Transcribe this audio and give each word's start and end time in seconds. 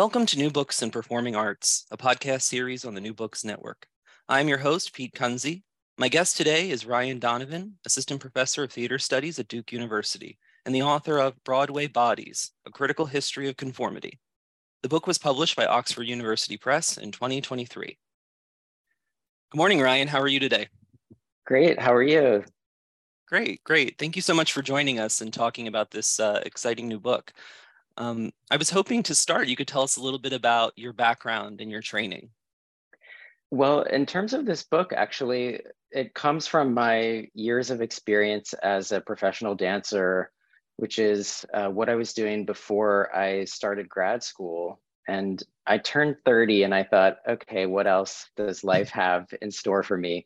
Welcome 0.00 0.24
to 0.24 0.38
New 0.38 0.48
Books 0.48 0.80
in 0.80 0.90
Performing 0.90 1.36
Arts, 1.36 1.84
a 1.90 1.96
podcast 1.98 2.40
series 2.40 2.86
on 2.86 2.94
the 2.94 3.02
New 3.02 3.12
Books 3.12 3.44
Network. 3.44 3.86
I'm 4.30 4.48
your 4.48 4.56
host, 4.56 4.94
Pete 4.94 5.12
Kunze. 5.12 5.62
My 5.98 6.08
guest 6.08 6.38
today 6.38 6.70
is 6.70 6.86
Ryan 6.86 7.18
Donovan, 7.18 7.76
Assistant 7.84 8.18
Professor 8.18 8.64
of 8.64 8.72
Theater 8.72 8.98
Studies 8.98 9.38
at 9.38 9.48
Duke 9.48 9.72
University 9.72 10.38
and 10.64 10.74
the 10.74 10.80
author 10.80 11.18
of 11.18 11.44
Broadway 11.44 11.86
Bodies, 11.86 12.52
A 12.64 12.70
Critical 12.70 13.04
History 13.04 13.46
of 13.50 13.58
Conformity. 13.58 14.18
The 14.82 14.88
book 14.88 15.06
was 15.06 15.18
published 15.18 15.54
by 15.54 15.66
Oxford 15.66 16.04
University 16.04 16.56
Press 16.56 16.96
in 16.96 17.12
2023. 17.12 17.98
Good 19.50 19.58
morning, 19.58 19.82
Ryan. 19.82 20.08
How 20.08 20.20
are 20.20 20.28
you 20.28 20.40
today? 20.40 20.68
Great. 21.44 21.78
How 21.78 21.92
are 21.92 22.02
you? 22.02 22.42
Great, 23.28 23.62
great. 23.64 23.98
Thank 23.98 24.16
you 24.16 24.22
so 24.22 24.32
much 24.32 24.54
for 24.54 24.62
joining 24.62 24.98
us 24.98 25.20
and 25.20 25.30
talking 25.30 25.68
about 25.68 25.90
this 25.90 26.18
uh, 26.18 26.40
exciting 26.46 26.88
new 26.88 26.98
book. 26.98 27.34
Um, 28.00 28.32
I 28.50 28.56
was 28.56 28.70
hoping 28.70 29.02
to 29.04 29.14
start, 29.14 29.46
you 29.46 29.56
could 29.56 29.68
tell 29.68 29.82
us 29.82 29.98
a 29.98 30.02
little 30.02 30.18
bit 30.18 30.32
about 30.32 30.72
your 30.74 30.94
background 30.94 31.60
and 31.60 31.70
your 31.70 31.82
training. 31.82 32.30
Well, 33.50 33.82
in 33.82 34.06
terms 34.06 34.32
of 34.32 34.46
this 34.46 34.62
book, 34.62 34.94
actually, 34.94 35.60
it 35.90 36.14
comes 36.14 36.46
from 36.46 36.72
my 36.72 37.28
years 37.34 37.70
of 37.70 37.82
experience 37.82 38.54
as 38.54 38.92
a 38.92 39.02
professional 39.02 39.54
dancer, 39.54 40.30
which 40.78 40.98
is 40.98 41.44
uh, 41.52 41.68
what 41.68 41.90
I 41.90 41.94
was 41.94 42.14
doing 42.14 42.46
before 42.46 43.14
I 43.14 43.44
started 43.44 43.86
grad 43.86 44.22
school. 44.22 44.80
And 45.06 45.42
I 45.66 45.76
turned 45.76 46.16
30 46.24 46.62
and 46.62 46.74
I 46.74 46.84
thought, 46.84 47.18
okay, 47.28 47.66
what 47.66 47.86
else 47.86 48.30
does 48.34 48.64
life 48.64 48.88
have 48.90 49.26
in 49.42 49.50
store 49.50 49.82
for 49.82 49.98
me? 49.98 50.24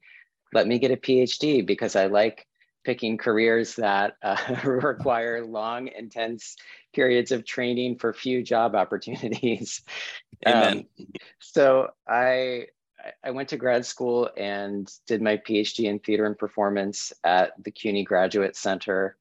Let 0.53 0.69
me 0.69 0.79
get 0.79 0.93
a 0.93 0.97
PhD 0.97 1.67
because 1.67 1.97
I 1.97 2.07
like 2.07 2.47
picking 2.85 3.17
careers 3.17 3.77
that 3.77 4.17
uh, 4.23 4.37
require 4.65 5.45
long, 5.45 5.89
intense 5.89 6.57
periods 6.95 7.33
of 7.33 7.45
training 7.45 7.99
for 7.99 8.13
few 8.13 8.43
job 8.43 8.75
opportunities. 8.75 9.83
Amen. 10.47 10.87
Um, 10.99 11.07
so 11.41 11.89
I 12.07 12.67
I 13.23 13.31
went 13.33 13.51
to 13.51 13.57
grad 13.57 13.85
school 13.85 14.31
and 14.37 14.91
did 15.07 15.21
my 15.21 15.37
PhD 15.37 15.85
in 15.85 15.99
theater 15.99 16.27
and 16.27 16.39
performance 16.39 17.13
at 17.23 17.53
the 17.63 17.71
CUNY 17.71 18.05
Graduate 18.05 18.57
Center. 18.57 19.17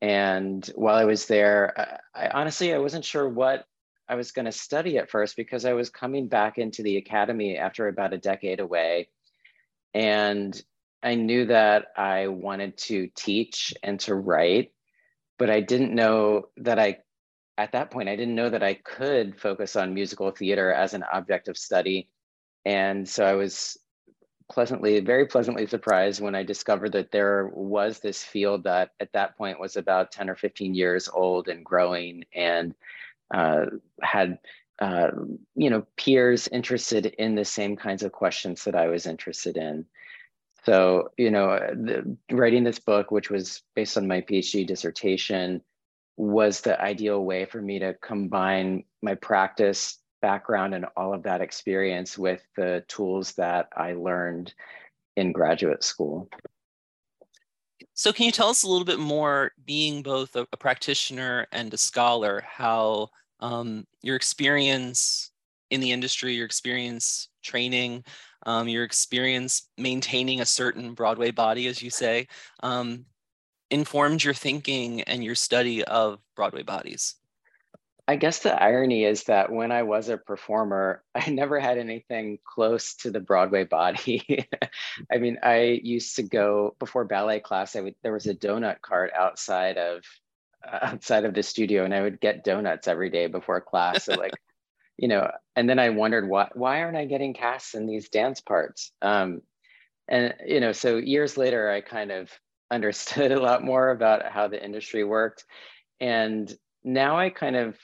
And 0.00 0.64
while 0.74 0.96
I 0.96 1.04
was 1.04 1.26
there, 1.26 2.00
I, 2.14 2.26
I 2.26 2.28
honestly 2.28 2.74
I 2.74 2.78
wasn't 2.78 3.04
sure 3.04 3.28
what 3.28 3.66
I 4.08 4.14
was 4.14 4.30
going 4.30 4.44
to 4.44 4.52
study 4.52 4.98
at 4.98 5.10
first 5.10 5.36
because 5.36 5.64
I 5.64 5.72
was 5.72 5.90
coming 5.90 6.28
back 6.28 6.58
into 6.58 6.82
the 6.82 6.96
academy 6.96 7.56
after 7.56 7.88
about 7.88 8.12
a 8.12 8.18
decade 8.18 8.60
away. 8.60 9.08
And 9.94 10.60
I 11.02 11.14
knew 11.14 11.46
that 11.46 11.86
I 11.96 12.28
wanted 12.28 12.76
to 12.78 13.08
teach 13.14 13.74
and 13.82 14.00
to 14.00 14.14
write, 14.14 14.72
but 15.38 15.50
I 15.50 15.60
didn't 15.60 15.94
know 15.94 16.48
that 16.58 16.78
I, 16.78 16.98
at 17.58 17.72
that 17.72 17.90
point, 17.90 18.08
I 18.08 18.16
didn't 18.16 18.34
know 18.34 18.50
that 18.50 18.62
I 18.62 18.74
could 18.74 19.40
focus 19.40 19.76
on 19.76 19.94
musical 19.94 20.30
theater 20.30 20.72
as 20.72 20.94
an 20.94 21.04
object 21.04 21.48
of 21.48 21.56
study. 21.56 22.08
And 22.64 23.08
so 23.08 23.24
I 23.24 23.34
was 23.34 23.78
pleasantly, 24.50 25.00
very 25.00 25.26
pleasantly 25.26 25.66
surprised 25.66 26.20
when 26.20 26.34
I 26.34 26.42
discovered 26.42 26.92
that 26.92 27.10
there 27.10 27.50
was 27.54 28.00
this 28.00 28.22
field 28.22 28.64
that 28.64 28.90
at 29.00 29.12
that 29.12 29.36
point 29.36 29.60
was 29.60 29.76
about 29.76 30.12
10 30.12 30.30
or 30.30 30.36
15 30.36 30.74
years 30.74 31.08
old 31.12 31.48
and 31.48 31.64
growing 31.64 32.24
and 32.34 32.74
uh, 33.32 33.66
had 34.02 34.38
uh, 34.78 35.10
you 35.54 35.70
know 35.70 35.86
peers 35.96 36.48
interested 36.48 37.06
in 37.06 37.34
the 37.34 37.44
same 37.44 37.76
kinds 37.76 38.02
of 38.02 38.12
questions 38.12 38.64
that 38.64 38.74
I 38.74 38.88
was 38.88 39.06
interested 39.06 39.56
in. 39.56 39.86
So, 40.66 41.12
you 41.16 41.30
know, 41.30 41.60
the, 41.60 42.16
writing 42.32 42.64
this 42.64 42.80
book, 42.80 43.12
which 43.12 43.30
was 43.30 43.62
based 43.76 43.96
on 43.96 44.08
my 44.08 44.20
PhD 44.20 44.66
dissertation, 44.66 45.62
was 46.16 46.60
the 46.60 46.80
ideal 46.80 47.24
way 47.24 47.44
for 47.44 47.62
me 47.62 47.78
to 47.78 47.94
combine 48.02 48.82
my 49.00 49.14
practice 49.14 49.98
background 50.20 50.74
and 50.74 50.86
all 50.96 51.14
of 51.14 51.22
that 51.22 51.40
experience 51.40 52.18
with 52.18 52.42
the 52.56 52.82
tools 52.88 53.34
that 53.34 53.68
I 53.76 53.92
learned 53.92 54.54
in 55.16 55.30
graduate 55.30 55.84
school. 55.84 56.28
So, 57.94 58.12
can 58.12 58.26
you 58.26 58.32
tell 58.32 58.48
us 58.48 58.64
a 58.64 58.68
little 58.68 58.84
bit 58.84 58.98
more, 58.98 59.52
being 59.64 60.02
both 60.02 60.34
a, 60.34 60.48
a 60.52 60.56
practitioner 60.56 61.46
and 61.52 61.72
a 61.72 61.78
scholar, 61.78 62.42
how 62.44 63.10
um, 63.38 63.86
your 64.02 64.16
experience 64.16 65.30
in 65.70 65.80
the 65.80 65.92
industry, 65.92 66.34
your 66.34 66.46
experience 66.46 67.28
training, 67.44 68.04
um, 68.46 68.68
your 68.68 68.84
experience 68.84 69.68
maintaining 69.76 70.40
a 70.40 70.46
certain 70.46 70.94
Broadway 70.94 71.32
body, 71.32 71.66
as 71.66 71.82
you 71.82 71.90
say, 71.90 72.28
um, 72.62 73.04
informed 73.70 74.24
your 74.24 74.34
thinking 74.34 75.02
and 75.02 75.22
your 75.22 75.34
study 75.34 75.84
of 75.84 76.20
Broadway 76.36 76.62
bodies? 76.62 77.16
I 78.08 78.14
guess 78.14 78.38
the 78.38 78.54
irony 78.62 79.04
is 79.04 79.24
that 79.24 79.50
when 79.50 79.72
I 79.72 79.82
was 79.82 80.08
a 80.08 80.16
performer, 80.16 81.02
I 81.14 81.28
never 81.30 81.58
had 81.58 81.76
anything 81.76 82.38
close 82.44 82.94
to 82.96 83.10
the 83.10 83.20
Broadway 83.20 83.64
body. 83.64 84.48
I 85.12 85.18
mean, 85.18 85.38
I 85.42 85.80
used 85.82 86.16
to 86.16 86.22
go 86.22 86.76
before 86.78 87.04
ballet 87.04 87.40
class. 87.40 87.74
I 87.74 87.80
would 87.80 87.96
there 88.02 88.12
was 88.12 88.26
a 88.26 88.34
donut 88.34 88.80
cart 88.80 89.10
outside 89.18 89.76
of 89.76 90.04
outside 90.82 91.24
of 91.24 91.34
the 91.34 91.42
studio, 91.42 91.84
and 91.84 91.92
I 91.92 92.02
would 92.02 92.20
get 92.20 92.44
donuts 92.44 92.86
every 92.86 93.10
day 93.10 93.26
before 93.26 93.60
class. 93.60 94.04
So 94.04 94.14
like 94.14 94.34
you 94.98 95.08
know, 95.08 95.30
and 95.54 95.68
then 95.68 95.78
I 95.78 95.90
wondered 95.90 96.28
why 96.28 96.48
why 96.54 96.82
aren't 96.82 96.96
I 96.96 97.04
getting 97.04 97.34
cast 97.34 97.74
in 97.74 97.86
these 97.86 98.08
dance 98.08 98.40
parts? 98.40 98.92
Um, 99.02 99.42
and 100.08 100.34
you 100.46 100.60
know, 100.60 100.72
so 100.72 100.96
years 100.96 101.36
later, 101.36 101.70
I 101.70 101.80
kind 101.80 102.10
of 102.10 102.30
understood 102.70 103.32
a 103.32 103.40
lot 103.40 103.62
more 103.62 103.90
about 103.90 104.26
how 104.26 104.48
the 104.48 104.62
industry 104.62 105.04
worked, 105.04 105.44
and 106.00 106.52
now 106.84 107.18
I 107.18 107.30
kind 107.30 107.56
of 107.56 107.76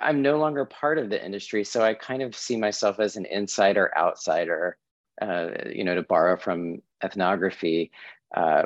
I'm 0.00 0.22
no 0.22 0.38
longer 0.38 0.64
part 0.64 0.98
of 0.98 1.10
the 1.10 1.22
industry, 1.22 1.64
so 1.64 1.82
I 1.82 1.94
kind 1.94 2.22
of 2.22 2.36
see 2.36 2.56
myself 2.56 3.00
as 3.00 3.16
an 3.16 3.26
insider 3.26 3.92
outsider. 3.96 4.76
Uh, 5.20 5.50
you 5.70 5.84
know, 5.84 5.94
to 5.94 6.02
borrow 6.02 6.34
from 6.34 6.80
ethnography, 7.04 7.90
uh, 8.34 8.62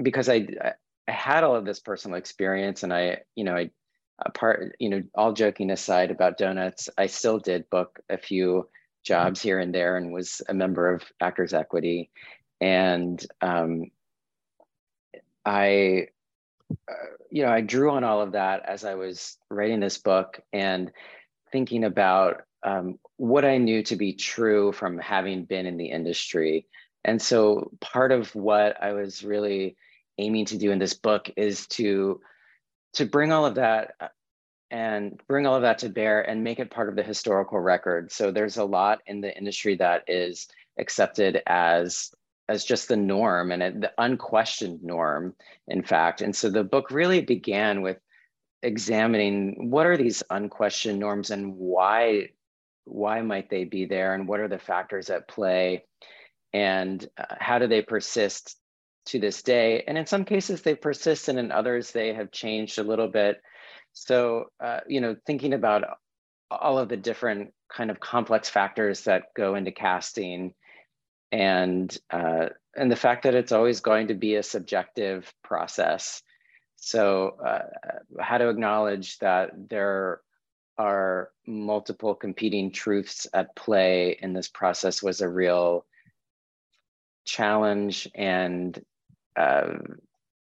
because 0.00 0.28
I 0.28 0.46
I 1.08 1.10
had 1.10 1.42
all 1.42 1.56
of 1.56 1.64
this 1.64 1.80
personal 1.80 2.16
experience, 2.16 2.84
and 2.84 2.92
I 2.92 3.22
you 3.34 3.42
know 3.42 3.56
I 3.56 3.70
apart, 4.18 4.76
you 4.78 4.88
know, 4.88 5.02
all 5.14 5.32
joking 5.32 5.70
aside 5.70 6.10
about 6.10 6.38
donuts, 6.38 6.88
I 6.96 7.06
still 7.06 7.38
did 7.38 7.70
book 7.70 8.00
a 8.08 8.16
few 8.16 8.68
jobs 9.04 9.40
here 9.40 9.58
and 9.60 9.74
there 9.74 9.96
and 9.96 10.12
was 10.12 10.42
a 10.48 10.54
member 10.54 10.92
of 10.92 11.02
Actors 11.20 11.54
Equity. 11.54 12.10
And 12.60 13.24
um, 13.40 13.90
I 15.44 16.08
uh, 16.88 16.94
you 17.30 17.44
know, 17.44 17.50
I 17.50 17.60
drew 17.60 17.90
on 17.90 18.04
all 18.04 18.20
of 18.20 18.32
that 18.32 18.64
as 18.66 18.84
I 18.84 18.94
was 18.94 19.36
writing 19.50 19.80
this 19.80 19.98
book 19.98 20.40
and 20.52 20.90
thinking 21.52 21.84
about 21.84 22.42
um, 22.62 22.98
what 23.16 23.44
I 23.44 23.58
knew 23.58 23.82
to 23.84 23.96
be 23.96 24.12
true 24.12 24.72
from 24.72 24.98
having 24.98 25.44
been 25.44 25.66
in 25.66 25.76
the 25.76 25.90
industry. 25.90 26.66
And 27.04 27.22
so 27.22 27.70
part 27.80 28.10
of 28.10 28.34
what 28.34 28.82
I 28.82 28.92
was 28.92 29.22
really 29.22 29.76
aiming 30.18 30.46
to 30.46 30.58
do 30.58 30.72
in 30.72 30.78
this 30.78 30.94
book 30.94 31.30
is 31.36 31.66
to 31.68 32.20
to 32.96 33.06
bring 33.06 33.32
all 33.32 33.46
of 33.46 33.54
that 33.54 33.94
and 34.70 35.20
bring 35.28 35.46
all 35.46 35.54
of 35.54 35.62
that 35.62 35.78
to 35.78 35.88
bear 35.88 36.28
and 36.28 36.42
make 36.42 36.58
it 36.58 36.70
part 36.70 36.88
of 36.88 36.96
the 36.96 37.02
historical 37.02 37.60
record. 37.60 38.10
So 38.10 38.30
there's 38.30 38.56
a 38.56 38.64
lot 38.64 39.00
in 39.06 39.20
the 39.20 39.36
industry 39.36 39.76
that 39.76 40.04
is 40.08 40.48
accepted 40.78 41.42
as 41.46 42.10
as 42.48 42.64
just 42.64 42.88
the 42.88 42.96
norm 42.96 43.50
and 43.50 43.82
the 43.82 43.92
unquestioned 43.98 44.82
norm, 44.82 45.34
in 45.66 45.82
fact. 45.82 46.20
And 46.20 46.34
so 46.34 46.48
the 46.48 46.62
book 46.62 46.92
really 46.92 47.20
began 47.20 47.82
with 47.82 47.98
examining 48.62 49.70
what 49.70 49.86
are 49.86 49.96
these 49.96 50.22
unquestioned 50.30 50.98
norms 50.98 51.30
and 51.30 51.54
why 51.54 52.30
why 52.84 53.20
might 53.20 53.50
they 53.50 53.64
be 53.64 53.84
there 53.84 54.14
and 54.14 54.28
what 54.28 54.40
are 54.40 54.48
the 54.48 54.58
factors 54.58 55.10
at 55.10 55.28
play 55.28 55.84
and 56.52 57.08
uh, 57.18 57.34
how 57.40 57.58
do 57.58 57.66
they 57.66 57.82
persist 57.82 58.56
to 59.06 59.18
this 59.18 59.42
day 59.42 59.82
and 59.86 59.96
in 59.96 60.06
some 60.06 60.24
cases 60.24 60.62
they 60.62 60.74
persist 60.74 61.28
and 61.28 61.38
in 61.38 61.52
others 61.52 61.92
they 61.92 62.12
have 62.12 62.30
changed 62.30 62.78
a 62.78 62.82
little 62.82 63.08
bit 63.08 63.40
so 63.92 64.46
uh, 64.62 64.80
you 64.86 65.00
know 65.00 65.16
thinking 65.26 65.54
about 65.54 65.84
all 66.50 66.78
of 66.78 66.88
the 66.88 66.96
different 66.96 67.52
kind 67.72 67.90
of 67.90 68.00
complex 68.00 68.48
factors 68.48 69.02
that 69.04 69.34
go 69.34 69.54
into 69.54 69.72
casting 69.72 70.54
and 71.32 71.96
uh, 72.10 72.46
and 72.76 72.90
the 72.90 72.96
fact 72.96 73.24
that 73.24 73.34
it's 73.34 73.52
always 73.52 73.80
going 73.80 74.08
to 74.08 74.14
be 74.14 74.36
a 74.36 74.42
subjective 74.42 75.32
process. 75.42 76.22
So 76.76 77.36
uh, 77.44 78.20
how 78.20 78.38
to 78.38 78.48
acknowledge 78.48 79.18
that 79.18 79.50
there 79.70 80.20
are 80.78 81.30
multiple 81.46 82.14
competing 82.14 82.70
truths 82.70 83.26
at 83.32 83.56
play 83.56 84.18
in 84.20 84.34
this 84.34 84.48
process 84.48 85.02
was 85.02 85.22
a 85.22 85.28
real 85.28 85.86
challenge 87.24 88.08
and 88.14 88.78
uh, 89.36 89.78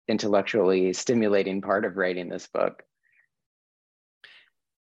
intellectually 0.09 0.93
stimulating 0.93 1.61
part 1.61 1.85
of 1.85 1.97
writing 1.97 2.29
this 2.29 2.47
book. 2.47 2.83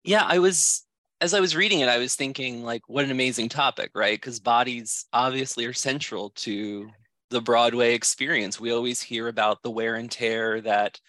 Yeah, 0.04 0.24
I 0.26 0.38
was 0.38 0.84
as 1.20 1.34
I 1.34 1.40
was 1.40 1.56
reading 1.56 1.80
it, 1.80 1.88
I 1.88 1.98
was 1.98 2.14
thinking 2.14 2.62
like, 2.62 2.82
what 2.88 3.04
an 3.04 3.10
amazing 3.10 3.48
topic, 3.48 3.90
right? 3.94 4.16
Because 4.16 4.38
bodies 4.38 5.06
obviously 5.12 5.64
are 5.66 5.72
central 5.72 6.30
to 6.36 6.88
the 7.30 7.40
Broadway 7.40 7.94
experience. 7.94 8.60
We 8.60 8.70
always 8.70 9.02
hear 9.02 9.28
about 9.28 9.62
the 9.62 9.70
wear 9.70 9.96
and 9.96 10.10
tear 10.10 10.60
that 10.60 11.00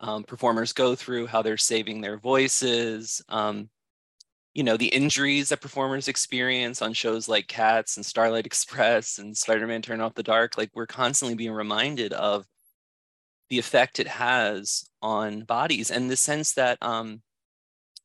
um, 0.00 0.24
performers 0.24 0.72
go 0.72 0.94
through, 0.94 1.26
how 1.26 1.42
they're 1.42 1.58
saving 1.58 2.00
their 2.00 2.18
voices, 2.18 3.22
um, 3.28 3.68
you 4.54 4.62
know, 4.64 4.76
the 4.76 4.88
injuries 4.88 5.48
that 5.50 5.60
performers 5.60 6.08
experience 6.08 6.82
on 6.82 6.92
shows 6.92 7.28
like 7.28 7.46
Cats 7.48 7.96
and 7.96 8.04
Starlight 8.04 8.46
Express 8.46 9.18
and 9.18 9.36
Spider-Man 9.36 9.82
Turn 9.82 10.00
Off 10.00 10.14
the 10.14 10.22
Dark. 10.22 10.58
Like 10.58 10.70
we're 10.74 10.86
constantly 10.86 11.36
being 11.36 11.52
reminded 11.52 12.12
of 12.12 12.46
the 13.48 13.58
effect 13.58 13.98
it 14.00 14.06
has 14.08 14.84
on 15.02 15.42
bodies 15.42 15.90
and 15.90 16.10
the 16.10 16.16
sense 16.16 16.54
that 16.54 16.78
um, 16.82 17.22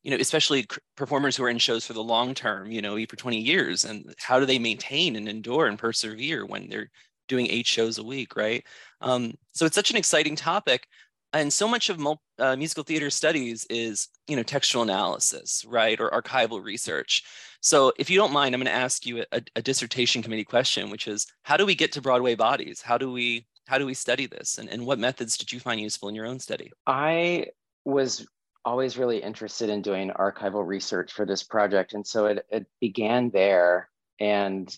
you 0.04 0.12
know, 0.12 0.18
especially 0.18 0.68
performers 0.96 1.36
who 1.36 1.44
are 1.44 1.50
in 1.50 1.58
shows 1.58 1.86
for 1.86 1.94
the 1.94 2.04
long 2.04 2.36
term, 2.36 2.72
you 2.72 2.82
know, 2.82 2.96
for 3.08 3.16
20 3.16 3.40
years, 3.40 3.86
and 3.86 4.14
how 4.20 4.40
do 4.40 4.46
they 4.46 4.60
maintain 4.60 5.16
and 5.16 5.28
endure 5.28 5.66
and 5.66 5.80
persevere 5.80 6.46
when 6.46 6.70
they're 6.70 6.92
doing 7.28 7.48
eight 7.50 7.66
shows 7.66 7.98
a 7.98 8.04
week, 8.04 8.36
right? 8.36 8.64
Um, 9.02 9.34
so 9.54 9.66
it's 9.66 9.76
such 9.76 9.90
an 9.90 9.98
exciting 9.98 10.36
topic. 10.36 10.88
And 11.36 11.52
so 11.52 11.68
much 11.68 11.90
of 11.90 12.00
uh, 12.40 12.56
musical 12.56 12.84
theater 12.84 13.10
studies 13.10 13.66
is, 13.70 14.08
you 14.28 14.38
know, 14.38 14.44
textual 14.44 14.84
analysis, 14.84 15.66
right, 15.68 16.00
or 16.00 16.10
archival 16.10 16.64
research. 16.64 17.24
So 17.60 17.92
if 18.00 18.10
you 18.10 18.18
don't 18.18 18.32
mind, 18.32 18.56
I'm 18.56 18.62
going 18.62 18.74
to 18.74 18.82
ask 18.84 19.06
you 19.06 19.26
a, 19.32 19.42
a 19.58 19.62
dissertation 19.62 20.24
committee 20.24 20.46
question, 20.46 20.90
which 20.90 21.08
is, 21.08 21.28
how 21.44 21.58
do 21.58 21.66
we 21.66 21.76
get 21.76 21.92
to 21.92 22.02
Broadway 22.02 22.36
bodies? 22.36 22.82
How 22.82 22.98
do 22.98 23.12
we 23.12 23.46
how 23.68 23.80
do 23.80 23.86
we 23.86 23.96
study 23.96 24.28
this, 24.28 24.60
and, 24.60 24.70
and 24.70 24.86
what 24.86 25.00
methods 25.00 25.38
did 25.38 25.52
you 25.52 25.60
find 25.60 25.82
useful 25.82 26.08
in 26.08 26.14
your 26.16 26.28
own 26.28 26.40
study? 26.40 26.72
I 26.86 27.48
was 27.84 28.28
always 28.64 28.98
really 28.98 29.18
interested 29.18 29.70
in 29.70 29.82
doing 29.82 30.12
archival 30.12 30.66
research 30.66 31.12
for 31.12 31.26
this 31.26 31.44
project. 31.44 31.94
And 31.94 32.06
so 32.06 32.26
it, 32.28 32.46
it 32.50 32.66
began 32.80 33.30
there. 33.30 33.90
And 34.20 34.76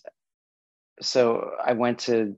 so 1.00 1.52
I 1.64 1.72
went 1.72 2.00
to 2.00 2.36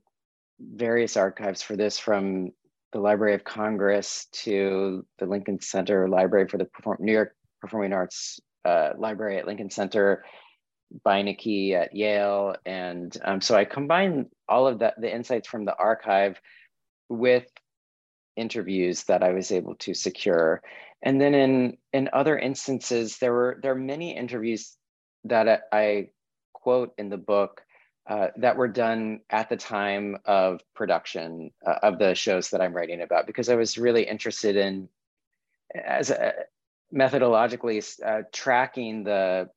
various 0.59 1.17
archives 1.17 1.61
for 1.61 1.75
this 1.75 1.99
from 1.99 2.51
the 2.91 2.99
Library 2.99 3.33
of 3.33 3.43
Congress 3.43 4.27
to 4.31 5.05
the 5.19 5.25
Lincoln 5.25 5.61
Center 5.61 6.07
Library 6.09 6.47
for 6.47 6.57
the 6.57 6.65
Perform 6.65 6.97
New 6.99 7.13
York 7.13 7.35
Performing 7.61 7.93
Arts 7.93 8.39
uh, 8.65 8.89
Library 8.97 9.37
at 9.37 9.47
Lincoln 9.47 9.69
Center, 9.69 10.23
Beinecke 11.05 11.73
at 11.73 11.95
Yale. 11.95 12.55
And 12.65 13.15
um, 13.23 13.41
so 13.41 13.55
I 13.55 13.65
combined 13.65 14.27
all 14.49 14.67
of 14.67 14.79
that, 14.79 14.99
the 14.99 15.13
insights 15.13 15.47
from 15.47 15.65
the 15.65 15.75
archive 15.77 16.39
with 17.09 17.45
interviews 18.35 19.03
that 19.05 19.23
I 19.23 19.31
was 19.31 19.51
able 19.51 19.75
to 19.75 19.93
secure. 19.93 20.61
And 21.01 21.19
then 21.19 21.33
in 21.33 21.77
in 21.93 22.09
other 22.13 22.37
instances, 22.37 23.17
there 23.17 23.33
were 23.33 23.59
there 23.61 23.71
are 23.71 23.75
many 23.75 24.15
interviews 24.15 24.75
that 25.25 25.63
I 25.71 26.09
quote 26.53 26.93
in 26.97 27.09
the 27.09 27.17
book 27.17 27.61
uh, 28.07 28.27
that 28.37 28.57
were 28.57 28.67
done 28.67 29.21
at 29.29 29.49
the 29.49 29.57
time 29.57 30.17
of 30.25 30.61
production 30.73 31.51
uh, 31.65 31.75
of 31.83 31.99
the 31.99 32.15
shows 32.15 32.49
that 32.49 32.61
I'm 32.61 32.75
writing 32.75 33.01
about 33.01 33.27
because 33.27 33.49
I 33.49 33.55
was 33.55 33.77
really 33.77 34.03
interested 34.03 34.55
in 34.55 34.89
as 35.73 36.09
a, 36.09 36.33
methodologically 36.93 37.83
uh, 38.05 38.23
tracking 38.31 39.03
the 39.03 39.49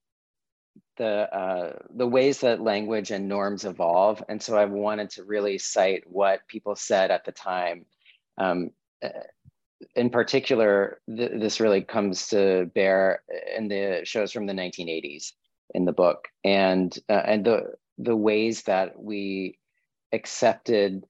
the 0.96 1.35
uh, 1.35 1.79
the 1.96 2.06
ways 2.06 2.41
that 2.41 2.61
language 2.61 3.11
and 3.11 3.29
norms 3.29 3.64
evolve, 3.64 4.23
and 4.29 4.41
so 4.41 4.56
I 4.56 4.64
wanted 4.64 5.11
to 5.11 5.25
really 5.25 5.58
cite 5.58 6.05
what 6.06 6.47
people 6.47 6.76
said 6.76 7.11
at 7.11 7.25
the 7.25 7.32
time. 7.32 7.87
Um, 8.38 8.70
in 9.97 10.11
particular, 10.11 11.00
th 11.08 11.31
this 11.40 11.61
really 11.61 11.82
comes 11.82 12.29
to 12.29 12.70
bear 12.75 13.23
in 13.56 13.69
the 13.69 14.02
shows 14.05 14.32
from 14.32 14.47
the 14.47 14.52
1980s 14.52 15.32
in 15.75 15.85
the 15.85 15.93
book, 15.93 16.29
and 16.44 16.97
uh, 17.08 17.23
and 17.26 17.44
the 17.44 17.75
the 17.99 18.17
ways 18.17 18.62
that 18.62 19.00
we 19.00 19.58
accepted 20.12 21.05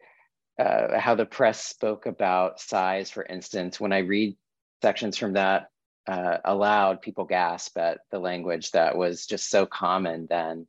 uh, 0.59 0.99
how 0.99 1.15
the 1.15 1.27
press 1.27 1.65
spoke 1.65 2.07
about 2.07 2.61
size, 2.61 3.11
for 3.11 3.25
instance. 3.25 3.81
When 3.81 3.93
I 3.93 3.99
read 3.99 4.37
sections 4.83 5.17
from 5.17 5.33
that 5.35 5.71
uh, 6.07 6.39
aloud, 6.45 7.03
people 7.03 7.25
gasp 7.25 7.77
at 7.79 8.01
the 8.11 8.19
language 8.19 8.71
that 8.73 8.97
was 8.97 9.27
just 9.27 9.51
so 9.51 9.67
common 9.67 10.27
then. 10.29 10.67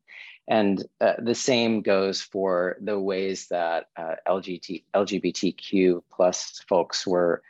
And 0.48 0.84
uh, 1.02 1.14
the 1.20 1.36
same 1.36 1.82
goes 1.82 2.22
for 2.22 2.78
the 2.82 3.00
ways 3.00 3.48
that 3.50 3.88
uh, 3.98 4.16
LGBT, 4.28 4.84
LGBTQ 4.96 6.04
plus 6.12 6.62
folks 6.68 7.06
were 7.06 7.42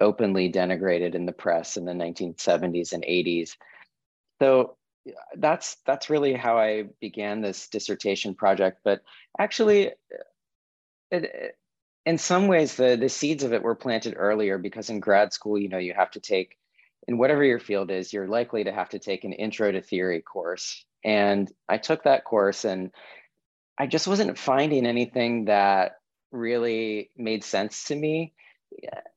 openly 0.00 0.50
denigrated 0.50 1.14
in 1.14 1.26
the 1.26 1.32
press 1.32 1.76
in 1.76 1.84
the 1.84 1.92
1970s 1.92 2.92
and 2.92 3.04
80s. 3.04 3.56
So 4.40 4.76
that's 5.36 5.76
that's 5.86 6.10
really 6.10 6.34
how 6.34 6.58
I 6.58 6.84
began 7.00 7.40
this 7.40 7.68
dissertation 7.68 8.34
project. 8.34 8.80
But 8.84 9.02
actually, 9.38 9.92
it, 11.10 11.56
in 12.06 12.18
some 12.18 12.46
ways, 12.48 12.76
the 12.76 12.96
the 12.96 13.08
seeds 13.08 13.44
of 13.44 13.52
it 13.52 13.62
were 13.62 13.74
planted 13.74 14.14
earlier 14.16 14.58
because 14.58 14.90
in 14.90 15.00
grad 15.00 15.32
school, 15.32 15.58
you 15.58 15.68
know, 15.68 15.78
you 15.78 15.94
have 15.94 16.10
to 16.12 16.20
take 16.20 16.56
in 17.08 17.18
whatever 17.18 17.42
your 17.44 17.58
field 17.58 17.90
is, 17.90 18.12
you're 18.12 18.28
likely 18.28 18.64
to 18.64 18.72
have 18.72 18.90
to 18.90 18.98
take 18.98 19.24
an 19.24 19.32
intro 19.32 19.72
to 19.72 19.82
theory 19.82 20.22
course. 20.22 20.84
And 21.04 21.50
I 21.68 21.78
took 21.78 22.04
that 22.04 22.24
course 22.24 22.64
and 22.64 22.92
I 23.76 23.88
just 23.88 24.06
wasn't 24.06 24.38
finding 24.38 24.86
anything 24.86 25.46
that 25.46 25.96
really 26.30 27.10
made 27.16 27.42
sense 27.42 27.84
to 27.86 27.96
me 27.96 28.34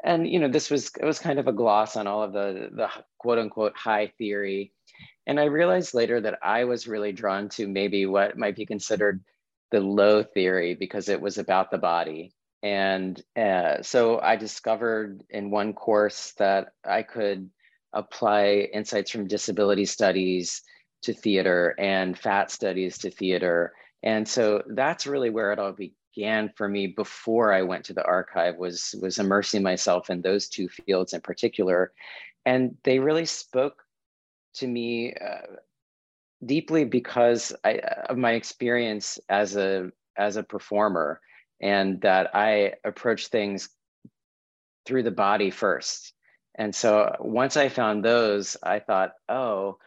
and 0.03 0.27
you 0.27 0.39
know 0.39 0.47
this 0.47 0.69
was 0.69 0.91
it 0.99 1.05
was 1.05 1.19
kind 1.19 1.39
of 1.39 1.47
a 1.47 1.53
gloss 1.53 1.95
on 1.95 2.07
all 2.07 2.23
of 2.23 2.33
the 2.33 2.69
the 2.71 2.89
quote 3.17 3.39
unquote 3.39 3.75
high 3.75 4.11
theory 4.17 4.71
and 5.27 5.39
i 5.39 5.45
realized 5.45 5.93
later 5.93 6.21
that 6.21 6.39
i 6.43 6.63
was 6.63 6.87
really 6.87 7.11
drawn 7.11 7.49
to 7.49 7.67
maybe 7.67 8.05
what 8.05 8.37
might 8.37 8.55
be 8.55 8.65
considered 8.65 9.23
the 9.71 9.79
low 9.79 10.23
theory 10.23 10.75
because 10.75 11.09
it 11.09 11.19
was 11.19 11.37
about 11.39 11.71
the 11.71 11.77
body. 11.77 12.31
And 12.63 13.21
uh, 13.35 13.81
so 13.81 14.19
i 14.19 14.35
discovered 14.35 15.23
in 15.29 15.51
one 15.51 15.73
course 15.73 16.33
that 16.37 16.69
i 16.83 17.03
could 17.03 17.49
apply 17.93 18.67
insights 18.73 19.09
from 19.09 19.27
disability 19.27 19.85
studies 19.85 20.61
to 21.03 21.13
theater 21.13 21.73
and 21.79 22.17
fat 22.17 22.51
studies 22.51 22.97
to 22.99 23.09
theater. 23.09 23.73
And 24.03 24.27
so 24.27 24.61
that's 24.67 25.07
really 25.07 25.29
where 25.29 25.53
it 25.53 25.59
all 25.59 25.73
began 25.73 26.51
for 26.55 26.67
me 26.67 26.87
before 26.87 27.53
I 27.53 27.61
went 27.61 27.85
to 27.85 27.93
the 27.93 28.05
archive 28.05 28.57
was 28.57 28.93
was 29.01 29.17
immersing 29.17 29.63
myself 29.63 30.09
in 30.09 30.21
those 30.21 30.49
two 30.49 30.67
fields 30.67 31.13
in 31.13 31.21
particular, 31.21 31.91
and 32.45 32.77
they 32.83 32.99
really 32.99 33.25
spoke 33.25 33.84
to 34.55 34.67
me 34.67 35.13
uh, 35.13 35.55
deeply 36.45 36.85
because 36.85 37.53
I, 37.63 37.79
of 38.09 38.17
my 38.17 38.33
experience 38.33 39.19
as 39.29 39.55
a 39.55 39.91
as 40.17 40.37
a 40.37 40.43
performer, 40.43 41.19
and 41.61 42.01
that 42.01 42.35
I 42.35 42.73
approach 42.83 43.27
things 43.27 43.69
through 44.85 45.03
the 45.03 45.11
body 45.11 45.49
first. 45.49 46.13
And 46.57 46.73
so 46.73 47.13
once 47.19 47.57
I 47.57 47.67
found 47.67 48.03
those, 48.03 48.55
I 48.63 48.79
thought, 48.79 49.11
oh, 49.27 49.77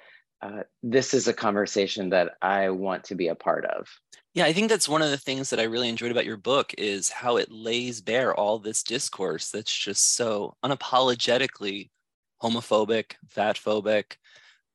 uh, 0.43 0.63
this 0.83 1.15
is 1.15 1.29
a 1.29 1.33
conversation 1.33 2.11
that 2.11 2.33
I 2.43 2.71
want 2.71 3.05
to 3.05 3.15
be 3.15 3.29
a 3.29 3.35
part 3.35 3.65
of. 3.65 3.89
Yeah, 4.35 4.45
I 4.45 4.53
think 4.53 4.69
that's 4.69 4.89
one 4.89 5.03
of 5.03 5.11
the 5.11 5.17
things 5.17 5.51
that 5.51 5.59
I 5.59 5.65
really 5.65 5.89
enjoyed 5.89 6.13
about 6.13 6.27
your 6.27 6.37
book 6.37 6.75
is 6.79 7.09
how 7.09 7.39
it 7.39 7.51
lays 7.51 8.01
bare 8.01 8.35
all 8.35 8.59
this 8.59 8.83
discourse 8.83 9.51
that's 9.51 9.77
just 9.77 10.15
so 10.15 10.55
unapologetically 10.65 11.91
homophobic, 12.43 13.15
fat 13.29 13.57
phobic, 13.57 14.17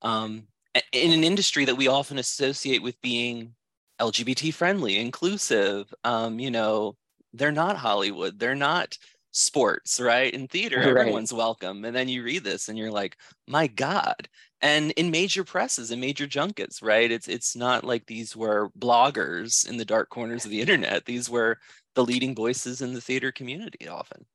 um, 0.04 0.48
in 0.92 1.12
an 1.12 1.24
industry 1.24 1.66
that 1.66 1.78
we 1.78 1.88
often 1.88 2.18
associate 2.18 2.82
with 2.82 3.02
being 3.02 3.54
LGBT 4.00 4.54
friendly, 4.54 4.98
inclusive. 5.00 5.94
Um, 6.04 6.40
you 6.40 6.52
know, 6.52 6.96
they're 7.34 7.52
not 7.52 7.78
Hollywood, 7.78 8.40
they're 8.40 8.56
not 8.56 8.98
sports, 9.32 10.00
right? 10.00 10.34
In 10.34 10.48
theater, 10.48 10.78
right. 10.78 10.88
everyone's 10.88 11.34
welcome. 11.34 11.86
And 11.86 11.96
then 11.96 12.08
you 12.08 12.24
read 12.24 12.44
this 12.44 12.70
and 12.70 12.78
you're 12.78 12.92
like, 12.92 13.18
my 13.48 13.68
God. 13.68 14.28
And 14.62 14.92
in 14.92 15.12
major 15.12 15.44
presses 15.44 15.92
and 15.92 16.00
major 16.00 16.26
junkets, 16.26 16.82
right? 16.82 17.12
It's 17.12 17.28
it's 17.28 17.56
not 17.56 17.84
like 17.84 18.06
these 18.06 18.36
were 18.36 18.70
bloggers 18.80 19.68
in 19.68 19.76
the 19.76 19.84
dark 19.84 20.10
corners 20.10 20.46
of 20.46 20.52
the 20.52 20.62
internet. 20.62 21.06
These 21.06 21.30
were 21.30 21.58
the 21.96 22.06
leading 22.06 22.34
voices 22.34 22.82
in 22.82 22.94
the 22.94 23.02
theater 23.02 23.32
community 23.32 23.90
often. 23.90 24.26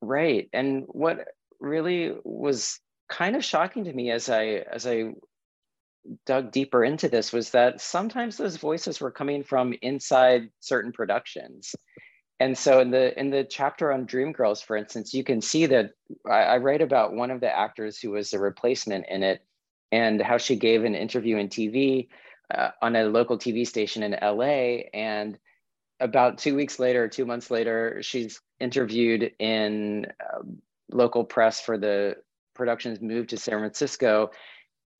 Right. 0.00 0.48
And 0.52 0.84
what 0.88 1.28
really 1.60 2.14
was 2.24 2.80
kind 3.08 3.36
of 3.36 3.44
shocking 3.44 3.84
to 3.84 3.92
me 3.92 4.10
as 4.10 4.28
I 4.28 4.64
as 4.70 4.86
I 4.86 5.12
dug 6.26 6.52
deeper 6.52 6.84
into 6.84 7.08
this 7.08 7.32
was 7.32 7.50
that 7.50 7.80
sometimes 7.80 8.36
those 8.36 8.56
voices 8.56 9.00
were 9.00 9.10
coming 9.10 9.42
from 9.42 9.74
inside 9.82 10.50
certain 10.60 10.92
productions. 10.92 11.74
And 12.40 12.58
so 12.58 12.80
in 12.80 12.90
the 12.90 13.18
in 13.18 13.30
the 13.30 13.44
chapter 13.44 13.92
on 13.92 14.06
dreamgirls 14.06 14.62
for 14.62 14.76
instance 14.76 15.14
you 15.14 15.24
can 15.24 15.40
see 15.40 15.66
that 15.66 15.92
I, 16.28 16.42
I, 16.42 16.56
write 16.58 16.82
about 16.82 17.14
one 17.14 17.30
of 17.30 17.40
the 17.40 17.56
actors 17.56 17.98
who 17.98 18.10
was 18.10 18.32
a 18.32 18.40
replacement 18.40 19.06
in 19.08 19.22
it 19.22 19.42
and 19.92 20.20
how 20.20 20.38
she 20.38 20.56
gave 20.56 20.84
an 20.84 20.96
interview 20.96 21.36
in 21.36 21.48
tv 21.48 22.08
uh, 22.52 22.70
on 22.82 22.96
a 22.96 23.04
local 23.04 23.38
tv 23.38 23.66
station 23.66 24.02
in 24.02 24.18
la 24.20 24.44
and 24.92 25.38
about 26.00 26.38
two 26.38 26.56
weeks 26.56 26.80
later 26.80 27.08
two 27.08 27.24
months 27.24 27.52
later 27.52 28.02
she's 28.02 28.40
interviewed 28.58 29.30
in 29.38 30.06
uh, 30.20 30.42
local 30.90 31.24
press 31.24 31.60
for 31.60 31.78
the 31.78 32.16
production's 32.54 33.00
moved 33.00 33.30
to 33.30 33.36
san 33.36 33.58
francisco 33.58 34.30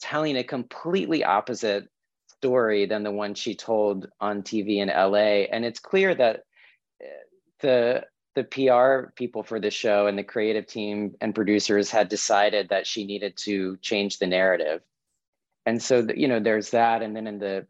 telling 0.00 0.36
a 0.36 0.44
completely 0.44 1.24
opposite 1.24 1.88
story 2.28 2.86
than 2.86 3.02
the 3.02 3.10
one 3.10 3.34
she 3.34 3.54
told 3.54 4.08
on 4.20 4.42
tv 4.42 4.78
in 4.78 4.88
la 4.88 5.14
and 5.14 5.64
it's 5.64 5.80
clear 5.80 6.14
that 6.14 6.44
the 7.60 8.04
the 8.34 8.44
PR 8.44 9.12
people 9.14 9.42
for 9.42 9.60
the 9.60 9.70
show 9.70 10.06
and 10.06 10.18
the 10.18 10.24
creative 10.24 10.66
team 10.66 11.14
and 11.20 11.34
producers 11.34 11.90
had 11.90 12.08
decided 12.08 12.68
that 12.68 12.86
she 12.86 13.06
needed 13.06 13.36
to 13.36 13.76
change 13.78 14.18
the 14.18 14.26
narrative. 14.26 14.82
And 15.66 15.80
so, 15.80 16.02
the, 16.02 16.18
you 16.18 16.28
know, 16.28 16.40
there's 16.40 16.70
that. 16.70 17.02
And 17.02 17.14
then 17.14 17.26
in 17.26 17.38
the 17.38 17.66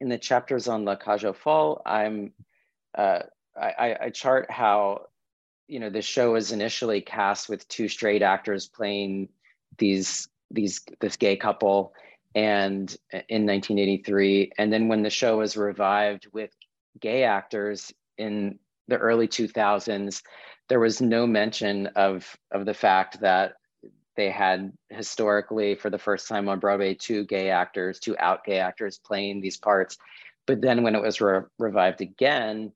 in 0.00 0.08
the 0.08 0.18
chapters 0.18 0.68
on 0.68 0.84
La 0.84 0.96
Cage 0.96 1.24
aux 1.24 1.32
Folles, 1.32 1.80
I'm 1.86 2.32
uh, 2.98 3.20
I, 3.56 3.96
I 4.02 4.10
chart 4.10 4.50
how 4.50 5.06
you 5.68 5.80
know 5.80 5.90
the 5.90 6.02
show 6.02 6.32
was 6.32 6.52
initially 6.52 7.00
cast 7.00 7.48
with 7.48 7.66
two 7.68 7.88
straight 7.88 8.22
actors 8.22 8.68
playing 8.68 9.28
these 9.78 10.28
these 10.50 10.82
this 11.00 11.16
gay 11.16 11.36
couple 11.36 11.92
and 12.34 12.96
uh, 13.12 13.20
in 13.28 13.46
1983 13.46 14.52
and 14.58 14.72
then 14.72 14.88
when 14.88 15.02
the 15.02 15.10
show 15.10 15.38
was 15.38 15.56
revived 15.56 16.26
with 16.32 16.50
gay 17.00 17.24
actors 17.24 17.92
in 18.18 18.58
the 18.88 18.96
early 18.96 19.28
2000s, 19.28 20.22
there 20.68 20.80
was 20.80 21.00
no 21.00 21.26
mention 21.26 21.88
of, 21.88 22.36
of 22.50 22.64
the 22.66 22.74
fact 22.74 23.20
that 23.20 23.54
they 24.16 24.30
had 24.30 24.72
historically, 24.90 25.74
for 25.74 25.90
the 25.90 25.98
first 25.98 26.28
time 26.28 26.48
on 26.48 26.60
Broadway, 26.60 26.94
two 26.94 27.24
gay 27.24 27.50
actors, 27.50 27.98
two 27.98 28.16
out 28.18 28.44
gay 28.44 28.58
actors 28.58 28.98
playing 28.98 29.40
these 29.40 29.56
parts. 29.56 29.98
But 30.46 30.60
then 30.60 30.82
when 30.82 30.94
it 30.94 31.02
was 31.02 31.20
re- 31.20 31.42
revived 31.58 32.00
again, 32.00 32.72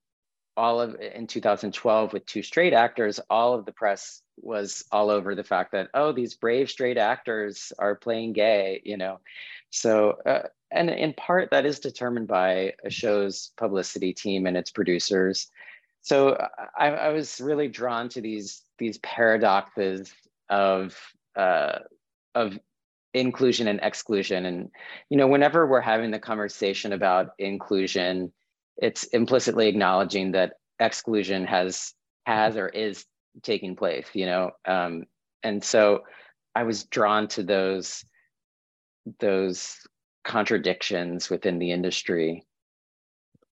all 0.59 0.81
of 0.81 0.97
in 1.01 1.27
2012 1.27 2.13
with 2.13 2.27
two 2.27 2.43
straight 2.43 2.75
actors, 2.75 3.21
all 3.31 3.55
of 3.55 3.65
the 3.65 3.73
press 3.73 4.23
was 4.37 4.85
all 4.93 5.09
over 5.11 5.35
the 5.35 5.45
fact 5.45 5.73
that 5.73 5.89
oh, 5.95 6.13
these 6.13 6.35
brave 6.35 6.69
straight 6.69 6.99
actors 6.99 7.73
are 7.79 7.95
playing 7.95 8.35
gay, 8.35 8.83
you 8.85 8.97
know. 8.97 9.21
So, 9.71 10.17
uh, 10.27 10.49
and 10.71 10.91
in 10.91 11.15
part 11.15 11.51
that 11.51 11.65
is 11.65 11.81
determined 11.81 12.29
by 12.29 12.75
a 12.85 12.91
show's 12.91 13.53
publicity 13.57 14.13
team 14.13 14.47
and 14.47 14.57
its 14.57 14.71
producers 14.71 15.51
so 16.03 16.39
I, 16.77 16.89
I, 16.89 17.09
was 17.11 17.41
really 17.41 17.69
drawn 17.69 18.09
to 18.11 18.21
these 18.21 18.63
these 18.79 18.99
paradoxes 18.99 20.13
of 20.49 20.97
uh, 21.37 21.81
of 22.35 22.59
inclusion 23.15 23.69
and 23.69 23.81
exclusion 23.83 24.45
and 24.45 24.71
you 25.11 25.17
know 25.17 25.27
whenever 25.27 25.67
we're 25.67 25.81
having 25.81 26.11
the 26.11 26.19
conversation 26.19 26.93
about 26.93 27.31
inclusion 27.39 28.33
it's 28.79 29.05
implicitly 29.05 29.69
acknowledging 29.69 30.33
that 30.33 30.55
exclusion 30.81 31.45
has 31.45 31.93
has 32.27 32.57
or 32.57 32.69
is 32.69 33.05
taking 33.43 33.77
place 33.77 34.07
you 34.15 34.27
know 34.27 34.51
um, 34.65 35.05
and 35.43 35.63
so 35.63 36.01
i 36.55 36.63
was 36.63 36.85
drawn 36.85 37.29
to 37.29 37.43
those 37.43 38.05
those 39.21 39.77
contradictions 40.25 41.31
within 41.31 41.59
the 41.59 41.71
industry 41.71 42.45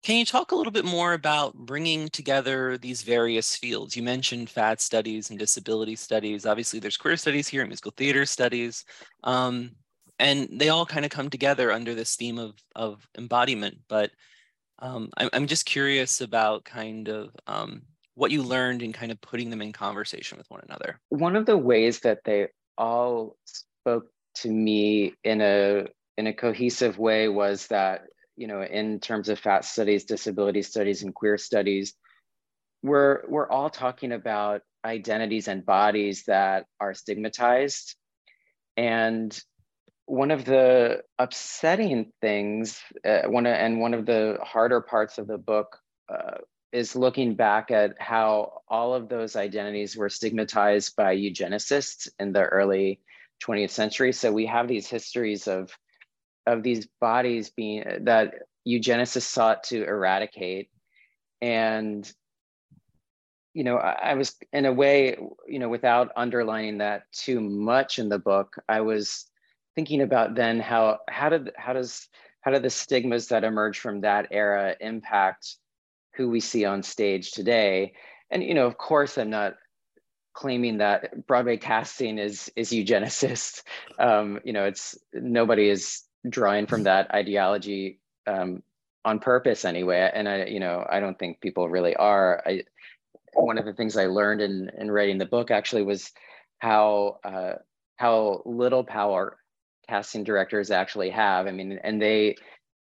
can 0.05 0.17
you 0.17 0.25
talk 0.25 0.51
a 0.51 0.55
little 0.55 0.71
bit 0.71 0.85
more 0.85 1.13
about 1.13 1.55
bringing 1.55 2.09
together 2.09 2.77
these 2.77 3.01
various 3.01 3.55
fields? 3.55 3.97
You 3.97 4.03
mentioned 4.03 4.51
fat 4.51 4.79
studies 4.79 5.31
and 5.31 5.39
disability 5.39 5.95
studies. 5.95 6.45
Obviously, 6.45 6.77
there's 6.79 6.95
queer 6.95 7.17
studies 7.17 7.47
here, 7.47 7.65
musical 7.65 7.91
theater 7.97 8.23
studies, 8.27 8.85
um, 9.23 9.71
and 10.19 10.47
they 10.51 10.69
all 10.69 10.85
kind 10.85 11.05
of 11.05 11.11
come 11.11 11.31
together 11.31 11.71
under 11.71 11.95
this 11.95 12.15
theme 12.15 12.37
of, 12.37 12.53
of 12.75 13.07
embodiment. 13.17 13.79
But 13.87 14.11
um, 14.79 15.09
I'm, 15.17 15.29
I'm 15.33 15.47
just 15.47 15.65
curious 15.65 16.21
about 16.21 16.65
kind 16.65 17.07
of 17.09 17.31
um, 17.47 17.83
what 18.15 18.31
you 18.31 18.43
learned 18.43 18.81
in 18.81 18.93
kind 18.93 19.11
of 19.11 19.19
putting 19.21 19.49
them 19.49 19.61
in 19.61 19.71
conversation 19.71 20.37
with 20.37 20.49
one 20.49 20.61
another. 20.67 20.99
One 21.09 21.35
of 21.35 21.45
the 21.45 21.57
ways 21.57 22.01
that 22.01 22.19
they 22.25 22.47
all 22.77 23.37
spoke 23.45 24.07
to 24.35 24.49
me 24.49 25.13
in 25.23 25.41
a 25.41 25.87
in 26.17 26.27
a 26.27 26.33
cohesive 26.33 26.97
way 26.97 27.27
was 27.27 27.67
that 27.67 28.05
you 28.37 28.47
know, 28.47 28.61
in 28.61 28.99
terms 28.99 29.29
of 29.29 29.39
fat 29.39 29.65
studies, 29.65 30.05
disability 30.05 30.61
studies, 30.61 31.03
and 31.03 31.13
queer 31.13 31.37
studies, 31.37 31.93
we're, 32.83 33.21
we're 33.27 33.49
all 33.49 33.69
talking 33.69 34.11
about 34.11 34.61
identities 34.83 35.47
and 35.47 35.65
bodies 35.65 36.23
that 36.27 36.65
are 36.79 36.93
stigmatized. 36.93 37.95
And 38.77 39.37
one 40.05 40.31
of 40.31 40.45
the 40.45 41.03
upsetting 41.17 42.11
things, 42.21 42.79
uh, 43.03 43.23
one 43.27 43.45
and 43.45 43.79
one 43.79 43.93
of 43.93 44.05
the 44.05 44.37
harder 44.43 44.81
parts 44.81 45.17
of 45.17 45.27
the 45.27 45.37
book 45.37 45.77
uh, 46.09 46.37
is 46.71 46.95
looking 46.95 47.35
back 47.35 47.71
at 47.71 47.95
how 47.99 48.61
all 48.67 48.93
of 48.93 49.09
those 49.09 49.35
identities 49.35 49.95
were 49.95 50.09
stigmatized 50.09 50.95
by 50.95 51.15
eugenicists 51.15 52.09
in 52.19 52.33
the 52.33 52.43
early 52.43 52.99
20th 53.43 53.71
century. 53.71 54.11
So 54.11 54.31
we 54.31 54.45
have 54.45 54.67
these 54.67 54.87
histories 54.87 55.47
of 55.47 55.75
of 56.47 56.61
these 56.61 56.87
bodies 57.01 57.49
being 57.49 57.83
that 58.01 58.35
eugenicists 58.67 59.23
sought 59.23 59.63
to 59.63 59.83
eradicate 59.83 60.69
and 61.41 62.11
you 63.53 63.63
know 63.63 63.77
I, 63.77 64.11
I, 64.11 64.13
was 64.13 64.35
in 64.53 64.65
a 64.65 64.73
way 64.73 65.17
you 65.47 65.59
know 65.59 65.69
without 65.69 66.11
underlining 66.15 66.79
that 66.79 67.11
too 67.11 67.39
much 67.39 67.99
in 67.99 68.09
the 68.09 68.19
book 68.19 68.55
i 68.69 68.81
was 68.81 69.25
thinking 69.75 70.01
about 70.01 70.35
then 70.35 70.59
how 70.59 70.99
how 71.09 71.29
did 71.29 71.51
how 71.57 71.73
does 71.73 72.07
how 72.41 72.51
do 72.51 72.59
the 72.59 72.69
stigmas 72.69 73.27
that 73.27 73.43
emerge 73.43 73.79
from 73.79 74.01
that 74.01 74.27
era 74.31 74.75
impact 74.79 75.55
who 76.15 76.29
we 76.29 76.39
see 76.39 76.65
on 76.65 76.81
stage 76.81 77.31
today 77.31 77.93
and 78.31 78.43
you 78.43 78.53
know 78.53 78.65
of 78.65 78.77
course 78.77 79.17
i'm 79.17 79.29
not 79.29 79.55
claiming 80.33 80.77
that 80.77 81.25
broadway 81.27 81.57
casting 81.57 82.17
is 82.17 82.51
is 82.55 82.71
eugenicist 82.71 83.63
um, 83.99 84.39
you 84.43 84.53
know 84.53 84.65
it's 84.65 84.97
nobody 85.13 85.69
is 85.69 86.03
drawing 86.29 86.65
from 86.65 86.83
that 86.83 87.11
ideology 87.11 87.99
um, 88.27 88.61
on 89.03 89.19
purpose 89.19 89.65
anyway. 89.65 90.09
And 90.13 90.27
I, 90.27 90.45
you 90.45 90.59
know, 90.59 90.85
I 90.89 90.99
don't 90.99 91.17
think 91.17 91.39
people 91.39 91.69
really 91.69 91.95
are. 91.95 92.43
I, 92.45 92.63
one 93.33 93.57
of 93.57 93.65
the 93.65 93.73
things 93.73 93.97
I 93.97 94.07
learned 94.07 94.41
in, 94.41 94.71
in 94.77 94.89
writing 94.89 95.17
the 95.17 95.25
book 95.25 95.51
actually 95.51 95.83
was 95.83 96.11
how 96.59 97.19
uh, 97.23 97.53
how 97.97 98.41
little 98.45 98.83
power 98.83 99.37
casting 99.87 100.23
directors 100.23 100.71
actually 100.71 101.09
have. 101.09 101.47
I 101.47 101.51
mean, 101.51 101.79
and 101.83 102.01
they 102.01 102.35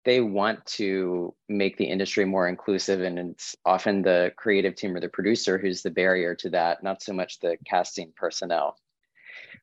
they 0.04 0.20
want 0.20 0.64
to 0.66 1.34
make 1.48 1.76
the 1.78 1.86
industry 1.86 2.24
more 2.24 2.48
inclusive, 2.48 3.00
and 3.00 3.18
it's 3.18 3.56
often 3.64 4.02
the 4.02 4.32
creative 4.36 4.74
team 4.74 4.94
or 4.94 5.00
the 5.00 5.08
producer 5.08 5.58
who's 5.58 5.82
the 5.82 5.90
barrier 5.90 6.34
to 6.36 6.50
that, 6.50 6.82
not 6.82 7.02
so 7.02 7.12
much 7.12 7.40
the 7.40 7.56
casting 7.66 8.12
personnel. 8.16 8.76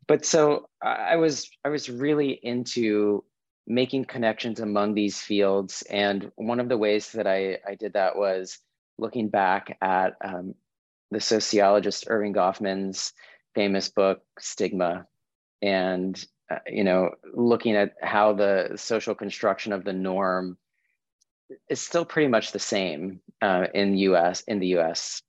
But 0.08 0.26
so 0.26 0.68
I 0.82 1.18
was 1.18 1.50
I 1.64 1.70
was 1.70 1.90
really 1.90 2.32
into 2.32 3.24
making 3.68 4.06
connections 4.06 4.60
among 4.60 4.94
these 4.94 5.20
fields. 5.20 5.84
And 5.90 6.32
one 6.36 6.60
of 6.60 6.70
the 6.70 6.78
ways 6.78 7.12
that 7.12 7.28
I, 7.28 7.60
I 7.68 7.76
did 7.76 7.94
that 7.94 8.16
was 8.18 8.58
looking 8.98 9.30
back 9.30 9.78
at 9.82 10.16
um, 10.24 10.56
the 11.12 11.22
sociologist 11.22 12.08
Erving 12.08 12.36
Goffman's 12.36 13.14
famous 13.54 13.90
book 13.90 14.22
Stigma, 14.40 15.06
and 15.62 16.24
uh, 16.52 16.60
you 16.68 16.84
know, 16.84 17.12
looking 17.34 17.76
at 17.76 17.94
how 18.02 18.34
the 18.34 18.74
social 18.76 19.16
construction 19.16 19.74
of 19.74 19.84
the 19.84 19.94
norm 19.94 20.58
is 21.70 21.82
still 21.82 22.06
pretty 22.06 22.28
much 22.28 22.52
the 22.52 22.60
same 22.60 23.20
uh, 23.42 23.68
in 23.74 23.98
U.S. 23.98 24.42
in 24.48 24.60
the 24.60 24.68
U.S. 24.68 25.22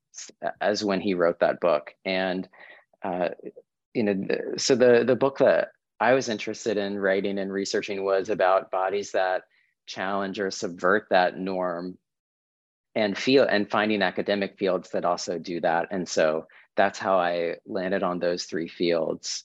as 0.60 0.84
when 0.84 1.00
he 1.00 1.14
wrote 1.14 1.40
that 1.40 1.60
book, 1.60 1.94
and 2.04 2.48
uh, 3.02 3.28
you 3.94 4.02
know, 4.02 4.26
so 4.56 4.74
the 4.74 5.04
the 5.04 5.16
book 5.16 5.38
that 5.38 5.68
I 6.00 6.14
was 6.14 6.28
interested 6.28 6.76
in 6.76 6.98
writing 6.98 7.38
and 7.38 7.52
researching 7.52 8.04
was 8.04 8.28
about 8.28 8.70
bodies 8.70 9.12
that 9.12 9.42
challenge 9.86 10.40
or 10.40 10.50
subvert 10.50 11.06
that 11.10 11.38
norm 11.38 11.98
and 12.94 13.16
feel 13.16 13.44
and 13.44 13.70
finding 13.70 14.02
academic 14.02 14.58
fields 14.58 14.90
that 14.90 15.04
also 15.04 15.38
do 15.38 15.60
that. 15.60 15.88
And 15.90 16.08
so 16.08 16.46
that's 16.76 16.98
how 16.98 17.18
I 17.18 17.56
landed 17.66 18.02
on 18.02 18.18
those 18.18 18.44
three 18.44 18.68
fields. 18.68 19.44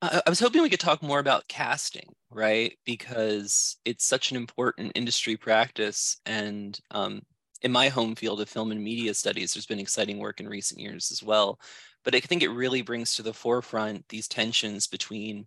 I 0.00 0.22
was 0.28 0.38
hoping 0.38 0.62
we 0.62 0.70
could 0.70 0.78
talk 0.78 1.02
more 1.02 1.18
about 1.18 1.48
casting, 1.48 2.14
right? 2.30 2.76
Because 2.84 3.76
it's 3.84 4.04
such 4.04 4.30
an 4.30 4.36
important 4.36 4.92
industry 4.94 5.36
practice. 5.36 6.20
And 6.24 6.78
um, 6.92 7.22
in 7.62 7.72
my 7.72 7.88
home 7.88 8.14
field 8.14 8.40
of 8.40 8.48
film 8.48 8.70
and 8.70 8.82
media 8.82 9.12
studies, 9.14 9.52
there's 9.52 9.66
been 9.66 9.80
exciting 9.80 10.18
work 10.18 10.38
in 10.38 10.48
recent 10.48 10.80
years 10.80 11.10
as 11.10 11.22
well. 11.22 11.58
But 12.04 12.14
I 12.14 12.20
think 12.20 12.42
it 12.42 12.50
really 12.50 12.82
brings 12.82 13.14
to 13.14 13.22
the 13.22 13.32
forefront 13.32 14.08
these 14.08 14.28
tensions 14.28 14.86
between 14.86 15.46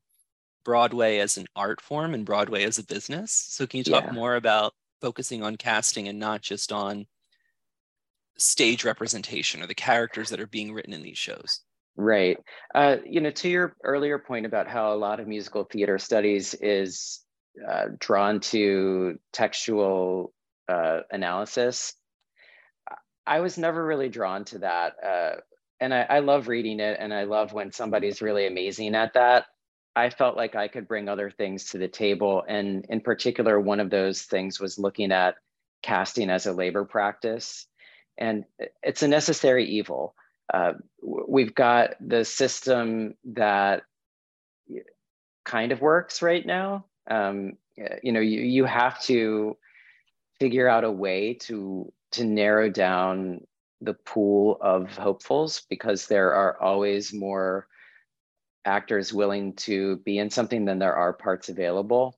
Broadway 0.66 1.20
as 1.20 1.38
an 1.38 1.48
art 1.56 1.80
form 1.80 2.14
and 2.14 2.26
Broadway 2.26 2.66
as 2.66 2.78
a 2.78 2.86
business. 2.86 3.32
So 3.32 3.66
can 3.66 3.78
you 3.78 3.84
talk 3.86 4.06
yeah. 4.06 4.12
more 4.12 4.36
about 4.36 4.74
focusing 5.00 5.44
on 5.44 5.56
casting 5.56 6.10
and 6.10 6.20
not 6.20 6.42
just 6.42 6.74
on 6.74 7.06
stage 8.38 8.84
representation 8.84 9.64
or 9.64 9.68
the 9.68 9.74
characters 9.74 10.30
that 10.30 10.42
are 10.42 10.48
being 10.48 10.74
written 10.74 10.94
in 10.94 11.04
these 11.04 11.18
shows? 11.18 11.62
Right. 11.98 12.38
Uh, 12.74 12.98
you 13.06 13.22
know, 13.22 13.32
to 13.32 13.50
your 13.50 13.76
earlier 13.84 14.18
point 14.18 14.46
about 14.46 14.68
how 14.68 14.94
a 14.94 14.96
lot 14.96 15.20
of 15.20 15.28
musical 15.28 15.66
theater 15.66 15.98
studies 16.00 16.54
is 16.56 17.20
uh, 17.70 17.86
drawn 18.00 18.40
to 18.40 19.20
textual 19.34 20.34
uh, 20.70 21.02
analysis, 21.12 21.94
I 23.26 23.40
was 23.40 23.58
never 23.58 23.84
really 23.86 24.10
drawn 24.10 24.46
to 24.46 24.60
that. 24.60 24.94
Uh, 25.04 25.36
and 25.80 25.94
I, 25.94 26.06
I 26.10 26.20
love 26.20 26.48
reading 26.48 26.80
it, 26.80 26.98
and 27.00 27.14
I 27.14 27.24
love 27.24 27.54
when 27.54 27.72
somebody's 27.72 28.22
really 28.22 28.48
amazing 28.48 28.96
at 28.96 29.14
that. 29.14 29.46
I 29.96 30.10
felt 30.10 30.38
like 30.38 30.56
I 30.56 30.68
could 30.68 30.88
bring 30.88 31.10
other 31.10 31.30
things 31.30 31.66
to 31.72 31.78
the 31.78 31.88
table. 31.88 32.44
And 32.48 32.86
in 32.90 33.02
particular, 33.02 33.60
one 33.60 33.80
of 33.80 33.90
those 33.90 34.24
things 34.24 34.60
was 34.60 34.80
looking 34.80 35.12
at 35.12 35.36
casting 35.84 36.30
as 36.30 36.46
a 36.46 36.54
labor 36.54 36.86
practice. 36.86 37.68
And 38.18 38.46
it's 38.84 39.04
a 39.04 39.08
necessary 39.08 39.66
evil. 39.66 40.16
Uh, 40.54 40.74
we've 41.02 41.56
got 41.56 41.96
the 42.06 42.26
system 42.26 43.16
that 43.24 43.84
kind 45.46 45.72
of 45.72 45.82
works 45.82 46.22
right 46.22 46.46
now. 46.46 46.86
Um, 47.10 47.54
you 48.04 48.12
know, 48.12 48.20
you, 48.20 48.42
you 48.42 48.66
have 48.66 49.02
to 49.04 49.58
figure 50.40 50.68
out 50.68 50.84
a 50.84 50.92
way 50.92 51.36
to 51.36 51.92
to 52.12 52.26
narrow 52.26 52.70
down 52.70 53.42
the 53.80 53.94
pool 53.94 54.58
of 54.62 54.96
hopefuls 54.98 55.64
because 55.70 56.08
there 56.08 56.34
are 56.34 56.62
always 56.62 57.14
more 57.14 57.68
actors 58.66 59.14
willing 59.14 59.54
to 59.54 59.98
be 59.98 60.18
in 60.18 60.30
something 60.30 60.66
than 60.66 60.80
there 60.80 60.96
are 60.96 61.14
parts 61.14 61.50
available. 61.50 62.18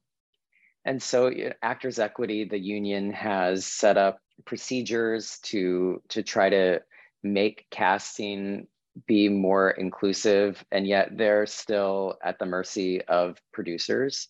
And 0.83 1.01
so 1.01 1.31
Actors 1.61 1.99
Equity, 1.99 2.43
the 2.43 2.59
union 2.59 3.13
has 3.13 3.65
set 3.65 3.97
up 3.97 4.19
procedures 4.45 5.39
to, 5.43 6.01
to 6.09 6.23
try 6.23 6.49
to 6.49 6.81
make 7.23 7.65
casting 7.71 8.67
be 9.07 9.27
more 9.27 9.71
inclusive, 9.71 10.63
and 10.71 10.85
yet 10.85 11.17
they're 11.17 11.47
still 11.47 12.17
at 12.23 12.37
the 12.37 12.45
mercy 12.45 13.01
of 13.05 13.41
producers. 13.51 14.27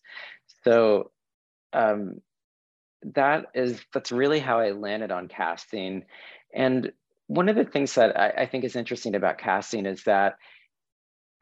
So 0.63 1.11
um, 1.73 2.21
that 3.13 3.47
is 3.53 3.81
that's 3.93 4.11
really 4.11 4.39
how 4.39 4.59
I 4.59 4.71
landed 4.71 5.11
on 5.11 5.27
casting. 5.27 6.05
And 6.53 6.91
one 7.27 7.49
of 7.49 7.55
the 7.55 7.65
things 7.65 7.95
that 7.95 8.17
I, 8.17 8.43
I 8.43 8.45
think 8.45 8.63
is 8.63 8.75
interesting 8.75 9.15
about 9.15 9.37
casting 9.37 9.85
is 9.85 10.03
that 10.03 10.37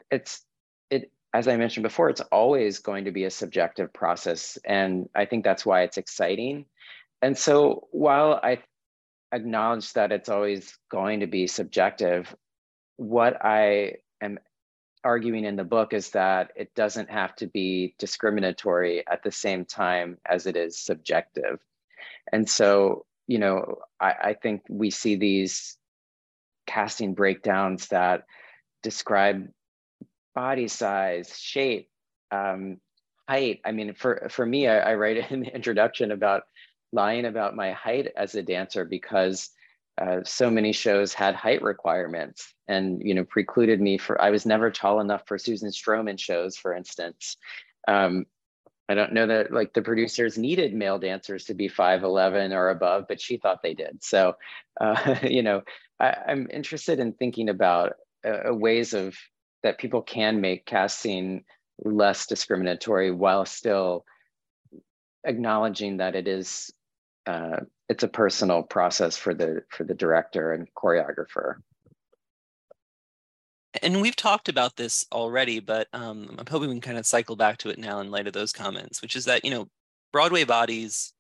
it's 0.09 0.43
it 0.89 1.11
as 1.33 1.47
I 1.47 1.57
mentioned 1.57 1.83
before, 1.83 2.09
it's 2.09 2.21
always 2.21 2.79
going 2.79 3.05
to 3.05 3.11
be 3.11 3.25
a 3.25 3.31
subjective 3.31 3.93
process. 3.93 4.57
And 4.65 5.09
I 5.15 5.25
think 5.25 5.43
that's 5.43 5.65
why 5.65 5.83
it's 5.83 5.97
exciting. 5.97 6.65
And 7.21 7.37
so 7.37 7.87
while 7.91 8.39
I 8.41 8.59
acknowledge 9.31 9.93
that 9.93 10.11
it's 10.11 10.29
always 10.29 10.77
going 10.89 11.21
to 11.21 11.27
be 11.27 11.47
subjective, 11.47 12.35
what 12.97 13.43
I 13.43 13.95
am 14.21 14.39
arguing 15.03 15.45
in 15.45 15.55
the 15.55 15.63
book 15.63 15.93
is 15.93 16.11
that 16.11 16.51
it 16.55 16.73
doesn't 16.75 17.09
have 17.09 17.35
to 17.37 17.47
be 17.47 17.95
discriminatory 17.97 19.03
at 19.07 19.23
the 19.23 19.31
same 19.31 19.65
time 19.65 20.17
as 20.29 20.45
it 20.45 20.55
is 20.55 20.79
subjective. 20.79 21.59
And 22.31 22.47
so, 22.47 23.05
you 23.27 23.39
know, 23.39 23.77
I, 23.99 24.13
I 24.21 24.33
think 24.33 24.61
we 24.69 24.89
see 24.91 25.15
these 25.15 25.77
casting 26.67 27.13
breakdowns 27.13 27.87
that 27.87 28.25
describe 28.83 29.47
body 30.35 30.67
size, 30.67 31.37
shape, 31.39 31.89
um, 32.31 32.77
height. 33.27 33.61
I 33.65 33.71
mean, 33.71 33.93
for 33.93 34.27
for 34.29 34.45
me, 34.45 34.67
I, 34.67 34.91
I 34.91 34.95
write 34.95 35.31
in 35.31 35.41
the 35.41 35.47
introduction 35.55 36.11
about 36.11 36.43
lying 36.91 37.25
about 37.25 37.55
my 37.55 37.71
height 37.71 38.07
as 38.15 38.35
a 38.35 38.43
dancer 38.43 38.85
because 38.85 39.49
uh, 40.01 40.21
so 40.23 40.49
many 40.49 40.71
shows 40.71 41.13
had 41.13 41.35
height 41.35 41.61
requirements 41.61 42.53
and 42.67 43.01
you 43.03 43.13
know 43.13 43.25
precluded 43.25 43.79
me 43.81 43.97
for 43.97 44.19
i 44.21 44.29
was 44.29 44.45
never 44.45 44.71
tall 44.71 44.99
enough 44.99 45.23
for 45.27 45.37
susan 45.37 45.69
stroman 45.69 46.19
shows 46.19 46.57
for 46.57 46.73
instance. 46.73 47.37
Um, 47.87 48.25
i 48.89 48.95
don't 48.95 49.13
know 49.13 49.27
that 49.27 49.51
like 49.51 49.73
the 49.73 49.81
producers 49.81 50.37
needed 50.37 50.73
male 50.73 50.97
dancers 50.97 51.45
to 51.45 51.53
be 51.53 51.69
5'11 51.69 52.51
or 52.55 52.69
above 52.69 53.05
but 53.07 53.21
she 53.21 53.37
thought 53.37 53.61
they 53.61 53.73
did. 53.73 54.03
So 54.03 54.35
uh, 54.79 55.15
you 55.23 55.43
know 55.43 55.61
I, 55.99 56.15
am 56.27 56.47
interested 56.51 56.99
in 56.99 57.13
thinking 57.13 57.49
about 57.49 57.93
uh, 58.25 58.53
ways 58.53 58.93
of 58.93 59.15
that 59.63 59.77
people 59.77 60.01
can 60.01 60.41
make 60.41 60.65
casting 60.65 61.43
less 61.83 62.25
discriminatory 62.27 63.11
while 63.11 63.45
still 63.45 64.05
acknowledging 65.23 65.97
that 65.97 66.15
it 66.15 66.27
is 66.27 66.71
uh, 67.25 67.57
it's 67.89 68.03
a 68.03 68.07
personal 68.07 68.63
process 68.63 69.17
for 69.17 69.33
the 69.33 69.63
for 69.69 69.83
the 69.83 69.93
director 69.93 70.53
and 70.53 70.67
choreographer. 70.73 71.55
And 73.81 74.01
we've 74.01 74.15
talked 74.15 74.49
about 74.49 74.75
this 74.75 75.05
already 75.13 75.59
but 75.59 75.87
um, 75.93 76.35
i'm 76.37 76.45
hoping 76.45 76.67
we 76.67 76.75
can 76.75 76.81
kind 76.81 76.97
of 76.97 77.05
cycle 77.05 77.37
back 77.37 77.57
to 77.57 77.69
it 77.69 77.79
now 77.79 78.01
in 78.01 78.11
light 78.11 78.27
of 78.27 78.33
those 78.33 78.51
comments 78.51 79.01
which 79.01 79.15
is 79.15 79.25
that 79.25 79.45
you 79.45 79.51
know 79.51 79.69
broadway 80.11 80.43
bodies 80.43 81.13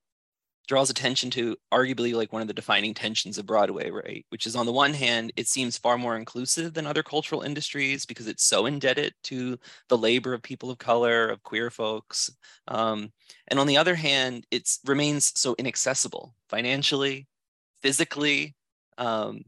draws 0.71 0.89
attention 0.89 1.29
to 1.29 1.53
arguably 1.73 2.13
like 2.13 2.31
one 2.31 2.41
of 2.41 2.47
the 2.47 2.53
defining 2.53 2.93
tensions 2.93 3.37
of 3.37 3.45
Broadway, 3.45 3.91
right? 3.91 4.25
Which 4.29 4.47
is 4.47 4.55
on 4.55 4.65
the 4.65 4.71
one 4.71 4.93
hand, 4.93 5.33
it 5.35 5.49
seems 5.49 5.77
far 5.77 5.97
more 5.97 6.15
inclusive 6.15 6.73
than 6.73 6.87
other 6.87 7.03
cultural 7.03 7.41
industries 7.41 8.05
because 8.05 8.25
it's 8.25 8.45
so 8.45 8.67
indebted 8.67 9.13
to 9.23 9.59
the 9.89 9.97
labor 9.97 10.33
of 10.33 10.41
people 10.41 10.71
of 10.71 10.77
color, 10.77 11.27
of 11.27 11.43
queer 11.43 11.71
folks. 11.71 12.31
Um, 12.69 13.11
and 13.49 13.59
on 13.59 13.67
the 13.67 13.75
other 13.75 13.95
hand, 13.95 14.47
it 14.49 14.77
remains 14.85 15.37
so 15.37 15.55
inaccessible 15.59 16.33
financially, 16.47 17.27
physically, 17.81 18.55
um, 18.97 19.43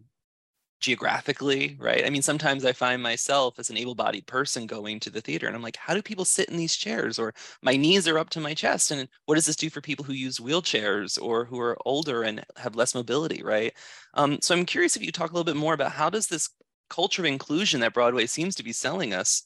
geographically, 0.84 1.78
right? 1.80 2.06
I 2.06 2.10
mean, 2.10 2.22
sometimes 2.22 2.65
I 2.65 2.74
find 2.74 3.02
myself 3.02 3.58
as 3.58 3.69
an 3.69 3.78
able 3.78 3.96
bodied 3.96 4.28
person 4.28 4.67
going 4.67 5.00
to 5.00 5.10
the 5.10 5.22
theater 5.22 5.48
and 5.48 5.56
I'm 5.56 5.62
like, 5.62 5.78
how 5.78 5.93
do 5.93 6.02
people 6.02 6.26
sit 6.26 6.50
in 6.50 6.58
these 6.58 6.76
chairs? 6.76 7.17
Or 7.17 7.34
my 7.62 7.78
knees 7.78 8.06
are 8.06 8.19
up 8.19 8.30
to 8.32 8.41
my 8.41 8.54
chest. 8.54 8.91
And 8.91 9.08
what 9.26 9.36
does 9.36 9.46
this 9.46 9.56
do 9.56 9.69
for 9.69 9.80
people 9.80 10.04
who 10.04 10.12
use 10.12 10.39
wheelchairs 10.39 11.17
or 11.22 11.46
who 11.46 11.58
are 11.60 11.78
older 11.86 12.24
and 12.24 12.46
have 12.58 12.76
less 12.76 12.93
mobility, 12.93 13.41
right? 13.41 13.74
Um, 14.13 14.39
so 14.41 14.54
I'm 14.54 14.65
curious 14.65 14.98
if 14.98 15.02
you 15.02 15.12
talk 15.13 15.32
a 15.32 15.34
little 15.34 15.46
bit 15.46 15.56
more 15.56 15.74
about 15.74 15.93
how 15.93 16.10
does 16.10 16.28
this 16.28 16.50
culture 16.89 17.22
of 17.22 17.28
inclusion 17.28 17.80
that 17.80 17.93
Broadway 17.93 18.26
seems 18.26 18.54
to 18.56 18.63
be 18.63 18.74
selling 18.74 19.13
us 19.13 19.43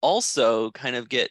also 0.00 0.70
kind 0.70 0.96
of 0.96 1.10
get, 1.10 1.30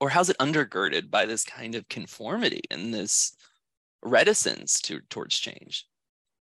or 0.00 0.10
how's 0.10 0.28
it 0.28 0.38
undergirded 0.38 1.10
by 1.10 1.24
this 1.24 1.44
kind 1.44 1.74
of 1.74 1.88
conformity 1.88 2.60
and 2.70 2.92
this 2.92 3.34
reticence 4.02 4.82
to 4.82 5.00
towards 5.08 5.38
change? 5.38 5.86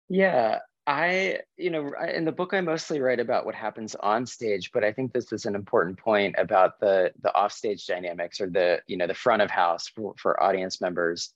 Yeah, 0.09 0.59
I, 0.89 1.37
you 1.55 1.69
know, 1.69 1.93
in 2.11 2.25
the 2.25 2.31
book, 2.31 2.51
I 2.51 2.61
mostly 2.61 2.99
write 2.99 3.19
about 3.19 3.45
what 3.45 3.53
happens 3.53 3.93
on 3.93 4.25
stage, 4.25 4.71
but 4.73 4.83
I 4.83 4.91
think 4.91 5.13
this 5.13 5.31
is 5.31 5.45
an 5.45 5.53
important 5.53 5.99
point 5.99 6.33
about 6.39 6.79
the 6.79 7.11
the 7.21 7.31
offstage 7.35 7.85
dynamics 7.85 8.41
or 8.41 8.49
the, 8.49 8.81
you 8.87 8.97
know, 8.97 9.05
the 9.05 9.13
front 9.13 9.43
of 9.43 9.51
house 9.51 9.87
for, 9.87 10.15
for 10.17 10.41
audience 10.41 10.81
members. 10.81 11.31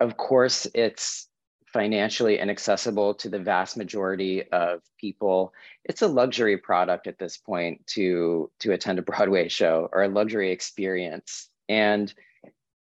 Of 0.00 0.18
course, 0.18 0.66
it's 0.74 1.30
financially 1.72 2.38
inaccessible 2.38 3.14
to 3.14 3.30
the 3.30 3.38
vast 3.38 3.78
majority 3.78 4.46
of 4.52 4.82
people. 5.00 5.54
It's 5.86 6.02
a 6.02 6.06
luxury 6.06 6.58
product 6.58 7.06
at 7.06 7.18
this 7.18 7.38
point 7.38 7.86
to 7.94 8.50
to 8.60 8.72
attend 8.72 8.98
a 8.98 9.02
Broadway 9.02 9.48
show 9.48 9.88
or 9.92 10.02
a 10.02 10.08
luxury 10.08 10.52
experience. 10.52 11.48
And 11.70 12.12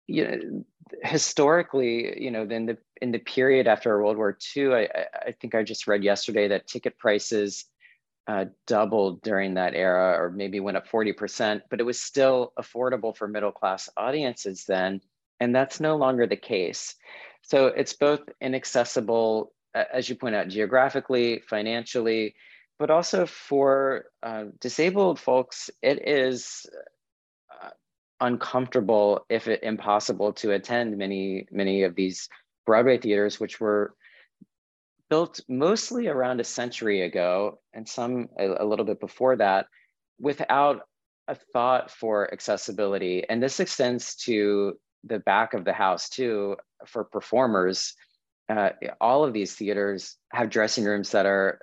you 0.07 0.27
know, 0.27 0.65
historically, 1.01 2.21
you 2.21 2.31
know, 2.31 2.45
then 2.45 2.65
the 2.65 2.77
in 3.01 3.11
the 3.11 3.19
period 3.19 3.67
after 3.67 3.97
World 3.97 4.17
War 4.17 4.37
II, 4.55 4.73
I, 4.73 5.05
I 5.27 5.31
think 5.39 5.55
I 5.55 5.63
just 5.63 5.87
read 5.87 6.03
yesterday 6.03 6.47
that 6.49 6.67
ticket 6.67 6.97
prices 6.97 7.65
uh, 8.27 8.45
doubled 8.65 9.21
during 9.21 9.53
that 9.53 9.73
era, 9.73 10.21
or 10.21 10.29
maybe 10.29 10.59
went 10.59 10.77
up 10.77 10.87
40%, 10.87 11.61
but 11.69 11.79
it 11.79 11.83
was 11.83 11.99
still 11.99 12.51
affordable 12.59 13.15
for 13.15 13.27
middle 13.27 13.51
class 13.53 13.89
audiences 13.95 14.65
then. 14.65 15.01
And 15.39 15.55
that's 15.55 15.79
no 15.79 15.95
longer 15.95 16.27
the 16.27 16.35
case. 16.35 16.95
So 17.41 17.67
it's 17.67 17.93
both 17.93 18.21
inaccessible, 18.41 19.53
as 19.73 20.09
you 20.09 20.15
point 20.15 20.35
out, 20.35 20.49
geographically, 20.49 21.41
financially, 21.47 22.35
but 22.79 22.91
also 22.91 23.25
for 23.25 24.05
uh, 24.21 24.45
disabled 24.59 25.19
folks, 25.19 25.69
it 25.81 26.07
is 26.07 26.65
uh, 27.63 27.69
uncomfortable, 28.19 29.25
if 29.29 29.47
it 29.47 29.63
impossible, 29.63 30.33
to 30.33 30.51
attend 30.51 30.97
many, 30.97 31.47
many 31.51 31.83
of 31.83 31.95
these 31.95 32.27
Broadway 32.67 32.99
theaters, 32.99 33.39
which 33.39 33.59
were 33.59 33.95
built 35.09 35.39
mostly 35.47 36.07
around 36.07 36.39
a 36.39 36.43
century 36.43 37.01
ago 37.01 37.59
and 37.73 37.87
some 37.87 38.27
a, 38.37 38.63
a 38.63 38.65
little 38.65 38.85
bit 38.85 38.99
before 38.99 39.37
that 39.37 39.65
without 40.19 40.81
a 41.29 41.35
thought 41.53 41.89
for 41.89 42.31
accessibility. 42.31 43.23
And 43.27 43.41
this 43.41 43.59
extends 43.59 44.15
to 44.25 44.77
the 45.05 45.19
back 45.19 45.53
of 45.53 45.63
the 45.63 45.73
house 45.73 46.09
too 46.09 46.57
for 46.85 47.05
performers. 47.05 47.95
Uh, 48.49 48.69
all 48.99 49.23
of 49.23 49.33
these 49.33 49.55
theaters 49.55 50.17
have 50.31 50.49
dressing 50.49 50.83
rooms 50.83 51.11
that 51.11 51.25
are 51.25 51.59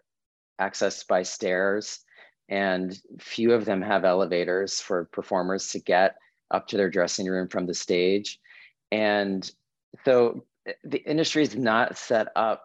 accessed 0.61 1.07
by 1.07 1.23
stairs, 1.23 2.01
and 2.49 2.99
few 3.21 3.53
of 3.53 3.65
them 3.65 3.83
have 3.83 4.05
elevators 4.05 4.81
for 4.81 5.07
performers 5.13 5.71
to 5.71 5.81
get 5.81 6.17
up 6.51 6.67
to 6.69 6.77
their 6.77 6.91
dressing 6.91 7.27
room 7.27 7.49
from 7.49 7.67
the 7.67 7.75
stage. 7.75 8.39
And 8.93 9.51
so 10.05 10.45
the 10.85 10.99
industry 10.99 11.43
is 11.43 11.57
not 11.57 11.99
set 11.99 12.29
up 12.37 12.65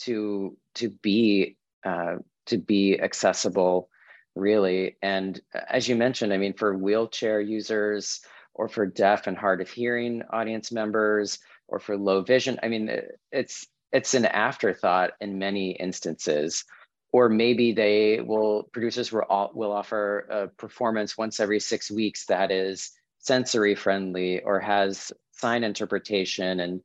to 0.00 0.56
to 0.74 0.90
be 1.02 1.56
uh, 1.84 2.16
to 2.46 2.58
be 2.58 3.00
accessible 3.00 3.88
really. 4.36 4.96
And 5.02 5.40
as 5.68 5.88
you 5.88 5.96
mentioned 5.96 6.32
i 6.32 6.36
mean 6.36 6.54
for 6.54 6.76
wheelchair 6.76 7.40
users 7.40 8.20
or 8.54 8.68
for 8.68 8.86
deaf 8.86 9.26
and 9.26 9.36
hard 9.36 9.60
of 9.60 9.70
hearing 9.70 10.22
audience 10.30 10.70
members 10.70 11.38
or 11.68 11.78
for 11.78 11.96
low 11.96 12.22
vision 12.22 12.58
i 12.62 12.68
mean 12.68 12.90
it's 13.32 13.66
it's 13.92 14.14
an 14.14 14.26
afterthought 14.26 15.12
in 15.20 15.38
many 15.38 15.72
instances. 15.72 16.64
Or 17.12 17.28
maybe 17.28 17.72
they 17.72 18.20
will 18.20 18.64
producers 18.72 19.10
will, 19.10 19.50
will 19.54 19.72
offer 19.72 20.26
a 20.30 20.48
performance 20.48 21.18
once 21.18 21.40
every 21.40 21.58
six 21.58 21.90
weeks 21.90 22.26
that 22.26 22.52
is 22.52 22.92
sensory 23.18 23.74
friendly 23.74 24.40
or 24.42 24.60
has 24.60 25.12
sign 25.32 25.64
interpretation 25.64 26.60
and 26.60 26.80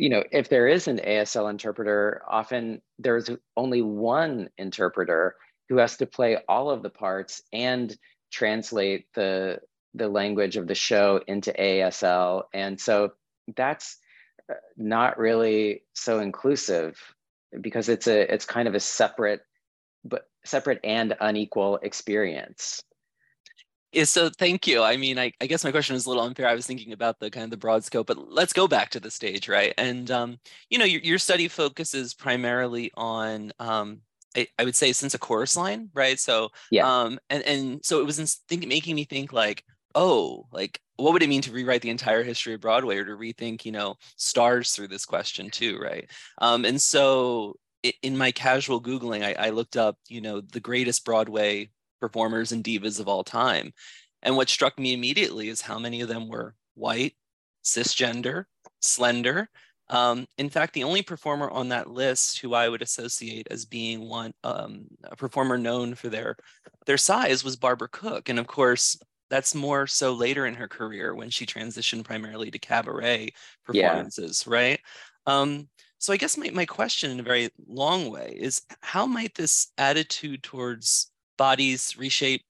you 0.00 0.08
know, 0.08 0.24
if 0.32 0.48
there 0.48 0.66
is 0.66 0.88
an 0.88 0.98
ASL 0.98 1.50
interpreter, 1.50 2.22
often 2.26 2.80
there's 2.98 3.28
only 3.54 3.82
one 3.82 4.48
interpreter 4.56 5.36
who 5.68 5.76
has 5.76 5.98
to 5.98 6.06
play 6.06 6.38
all 6.48 6.70
of 6.70 6.82
the 6.82 6.88
parts 6.88 7.42
and 7.52 7.94
translate 8.32 9.04
the 9.14 9.58
the 9.92 10.08
language 10.08 10.56
of 10.56 10.66
the 10.66 10.74
show 10.74 11.20
into 11.26 11.52
ASL. 11.52 12.44
And 12.54 12.80
so 12.80 13.10
that's 13.56 13.98
uh, 14.50 14.54
not 14.78 15.18
really 15.18 15.82
so 15.92 16.20
inclusive 16.20 16.96
because 17.60 17.90
it's 17.90 18.06
a 18.06 18.32
it's 18.32 18.46
kind 18.46 18.68
of 18.68 18.74
a 18.74 18.80
separate 18.80 19.42
but 20.02 20.22
separate 20.46 20.80
and 20.82 21.14
unequal 21.20 21.78
experience. 21.82 22.80
Yeah, 23.92 24.04
so 24.04 24.30
thank 24.30 24.66
you. 24.66 24.82
I 24.82 24.96
mean, 24.96 25.18
I, 25.18 25.32
I 25.40 25.46
guess 25.46 25.64
my 25.64 25.72
question 25.72 25.96
is 25.96 26.06
a 26.06 26.08
little 26.08 26.22
unfair. 26.22 26.46
I 26.46 26.54
was 26.54 26.66
thinking 26.66 26.92
about 26.92 27.18
the 27.18 27.30
kind 27.30 27.44
of 27.44 27.50
the 27.50 27.56
broad 27.56 27.82
scope, 27.82 28.06
but 28.06 28.30
let's 28.30 28.52
go 28.52 28.68
back 28.68 28.90
to 28.90 29.00
the 29.00 29.10
stage, 29.10 29.48
right? 29.48 29.74
And 29.78 30.10
um, 30.10 30.38
you 30.68 30.78
know, 30.78 30.84
your, 30.84 31.00
your 31.00 31.18
study 31.18 31.48
focuses 31.48 32.14
primarily 32.14 32.92
on 32.96 33.52
um, 33.58 34.02
I, 34.36 34.46
I, 34.58 34.64
would 34.64 34.76
say 34.76 34.92
since 34.92 35.14
a 35.14 35.18
chorus 35.18 35.56
line, 35.56 35.90
right? 35.92 36.18
So 36.20 36.50
yeah, 36.70 36.86
um, 36.86 37.18
and 37.30 37.42
and 37.44 37.84
so 37.84 38.00
it 38.00 38.06
was 38.06 38.40
think, 38.48 38.66
making 38.66 38.94
me 38.94 39.04
think 39.04 39.32
like, 39.32 39.64
oh, 39.96 40.46
like 40.52 40.80
what 40.96 41.12
would 41.12 41.22
it 41.22 41.28
mean 41.28 41.42
to 41.42 41.52
rewrite 41.52 41.82
the 41.82 41.90
entire 41.90 42.22
history 42.22 42.54
of 42.54 42.60
Broadway 42.60 42.98
or 42.98 43.04
to 43.04 43.16
rethink, 43.16 43.64
you 43.64 43.72
know, 43.72 43.96
stars 44.16 44.72
through 44.72 44.88
this 44.88 45.04
question 45.04 45.50
too, 45.50 45.78
right? 45.78 46.08
Um, 46.38 46.64
and 46.64 46.80
so 46.80 47.56
in 48.02 48.16
my 48.16 48.30
casual 48.30 48.80
googling, 48.80 49.24
I, 49.24 49.46
I 49.46 49.50
looked 49.50 49.76
up, 49.76 49.96
you 50.08 50.20
know, 50.20 50.40
the 50.40 50.60
greatest 50.60 51.04
Broadway 51.04 51.70
performers 52.00 52.52
and 52.52 52.64
divas 52.64 53.00
of 53.00 53.08
all 53.08 53.24
time. 53.24 53.72
And 54.22 54.36
what 54.36 54.48
struck 54.48 54.78
me 54.78 54.92
immediately 54.92 55.48
is 55.48 55.60
how 55.60 55.78
many 55.78 56.00
of 56.00 56.08
them 56.08 56.28
were 56.28 56.54
white, 56.74 57.14
cisgender, 57.64 58.44
slender. 58.80 59.48
Um, 59.88 60.26
in 60.38 60.50
fact, 60.50 60.74
the 60.74 60.84
only 60.84 61.02
performer 61.02 61.50
on 61.50 61.68
that 61.70 61.90
list 61.90 62.38
who 62.38 62.54
I 62.54 62.68
would 62.68 62.82
associate 62.82 63.48
as 63.50 63.64
being 63.64 64.08
one 64.08 64.32
um, 64.44 64.86
a 65.04 65.16
performer 65.16 65.58
known 65.58 65.94
for 65.94 66.08
their 66.08 66.36
their 66.86 66.96
size 66.96 67.42
was 67.42 67.56
Barbara 67.56 67.88
Cook, 67.88 68.28
and 68.28 68.38
of 68.38 68.46
course 68.46 68.98
that's 69.30 69.54
more 69.54 69.86
so 69.86 70.12
later 70.12 70.46
in 70.46 70.54
her 70.54 70.68
career 70.68 71.14
when 71.14 71.30
she 71.30 71.46
transitioned 71.46 72.04
primarily 72.04 72.50
to 72.50 72.58
cabaret 72.58 73.32
performances, 73.64 74.44
yeah. 74.46 74.52
right? 74.52 74.80
Um, 75.26 75.68
so 75.98 76.12
I 76.12 76.16
guess 76.16 76.36
my, 76.36 76.50
my 76.50 76.66
question 76.66 77.10
in 77.10 77.20
a 77.20 77.24
very 77.24 77.50
long 77.68 78.10
way 78.10 78.34
is 78.36 78.62
how 78.80 79.06
might 79.06 79.34
this 79.34 79.68
attitude 79.78 80.42
towards 80.42 81.09
bodies 81.40 81.96
reshape 81.96 82.42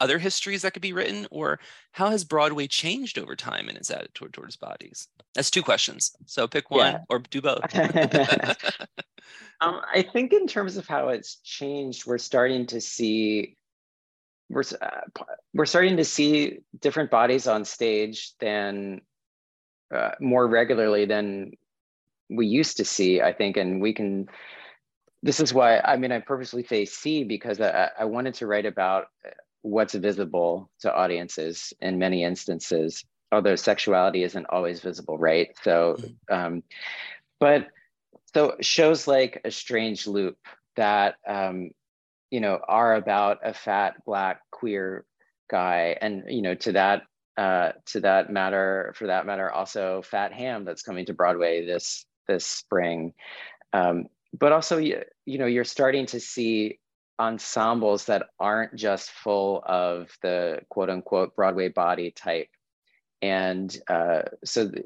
other 0.00 0.18
histories 0.18 0.62
that 0.62 0.72
could 0.72 0.82
be 0.82 0.92
written? 0.92 1.28
Or 1.30 1.60
how 1.92 2.10
has 2.10 2.24
broadway 2.24 2.66
changed 2.66 3.18
over 3.18 3.36
time 3.36 3.68
in 3.68 3.76
its 3.76 3.90
attitude 3.90 4.32
towards 4.32 4.56
bodies? 4.56 5.06
That's 5.36 5.50
two 5.50 5.62
questions. 5.62 6.10
So 6.26 6.48
pick 6.48 6.72
one 6.72 6.94
yeah. 6.94 6.98
or 7.08 7.20
do 7.20 7.40
both. 7.40 7.62
Um, 9.62 9.82
i 9.94 10.00
think 10.00 10.32
in 10.32 10.46
terms 10.46 10.78
of 10.78 10.86
how 10.86 11.08
it's 11.08 11.36
changed 11.44 12.06
we're 12.06 12.16
starting 12.16 12.64
to 12.66 12.80
see 12.80 13.56
we're, 14.48 14.64
uh, 14.80 15.02
we're 15.52 15.66
starting 15.66 15.98
to 15.98 16.04
see 16.04 16.60
different 16.80 17.10
bodies 17.10 17.46
on 17.46 17.66
stage 17.66 18.32
than 18.40 19.02
uh, 19.94 20.12
more 20.18 20.46
regularly 20.48 21.04
than 21.04 21.52
we 22.30 22.46
used 22.46 22.78
to 22.78 22.84
see 22.86 23.20
i 23.20 23.34
think 23.34 23.58
and 23.58 23.82
we 23.82 23.92
can 23.92 24.28
this 25.22 25.40
is 25.40 25.52
why 25.52 25.80
I 25.80 25.96
mean 25.96 26.12
I 26.12 26.20
purposely 26.20 26.64
say 26.64 26.84
C 26.84 27.24
because 27.24 27.60
I, 27.60 27.90
I 27.98 28.04
wanted 28.04 28.34
to 28.34 28.46
write 28.46 28.66
about 28.66 29.08
what's 29.62 29.94
visible 29.94 30.70
to 30.80 30.94
audiences 30.94 31.72
in 31.80 31.98
many 31.98 32.24
instances, 32.24 33.04
although 33.30 33.56
sexuality 33.56 34.22
isn't 34.22 34.46
always 34.46 34.80
visible, 34.80 35.18
right? 35.18 35.50
So, 35.62 35.96
mm-hmm. 35.98 36.34
um, 36.34 36.62
but 37.38 37.68
so 38.34 38.56
shows 38.60 39.06
like 39.06 39.40
A 39.44 39.50
Strange 39.50 40.06
Loop 40.06 40.38
that 40.76 41.16
um, 41.26 41.70
you 42.30 42.40
know 42.40 42.60
are 42.66 42.94
about 42.94 43.38
a 43.44 43.52
fat 43.52 44.04
black 44.04 44.40
queer 44.50 45.04
guy, 45.50 45.96
and 46.00 46.24
you 46.28 46.42
know 46.42 46.54
to 46.54 46.72
that 46.72 47.02
uh, 47.36 47.72
to 47.86 48.00
that 48.00 48.30
matter, 48.30 48.92
for 48.96 49.06
that 49.08 49.26
matter, 49.26 49.50
also 49.50 50.02
Fat 50.02 50.32
Ham 50.32 50.64
that's 50.64 50.82
coming 50.82 51.06
to 51.06 51.14
Broadway 51.14 51.66
this 51.66 52.06
this 52.28 52.46
spring. 52.46 53.12
Um, 53.72 54.06
but 54.38 54.52
also 54.52 54.78
you, 54.78 55.02
know 55.26 55.46
you're 55.46 55.64
starting 55.64 56.06
to 56.06 56.20
see 56.20 56.78
ensembles 57.18 58.06
that 58.06 58.26
aren't 58.38 58.74
just 58.74 59.10
full 59.10 59.62
of 59.66 60.10
the 60.22 60.60
quote 60.70 60.88
unquote 60.88 61.36
broadway 61.36 61.68
body 61.68 62.10
type. 62.10 62.48
And 63.20 63.76
uh, 63.88 64.22
so 64.42 64.64
the, 64.64 64.84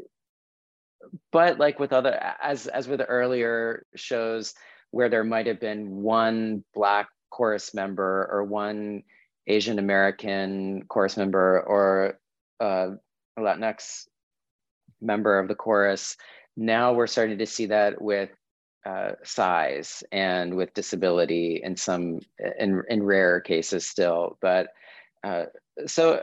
but 1.32 1.58
like 1.58 1.78
with 1.78 1.92
other 1.92 2.18
as 2.42 2.66
as 2.66 2.88
with 2.88 3.02
earlier 3.06 3.86
shows 3.94 4.54
where 4.90 5.08
there 5.08 5.24
might 5.24 5.46
have 5.46 5.60
been 5.60 6.02
one 6.02 6.64
black 6.74 7.08
chorus 7.30 7.74
member 7.74 8.28
or 8.30 8.44
one 8.44 9.02
asian 9.46 9.78
american 9.78 10.84
chorus 10.88 11.16
member 11.16 11.60
or 11.60 12.18
uh, 12.60 12.90
latinx 13.38 14.06
member 15.00 15.38
of 15.38 15.48
the 15.48 15.54
chorus 15.54 16.16
now 16.56 16.92
we're 16.92 17.06
starting 17.06 17.38
to 17.38 17.46
see 17.46 17.66
that 17.66 18.00
with 18.00 18.30
uh, 18.86 19.12
size 19.22 20.02
and 20.12 20.54
with 20.54 20.74
disability 20.74 21.60
in 21.62 21.76
some 21.76 22.20
in, 22.58 22.82
in 22.88 23.02
rare 23.02 23.40
cases 23.40 23.86
still 23.86 24.36
but 24.40 24.68
uh, 25.22 25.44
so 25.86 26.22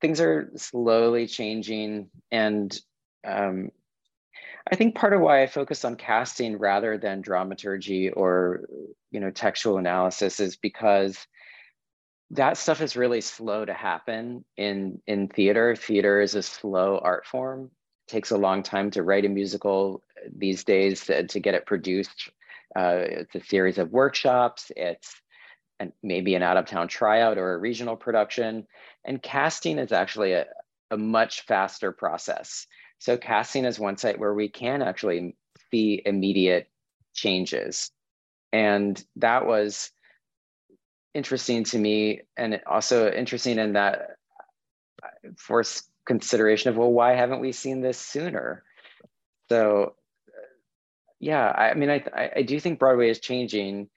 things 0.00 0.20
are 0.20 0.50
slowly 0.56 1.26
changing 1.26 2.10
and 2.30 2.80
um, 3.24 3.70
i 4.70 4.76
think 4.76 4.94
part 4.94 5.12
of 5.12 5.20
why 5.20 5.42
i 5.42 5.46
focus 5.46 5.84
on 5.84 5.96
casting 5.96 6.58
rather 6.58 6.98
than 6.98 7.20
dramaturgy 7.20 8.10
or 8.10 8.62
you 9.10 9.20
know 9.20 9.30
textual 9.30 9.78
analysis 9.78 10.40
is 10.40 10.56
because 10.56 11.26
that 12.32 12.56
stuff 12.56 12.80
is 12.80 12.96
really 12.96 13.20
slow 13.20 13.64
to 13.64 13.74
happen 13.74 14.44
in 14.56 15.00
in 15.06 15.28
theater. 15.28 15.76
Theater 15.76 16.20
is 16.20 16.34
a 16.34 16.42
slow 16.42 16.98
art 16.98 17.26
form 17.26 17.70
takes 18.08 18.30
a 18.30 18.36
long 18.36 18.62
time 18.62 18.90
to 18.92 19.02
write 19.02 19.24
a 19.24 19.28
musical 19.28 20.02
these 20.34 20.64
days 20.64 21.06
to, 21.06 21.40
get 21.40 21.54
it 21.54 21.66
produced. 21.66 22.30
Uh, 22.76 22.98
it's 22.98 23.34
a 23.34 23.44
series 23.44 23.78
of 23.78 23.90
workshops. 23.90 24.70
It's 24.76 25.20
an, 25.80 25.92
maybe 26.02 26.34
an 26.34 26.42
out 26.42 26.56
of 26.56 26.66
town 26.66 26.88
tryout 26.88 27.38
or 27.38 27.54
a 27.54 27.58
regional 27.58 27.96
production. 27.96 28.66
And 29.04 29.22
casting 29.22 29.78
is 29.78 29.92
actually 29.92 30.32
a, 30.32 30.46
a 30.90 30.96
much 30.96 31.42
faster 31.42 31.92
process. 31.92 32.66
So 32.98 33.16
casting 33.16 33.64
is 33.64 33.78
one 33.78 33.96
site 33.96 34.18
where 34.18 34.34
we 34.34 34.48
can 34.48 34.82
actually 34.82 35.36
see 35.70 36.02
immediate 36.04 36.68
changes. 37.14 37.90
And 38.52 39.02
that 39.16 39.46
was 39.46 39.90
interesting 41.14 41.64
to 41.64 41.78
me 41.78 42.22
and 42.36 42.60
also 42.66 43.10
interesting 43.10 43.58
in 43.58 43.74
that 43.74 44.16
for 45.36 45.62
consideration 46.06 46.70
of 46.70 46.76
well 46.76 46.92
why 46.92 47.14
haven't 47.14 47.40
we 47.40 47.52
seen 47.52 47.80
this 47.80 47.98
sooner? 47.98 48.64
So 49.48 49.94
yeah 51.20 51.48
i 51.50 51.74
mean 51.74 51.88
i 51.90 52.30
i 52.36 52.42
do 52.42 52.58
think 52.58 52.78
broadway 52.78 53.08
is 53.10 53.20
changing. 53.20 53.88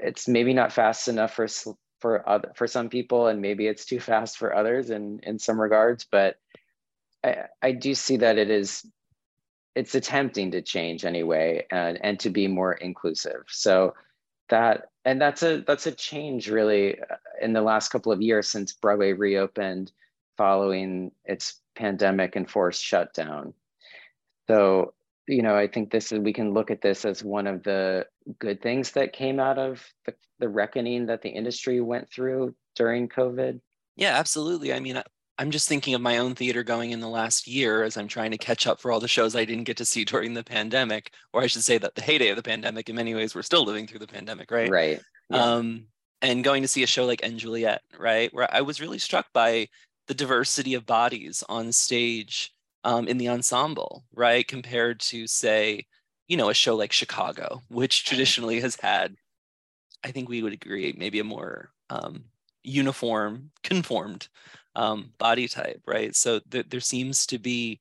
It's 0.00 0.26
maybe 0.26 0.52
not 0.52 0.72
fast 0.72 1.08
enough 1.08 1.34
for 1.34 1.46
for 2.00 2.28
other 2.28 2.52
for 2.54 2.66
some 2.66 2.88
people 2.88 3.28
and 3.28 3.40
maybe 3.40 3.66
it's 3.66 3.86
too 3.86 4.00
fast 4.00 4.36
for 4.36 4.54
others 4.54 4.90
in 4.90 5.20
in 5.22 5.38
some 5.38 5.60
regards 5.60 6.06
but 6.10 6.36
i 7.24 7.44
i 7.62 7.72
do 7.72 7.94
see 7.94 8.18
that 8.18 8.36
it 8.36 8.50
is 8.50 8.84
it's 9.76 9.94
attempting 9.94 10.50
to 10.50 10.62
change 10.62 11.04
anyway 11.04 11.64
and 11.70 11.98
and 12.02 12.18
to 12.18 12.30
be 12.30 12.48
more 12.48 12.72
inclusive. 12.72 13.44
So 13.46 13.94
that 14.48 14.88
and 15.04 15.20
that's 15.20 15.42
a 15.42 15.62
that's 15.66 15.86
a 15.86 15.92
change 15.92 16.48
really 16.48 16.98
uh, 16.98 17.16
in 17.42 17.52
the 17.52 17.60
last 17.60 17.90
couple 17.90 18.10
of 18.10 18.22
years 18.22 18.48
since 18.48 18.72
broadway 18.72 19.12
reopened 19.12 19.92
following 20.36 21.10
its 21.24 21.60
pandemic 21.74 22.36
enforced 22.36 22.82
shutdown 22.82 23.52
so 24.48 24.94
you 25.28 25.42
know 25.42 25.56
i 25.56 25.66
think 25.66 25.90
this 25.90 26.12
is 26.12 26.18
we 26.18 26.32
can 26.32 26.52
look 26.52 26.70
at 26.70 26.82
this 26.82 27.04
as 27.04 27.22
one 27.22 27.46
of 27.46 27.62
the 27.62 28.06
good 28.38 28.60
things 28.62 28.92
that 28.92 29.12
came 29.12 29.38
out 29.38 29.58
of 29.58 29.84
the, 30.06 30.14
the 30.38 30.48
reckoning 30.48 31.06
that 31.06 31.22
the 31.22 31.28
industry 31.28 31.80
went 31.80 32.10
through 32.10 32.54
during 32.74 33.08
covid 33.08 33.60
yeah 33.96 34.18
absolutely 34.18 34.72
i 34.72 34.80
mean 34.80 35.02
I'm 35.38 35.50
just 35.50 35.68
thinking 35.68 35.94
of 35.94 36.00
my 36.00 36.18
own 36.18 36.34
theater 36.34 36.62
going 36.62 36.92
in 36.92 37.00
the 37.00 37.08
last 37.08 37.46
year 37.46 37.82
as 37.82 37.96
I'm 37.96 38.08
trying 38.08 38.30
to 38.30 38.38
catch 38.38 38.66
up 38.66 38.80
for 38.80 38.90
all 38.90 39.00
the 39.00 39.08
shows 39.08 39.36
I 39.36 39.44
didn't 39.44 39.64
get 39.64 39.76
to 39.78 39.84
see 39.84 40.04
during 40.04 40.32
the 40.32 40.42
pandemic, 40.42 41.12
or 41.32 41.42
I 41.42 41.46
should 41.46 41.62
say 41.62 41.76
that 41.78 41.94
the 41.94 42.00
heyday 42.00 42.30
of 42.30 42.36
the 42.36 42.42
pandemic. 42.42 42.88
In 42.88 42.96
many 42.96 43.14
ways, 43.14 43.34
we're 43.34 43.42
still 43.42 43.64
living 43.64 43.86
through 43.86 43.98
the 43.98 44.06
pandemic, 44.06 44.50
right? 44.50 44.70
Right. 44.70 45.00
Yeah. 45.28 45.42
Um, 45.42 45.88
and 46.22 46.42
going 46.42 46.62
to 46.62 46.68
see 46.68 46.82
a 46.82 46.86
show 46.86 47.04
like 47.04 47.20
& 47.30 47.36
Juliet, 47.36 47.82
right, 47.98 48.32
where 48.32 48.48
I 48.52 48.62
was 48.62 48.80
really 48.80 48.98
struck 48.98 49.26
by 49.34 49.68
the 50.06 50.14
diversity 50.14 50.74
of 50.74 50.86
bodies 50.86 51.42
on 51.48 51.72
stage 51.72 52.52
um, 52.84 53.08
in 53.08 53.18
the 53.18 53.28
ensemble, 53.28 54.04
right, 54.14 54.46
compared 54.46 55.00
to 55.00 55.26
say, 55.26 55.86
you 56.28 56.36
know, 56.36 56.50
a 56.50 56.54
show 56.54 56.76
like 56.76 56.92
Chicago, 56.92 57.62
which 57.68 58.04
traditionally 58.04 58.60
has 58.60 58.76
had, 58.76 59.16
I 60.04 60.12
think 60.12 60.28
we 60.28 60.42
would 60.42 60.52
agree, 60.52 60.94
maybe 60.96 61.18
a 61.18 61.24
more 61.24 61.70
um, 61.90 62.24
uniform, 62.62 63.50
conformed 63.62 64.28
um, 64.76 65.12
body 65.18 65.48
type, 65.48 65.82
right? 65.86 66.14
So 66.14 66.40
th- 66.50 66.66
there 66.68 66.80
seems 66.80 67.26
to 67.26 67.38
be 67.38 67.80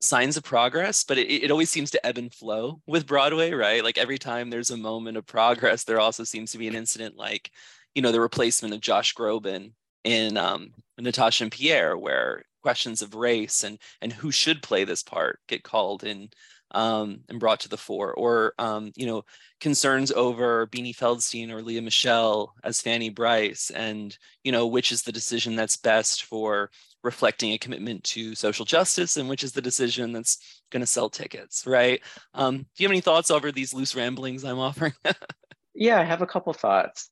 signs 0.00 0.36
of 0.36 0.44
progress, 0.44 1.04
but 1.04 1.18
it, 1.18 1.28
it 1.30 1.50
always 1.50 1.70
seems 1.70 1.90
to 1.90 2.06
ebb 2.06 2.18
and 2.18 2.32
flow 2.32 2.80
with 2.86 3.06
Broadway, 3.06 3.52
right? 3.52 3.84
Like 3.84 3.98
every 3.98 4.18
time 4.18 4.50
there's 4.50 4.70
a 4.70 4.76
moment 4.76 5.16
of 5.16 5.26
progress, 5.26 5.84
there 5.84 6.00
also 6.00 6.24
seems 6.24 6.52
to 6.52 6.58
be 6.58 6.68
an 6.68 6.74
incident 6.74 7.16
like, 7.16 7.50
you 7.94 8.02
know, 8.02 8.12
the 8.12 8.20
replacement 8.20 8.74
of 8.74 8.80
Josh 8.80 9.14
Groban 9.14 9.72
in 10.04 10.36
um, 10.36 10.72
Natasha 10.98 11.44
and 11.44 11.52
Pierre, 11.52 11.96
where 11.96 12.42
questions 12.62 13.02
of 13.02 13.14
race 13.14 13.64
and 13.64 13.78
and 14.00 14.12
who 14.12 14.30
should 14.30 14.62
play 14.62 14.84
this 14.84 15.02
part 15.02 15.40
get 15.48 15.62
called 15.64 16.04
in 16.04 16.30
um, 16.74 17.20
and 17.28 17.38
brought 17.38 17.60
to 17.60 17.68
the 17.68 17.76
fore, 17.76 18.12
or 18.14 18.54
um, 18.58 18.92
you 18.96 19.06
know 19.06 19.24
concerns 19.60 20.10
over 20.10 20.66
Beanie 20.66 20.96
Feldstein 20.96 21.50
or 21.50 21.62
Lea 21.62 21.80
Michele 21.80 22.54
as 22.64 22.80
Fanny 22.80 23.10
Brice, 23.10 23.70
and 23.70 24.16
you 24.42 24.52
know 24.52 24.66
which 24.66 24.92
is 24.92 25.02
the 25.02 25.12
decision 25.12 25.54
that's 25.54 25.76
best 25.76 26.24
for 26.24 26.70
reflecting 27.04 27.52
a 27.52 27.58
commitment 27.58 28.02
to 28.04 28.34
social 28.34 28.64
justice, 28.64 29.16
and 29.16 29.28
which 29.28 29.44
is 29.44 29.52
the 29.52 29.62
decision 29.62 30.12
that's 30.12 30.62
going 30.70 30.80
to 30.80 30.86
sell 30.86 31.10
tickets, 31.10 31.66
right? 31.66 32.00
Um, 32.34 32.58
do 32.58 32.64
you 32.78 32.86
have 32.86 32.92
any 32.92 33.00
thoughts 33.00 33.30
over 33.30 33.52
these 33.52 33.74
loose 33.74 33.94
ramblings 33.94 34.44
I'm 34.44 34.58
offering? 34.58 34.94
yeah, 35.74 36.00
I 36.00 36.04
have 36.04 36.22
a 36.22 36.26
couple 36.26 36.52
thoughts. 36.52 37.10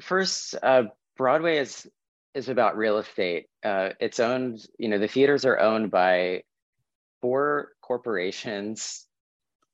First, 0.00 0.54
uh, 0.62 0.84
Broadway 1.16 1.58
is 1.58 1.88
is 2.34 2.48
about 2.48 2.76
real 2.76 2.98
estate. 2.98 3.46
Uh, 3.64 3.90
it's 4.00 4.20
owned, 4.20 4.66
you 4.78 4.88
know, 4.88 4.98
the 4.98 5.08
theaters 5.08 5.44
are 5.44 5.58
owned 5.58 5.90
by 5.90 6.42
four 7.20 7.70
corporations, 7.80 9.06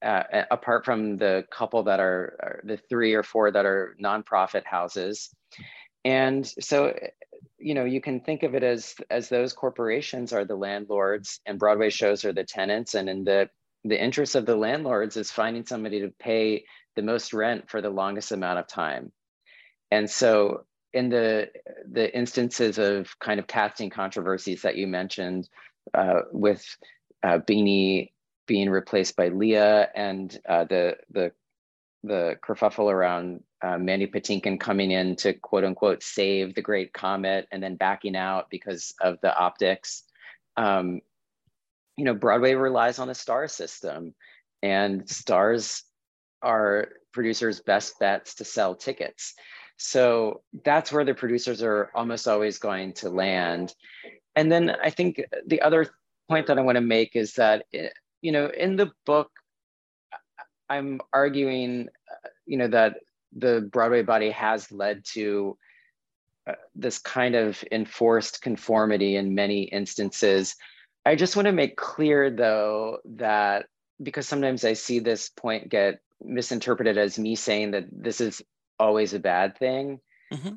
uh, 0.02 0.22
apart 0.50 0.84
from 0.84 1.16
the 1.16 1.44
couple 1.50 1.82
that 1.84 2.00
are, 2.00 2.36
are, 2.42 2.60
the 2.64 2.76
three 2.88 3.14
or 3.14 3.22
four 3.22 3.50
that 3.50 3.66
are 3.66 3.96
nonprofit 4.02 4.64
houses. 4.64 5.30
And 6.04 6.46
so, 6.46 6.96
you 7.58 7.74
know, 7.74 7.84
you 7.84 8.00
can 8.00 8.20
think 8.20 8.42
of 8.42 8.54
it 8.54 8.62
as 8.62 8.94
as 9.10 9.28
those 9.28 9.52
corporations 9.52 10.32
are 10.32 10.44
the 10.44 10.54
landlords 10.54 11.40
and 11.44 11.58
Broadway 11.58 11.90
shows 11.90 12.24
are 12.24 12.32
the 12.32 12.44
tenants. 12.44 12.94
And 12.94 13.08
in 13.08 13.24
the 13.24 13.50
the 13.84 14.02
interest 14.02 14.34
of 14.34 14.46
the 14.46 14.56
landlords 14.56 15.16
is 15.16 15.30
finding 15.30 15.66
somebody 15.66 16.00
to 16.00 16.12
pay 16.18 16.64
the 16.96 17.02
most 17.02 17.32
rent 17.32 17.70
for 17.70 17.80
the 17.80 17.90
longest 17.90 18.32
amount 18.32 18.58
of 18.58 18.66
time. 18.66 19.12
And 19.90 20.08
so 20.08 20.64
in 20.92 21.08
the 21.08 21.50
the 21.90 22.14
instances 22.16 22.78
of 22.78 23.18
kind 23.20 23.38
of 23.38 23.46
casting 23.46 23.90
controversies 23.90 24.62
that 24.62 24.76
you 24.76 24.86
mentioned 24.86 25.48
uh, 25.94 26.22
with 26.32 26.64
uh, 27.22 27.38
Beanie 27.38 28.10
being 28.46 28.70
replaced 28.70 29.16
by 29.16 29.28
Lea 29.28 29.84
and 29.94 30.38
uh, 30.48 30.64
the 30.64 30.96
the 31.10 31.32
the 32.02 32.36
kerfuffle 32.42 32.90
around 32.90 33.42
uh, 33.62 33.76
Mandy 33.76 34.06
Patinkin 34.06 34.58
coming 34.58 34.90
in 34.90 35.16
to 35.16 35.34
quote 35.34 35.64
unquote 35.64 36.02
save 36.02 36.54
the 36.54 36.62
great 36.62 36.92
comet 36.92 37.46
and 37.52 37.62
then 37.62 37.76
backing 37.76 38.16
out 38.16 38.48
because 38.50 38.94
of 39.00 39.20
the 39.20 39.36
optics. 39.36 40.04
Um, 40.56 41.00
you 41.96 42.04
know, 42.04 42.14
Broadway 42.14 42.54
relies 42.54 42.98
on 42.98 43.10
a 43.10 43.14
star 43.14 43.46
system, 43.48 44.14
and 44.62 45.08
stars 45.08 45.82
are 46.42 46.88
producers' 47.12 47.60
best 47.60 47.98
bets 47.98 48.36
to 48.36 48.44
sell 48.44 48.74
tickets. 48.74 49.34
So 49.82 50.42
that's 50.62 50.92
where 50.92 51.06
the 51.06 51.14
producers 51.14 51.62
are 51.62 51.90
almost 51.94 52.28
always 52.28 52.58
going 52.58 52.92
to 52.94 53.08
land. 53.08 53.74
And 54.36 54.52
then 54.52 54.68
I 54.70 54.90
think 54.90 55.22
the 55.46 55.62
other 55.62 55.86
point 56.28 56.48
that 56.48 56.58
I 56.58 56.60
want 56.60 56.76
to 56.76 56.82
make 56.82 57.16
is 57.16 57.32
that, 57.34 57.64
eh, 57.72 57.88
you 58.20 58.30
know, 58.30 58.48
in 58.48 58.76
the 58.76 58.90
book, 59.06 59.30
I'm 60.68 61.00
arguing, 61.14 61.88
you 62.44 62.58
know, 62.58 62.68
that 62.68 62.98
the 63.34 63.66
Broadway 63.72 64.02
body 64.02 64.30
has 64.32 64.70
led 64.70 65.02
to 65.14 65.56
uh, 66.46 66.56
this 66.74 66.98
kind 66.98 67.34
of 67.34 67.64
enforced 67.72 68.42
conformity 68.42 69.16
in 69.16 69.34
many 69.34 69.62
instances. 69.62 70.56
I 71.06 71.14
just 71.14 71.36
want 71.36 71.46
to 71.46 71.52
make 71.52 71.78
clear, 71.78 72.30
though, 72.30 72.98
that 73.16 73.64
because 74.02 74.28
sometimes 74.28 74.62
I 74.62 74.74
see 74.74 74.98
this 74.98 75.30
point 75.30 75.70
get 75.70 76.00
misinterpreted 76.22 76.98
as 76.98 77.18
me 77.18 77.34
saying 77.34 77.70
that 77.70 77.86
this 77.90 78.20
is 78.20 78.42
always 78.80 79.14
a 79.14 79.20
bad 79.20 79.56
thing. 79.58 80.00
Mm-hmm. 80.32 80.54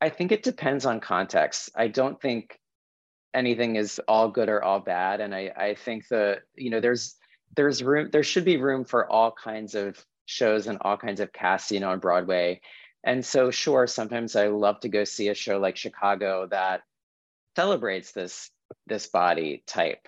I 0.00 0.08
think 0.10 0.32
it 0.32 0.42
depends 0.42 0.84
on 0.84 1.00
context. 1.00 1.70
I 1.74 1.88
don't 1.88 2.20
think 2.20 2.60
anything 3.34 3.76
is 3.76 4.00
all 4.08 4.28
good 4.28 4.48
or 4.48 4.62
all 4.62 4.80
bad 4.80 5.20
and 5.20 5.34
i 5.34 5.50
i 5.56 5.74
think 5.74 6.06
that 6.08 6.40
you 6.56 6.70
know 6.70 6.80
there's 6.80 7.16
there's 7.56 7.82
room 7.82 8.08
there 8.12 8.22
should 8.22 8.44
be 8.44 8.56
room 8.56 8.84
for 8.84 9.10
all 9.10 9.32
kinds 9.32 9.74
of 9.74 10.04
shows 10.26 10.66
and 10.66 10.78
all 10.82 10.96
kinds 10.96 11.20
of 11.20 11.32
casting 11.32 11.84
on 11.84 11.98
broadway 11.98 12.60
and 13.04 13.24
so 13.24 13.50
sure 13.50 13.86
sometimes 13.86 14.36
i 14.36 14.48
love 14.48 14.80
to 14.80 14.88
go 14.88 15.04
see 15.04 15.28
a 15.28 15.34
show 15.34 15.58
like 15.58 15.76
chicago 15.76 16.46
that 16.50 16.82
celebrates 17.56 18.12
this 18.12 18.50
this 18.86 19.06
body 19.06 19.62
type 19.66 20.06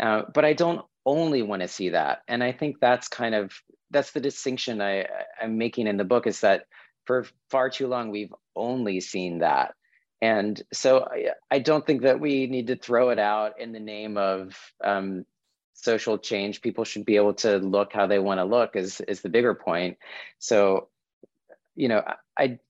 uh, 0.00 0.22
but 0.34 0.44
i 0.44 0.52
don't 0.52 0.84
only 1.04 1.42
want 1.42 1.62
to 1.62 1.68
see 1.68 1.90
that 1.90 2.22
and 2.28 2.44
i 2.44 2.52
think 2.52 2.76
that's 2.80 3.08
kind 3.08 3.34
of 3.34 3.52
that's 3.90 4.12
the 4.12 4.20
distinction 4.20 4.80
i 4.80 5.06
i'm 5.40 5.58
making 5.58 5.86
in 5.86 5.96
the 5.96 6.04
book 6.04 6.26
is 6.26 6.40
that 6.40 6.64
for 7.04 7.26
far 7.50 7.70
too 7.70 7.86
long 7.86 8.10
we've 8.10 8.34
only 8.56 9.00
seen 9.00 9.38
that 9.38 9.74
and 10.22 10.62
so 10.72 11.00
I, 11.10 11.30
I, 11.50 11.58
don't 11.58 11.84
think 11.84 12.02
that 12.02 12.20
we 12.20 12.46
need 12.46 12.68
to 12.68 12.76
throw 12.76 13.10
it 13.10 13.18
out 13.18 13.60
in 13.60 13.72
the 13.72 13.80
name 13.80 14.16
of 14.16 14.56
um, 14.82 15.26
social 15.74 16.16
change. 16.16 16.62
People 16.62 16.84
should 16.84 17.04
be 17.04 17.16
able 17.16 17.34
to 17.34 17.58
look 17.58 17.92
how 17.92 18.06
they 18.06 18.20
want 18.20 18.38
to 18.38 18.44
look 18.44 18.76
is, 18.76 19.00
is 19.00 19.20
the 19.20 19.28
bigger 19.28 19.52
point. 19.52 19.98
So, 20.38 20.88
you 21.74 21.88
know, 21.88 22.04
I, 22.38 22.60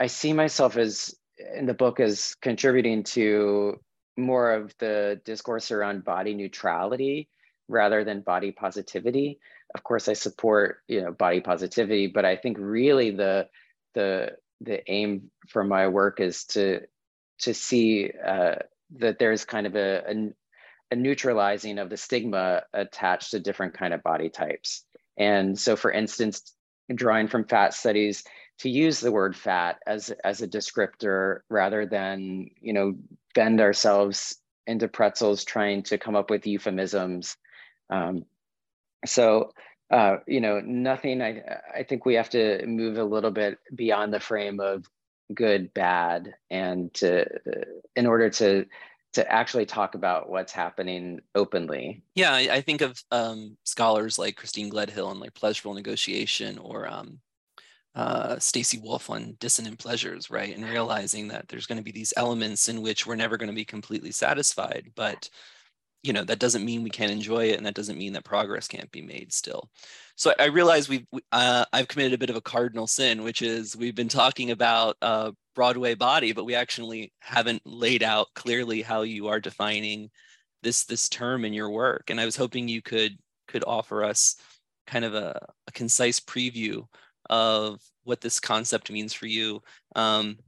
I 0.00 0.06
see 0.06 0.32
myself 0.32 0.78
as 0.78 1.14
in 1.54 1.66
the 1.66 1.74
book 1.74 2.00
as 2.00 2.34
contributing 2.40 3.02
to 3.04 3.78
more 4.16 4.52
of 4.52 4.74
the 4.78 5.20
discourse 5.22 5.70
around 5.70 6.02
body 6.02 6.32
neutrality 6.32 7.28
rather 7.68 8.04
than 8.04 8.22
body 8.22 8.52
positivity. 8.52 9.38
Of 9.74 9.82
course, 9.82 10.08
I 10.08 10.14
support, 10.14 10.78
you 10.88 11.02
know, 11.02 11.12
body 11.12 11.40
positivity, 11.40 12.06
but 12.06 12.24
I 12.24 12.36
think 12.36 12.56
really 12.58 13.10
the, 13.10 13.48
the 13.96 14.36
the 14.60 14.88
aim 14.90 15.30
for 15.48 15.64
my 15.64 15.88
work 15.88 16.20
is 16.20 16.44
to 16.44 16.82
to 17.40 17.52
see 17.52 18.12
uh, 18.24 18.54
that 18.98 19.18
there's 19.18 19.44
kind 19.44 19.66
of 19.66 19.74
a, 19.74 20.02
a, 20.08 20.32
a, 20.92 20.96
neutralizing 20.96 21.78
of 21.78 21.90
the 21.90 21.96
stigma 21.96 22.62
attached 22.72 23.32
to 23.32 23.40
different 23.40 23.74
kind 23.74 23.92
of 23.92 24.02
body 24.02 24.30
types. 24.30 24.84
And 25.18 25.58
so, 25.58 25.76
for 25.76 25.90
instance, 25.90 26.54
drawing 26.94 27.28
from 27.28 27.44
fat 27.44 27.74
studies, 27.74 28.24
to 28.60 28.70
use 28.70 29.00
the 29.00 29.12
word 29.12 29.36
fat 29.36 29.78
as 29.86 30.10
as 30.24 30.40
a 30.40 30.48
descriptor 30.48 31.40
rather 31.50 31.86
than 31.86 32.50
you 32.60 32.72
know 32.72 32.94
bend 33.34 33.60
ourselves 33.60 34.36
into 34.66 34.88
pretzels 34.88 35.44
trying 35.44 35.82
to 35.84 35.98
come 35.98 36.16
up 36.16 36.30
with 36.30 36.46
euphemisms. 36.46 37.36
Um, 37.90 38.24
so 39.04 39.52
uh, 39.90 40.18
you 40.26 40.40
know, 40.40 40.60
nothing. 40.60 41.22
I 41.22 41.42
I 41.74 41.82
think 41.82 42.04
we 42.04 42.14
have 42.14 42.30
to 42.30 42.66
move 42.66 42.98
a 42.98 43.04
little 43.04 43.30
bit 43.30 43.58
beyond 43.74 44.12
the 44.12 44.20
frame 44.20 44.60
of 44.60 44.84
good, 45.34 45.72
bad, 45.74 46.34
and 46.50 46.92
to 46.94 47.26
in 47.94 48.06
order 48.06 48.30
to 48.30 48.66
to 49.12 49.32
actually 49.32 49.64
talk 49.64 49.94
about 49.94 50.28
what's 50.28 50.52
happening 50.52 51.20
openly. 51.34 52.02
Yeah, 52.14 52.32
I, 52.32 52.48
I 52.52 52.60
think 52.60 52.82
of 52.82 53.02
um, 53.10 53.56
scholars 53.64 54.18
like 54.18 54.36
Christine 54.36 54.70
Gledhill 54.70 55.10
and 55.10 55.20
like 55.20 55.34
pleasurable 55.34 55.74
negotiation, 55.74 56.58
or 56.58 56.86
um, 56.86 57.20
uh, 57.94 58.38
Stacy 58.38 58.78
Wolf 58.78 59.08
on 59.08 59.36
dissonant 59.40 59.78
pleasures, 59.78 60.30
right? 60.30 60.54
And 60.54 60.68
realizing 60.68 61.28
that 61.28 61.48
there's 61.48 61.66
going 61.66 61.78
to 61.78 61.84
be 61.84 61.92
these 61.92 62.12
elements 62.16 62.68
in 62.68 62.82
which 62.82 63.06
we're 63.06 63.16
never 63.16 63.38
going 63.38 63.48
to 63.48 63.54
be 63.54 63.64
completely 63.64 64.10
satisfied, 64.10 64.90
but 64.94 65.30
you 66.02 66.12
know 66.12 66.24
that 66.24 66.38
doesn't 66.38 66.64
mean 66.64 66.82
we 66.82 66.90
can't 66.90 67.12
enjoy 67.12 67.46
it, 67.46 67.56
and 67.56 67.66
that 67.66 67.74
doesn't 67.74 67.98
mean 67.98 68.12
that 68.12 68.24
progress 68.24 68.68
can't 68.68 68.90
be 68.90 69.02
made 69.02 69.32
still. 69.32 69.70
So 70.16 70.32
I 70.38 70.46
realize 70.46 70.88
we've 70.88 71.06
uh, 71.32 71.64
I've 71.72 71.88
committed 71.88 72.14
a 72.14 72.18
bit 72.18 72.30
of 72.30 72.36
a 72.36 72.40
cardinal 72.40 72.86
sin, 72.86 73.22
which 73.22 73.42
is 73.42 73.76
we've 73.76 73.94
been 73.94 74.08
talking 74.08 74.50
about 74.50 74.96
uh, 75.02 75.32
Broadway 75.54 75.94
body, 75.94 76.32
but 76.32 76.44
we 76.44 76.54
actually 76.54 77.12
haven't 77.20 77.62
laid 77.64 78.02
out 78.02 78.28
clearly 78.34 78.82
how 78.82 79.02
you 79.02 79.28
are 79.28 79.40
defining 79.40 80.10
this 80.62 80.84
this 80.84 81.08
term 81.08 81.44
in 81.44 81.52
your 81.52 81.70
work. 81.70 82.10
And 82.10 82.20
I 82.20 82.24
was 82.24 82.36
hoping 82.36 82.68
you 82.68 82.82
could 82.82 83.18
could 83.48 83.64
offer 83.66 84.04
us 84.04 84.36
kind 84.86 85.04
of 85.04 85.14
a, 85.14 85.46
a 85.66 85.72
concise 85.72 86.20
preview 86.20 86.86
of 87.28 87.80
what 88.04 88.20
this 88.20 88.40
concept 88.40 88.90
means 88.90 89.12
for 89.12 89.26
you. 89.26 89.60
Um, 89.96 90.38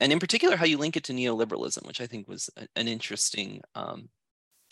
and 0.00 0.12
in 0.12 0.18
particular, 0.18 0.56
how 0.56 0.66
you 0.66 0.78
link 0.78 0.96
it 0.96 1.04
to 1.04 1.12
neoliberalism, 1.12 1.86
which 1.86 2.00
I 2.00 2.06
think 2.06 2.28
was 2.28 2.50
an 2.76 2.88
interesting 2.88 3.60
um, 3.74 4.08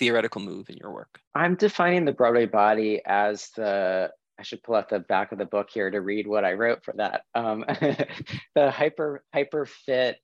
theoretical 0.00 0.40
move 0.40 0.68
in 0.68 0.76
your 0.78 0.90
work. 0.90 1.20
I'm 1.34 1.54
defining 1.54 2.04
the 2.04 2.12
Broadway 2.12 2.46
body 2.46 3.00
as 3.06 3.50
the, 3.54 4.10
I 4.38 4.42
should 4.42 4.62
pull 4.64 4.74
out 4.74 4.88
the 4.88 4.98
back 4.98 5.30
of 5.30 5.38
the 5.38 5.44
book 5.44 5.68
here 5.72 5.90
to 5.90 6.00
read 6.00 6.26
what 6.26 6.44
I 6.44 6.54
wrote 6.54 6.82
for 6.84 6.94
that. 6.96 7.22
Um, 7.34 7.64
the 8.56 8.70
hyper, 8.70 9.22
hyper 9.32 9.66
fit, 9.66 10.16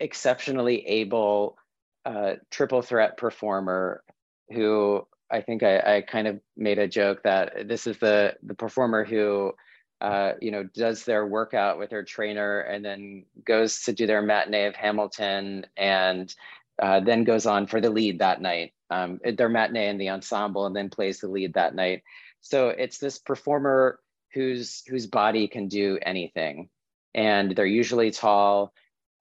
exceptionally 0.00 0.84
able 0.86 1.56
uh, 2.04 2.34
triple 2.50 2.82
threat 2.82 3.16
performer 3.16 4.02
who 4.50 5.06
I 5.30 5.42
think 5.42 5.62
I, 5.62 5.96
I, 5.96 6.00
kind 6.00 6.26
of 6.26 6.40
made 6.56 6.78
a 6.78 6.88
joke 6.88 7.22
that 7.24 7.68
this 7.68 7.86
is 7.86 7.98
the 7.98 8.34
the 8.42 8.54
performer 8.54 9.04
who 9.04 9.52
uh, 10.00 10.32
you 10.40 10.50
know, 10.50 10.62
does 10.62 11.04
their 11.04 11.26
workout 11.26 11.78
with 11.78 11.90
their 11.90 12.04
trainer 12.04 12.60
and 12.60 12.84
then 12.84 13.24
goes 13.44 13.82
to 13.82 13.92
do 13.92 14.06
their 14.06 14.22
matinee 14.22 14.66
of 14.66 14.76
Hamilton 14.76 15.66
and 15.76 16.32
uh, 16.80 17.00
then 17.00 17.24
goes 17.24 17.46
on 17.46 17.66
for 17.66 17.80
the 17.80 17.90
lead 17.90 18.20
that 18.20 18.40
night. 18.40 18.72
Um, 18.90 19.20
their 19.36 19.48
matinee 19.48 19.88
in 19.88 19.98
the 19.98 20.10
ensemble 20.10 20.66
and 20.66 20.74
then 20.74 20.88
plays 20.88 21.20
the 21.20 21.28
lead 21.28 21.54
that 21.54 21.74
night. 21.74 22.02
So 22.40 22.68
it's 22.68 22.98
this 22.98 23.18
performer 23.18 23.98
whose 24.32 24.82
whose 24.86 25.06
body 25.06 25.48
can 25.48 25.68
do 25.68 25.98
anything, 26.00 26.68
and 27.14 27.54
they're 27.54 27.66
usually 27.66 28.10
tall. 28.10 28.72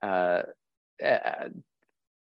Uh, 0.01 0.43
uh 1.03 1.49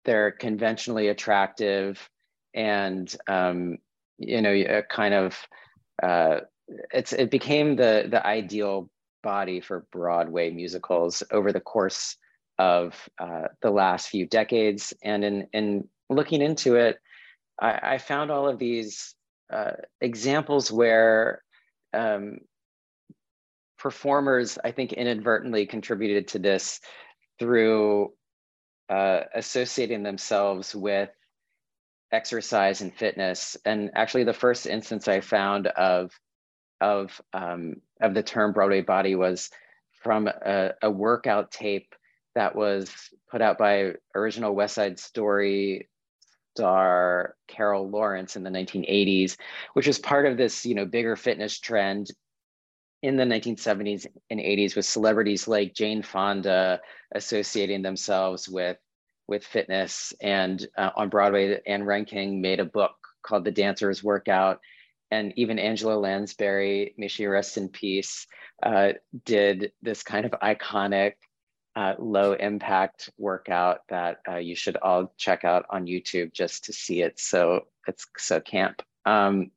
they're 0.06 0.32
conventionally 0.32 1.08
attractive, 1.08 2.10
and 2.54 3.14
um, 3.28 3.78
you 4.18 4.42
know, 4.42 4.82
kind 4.90 5.14
of 5.14 5.38
uh, 6.02 6.40
it's 6.94 7.14
it 7.14 7.32
became 7.32 7.76
the 7.76 8.08
the 8.10 8.26
ideal 8.26 8.90
body 9.24 9.60
for 9.60 9.86
Broadway 9.92 10.50
musicals 10.50 11.24
over 11.32 11.52
the 11.52 11.60
course 11.60 12.16
of 12.58 13.10
uh, 13.20 13.48
the 13.62 13.72
last 13.72 14.10
few 14.10 14.26
decades. 14.26 14.94
And 15.04 15.24
in 15.24 15.48
in 15.54 15.88
looking 16.10 16.42
into 16.42 16.76
it, 16.76 17.00
I, 17.62 17.94
I 17.94 17.98
found 17.98 18.32
all 18.32 18.48
of 18.48 18.60
these 18.60 19.16
uh, 19.52 19.72
examples 20.02 20.72
where 20.72 21.44
um, 21.94 22.40
performers, 23.78 24.58
I 24.64 24.72
think, 24.72 24.94
inadvertently 24.94 25.66
contributed 25.66 26.30
to 26.30 26.40
this 26.40 26.80
through 27.40 28.14
uh, 28.90 29.22
associating 29.34 30.04
themselves 30.04 30.76
with 30.76 31.10
exercise 32.12 32.82
and 32.82 32.94
fitness. 32.94 33.58
And 33.66 33.92
actually, 33.96 34.24
the 34.24 34.34
first 34.34 34.66
instance 34.66 35.08
I 35.08 35.22
found 35.22 35.68
of 35.68 36.12
of 36.82 37.20
um, 37.34 37.76
of 38.02 38.14
the 38.14 38.24
term 38.24 38.54
Broadway 38.54 38.82
body 38.82 39.16
was 39.16 39.50
from 40.02 40.28
a, 40.28 40.72
a, 40.82 40.90
workout 40.90 41.52
tape 41.52 41.94
that 42.36 42.56
was 42.56 42.90
put 43.30 43.42
out 43.42 43.58
by 43.58 43.96
original 44.16 44.56
West 44.56 44.76
Side 44.76 44.98
Story 44.98 45.90
star 46.56 47.36
Carol 47.48 47.90
Lawrence 47.90 48.36
in 48.36 48.44
the 48.44 48.50
1980s, 48.50 49.38
which 49.74 49.88
was 49.88 50.00
part 50.00 50.26
of 50.26 50.38
this 50.38 50.66
you 50.66 50.76
know 50.76 50.86
bigger 50.86 51.16
fitness 51.16 51.60
trend 51.60 52.12
in 53.02 53.16
the 53.16 53.24
1970s 53.24 54.06
and 54.30 54.40
80s 54.40 54.76
with 54.76 54.86
celebrities 54.86 55.48
like 55.48 55.74
Jane 55.74 56.02
Fonda 56.02 56.82
associating 57.16 57.82
themselves 57.82 58.50
with 58.50 58.78
with 59.28 59.46
fitness. 59.46 60.12
And 60.22 60.66
uh, 60.78 60.90
on 60.96 61.10
Broadway 61.10 61.62
Ann 61.66 61.84
Reinking 61.84 62.42
made 62.42 62.60
a 62.60 62.66
book 62.66 62.96
called 63.22 63.46
The 63.46 63.52
Dancer's 63.52 64.04
Workout. 64.04 64.60
And 65.12 65.34
even 65.38 65.60
Angela 65.60 65.98
Lansbury, 65.98 66.94
may 66.98 67.08
she 67.08 67.26
rest 67.26 67.58
in 67.58 67.70
peace, 67.70 68.28
uh, 68.62 68.94
did 69.26 69.72
this 69.82 70.04
kind 70.04 70.26
of 70.26 70.32
iconic 70.44 71.14
uh, 71.80 71.96
low 71.98 72.34
impact 72.34 73.10
workout 73.18 73.88
that 73.88 74.18
uh, 74.28 74.36
you 74.36 74.54
should 74.54 74.76
all 74.78 75.14
check 75.16 75.46
out 75.46 75.66
on 75.70 75.86
YouTube 75.86 76.34
just 76.34 76.66
to 76.66 76.74
see 76.74 77.02
it. 77.02 77.18
So 77.18 77.68
it's 77.88 78.06
so 78.18 78.42
camp. 78.42 78.82
Um, 79.06 79.52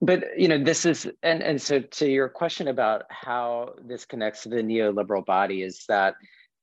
but 0.00 0.38
you 0.38 0.46
know 0.46 0.62
this 0.62 0.86
is 0.86 1.10
and 1.24 1.42
and 1.42 1.60
so 1.60 1.80
to 1.80 2.08
your 2.08 2.28
question 2.28 2.68
about 2.68 3.06
how 3.08 3.74
this 3.84 4.04
connects 4.04 4.44
to 4.44 4.50
the 4.50 4.62
neoliberal 4.62 5.24
body 5.24 5.62
is 5.62 5.84
that 5.88 6.14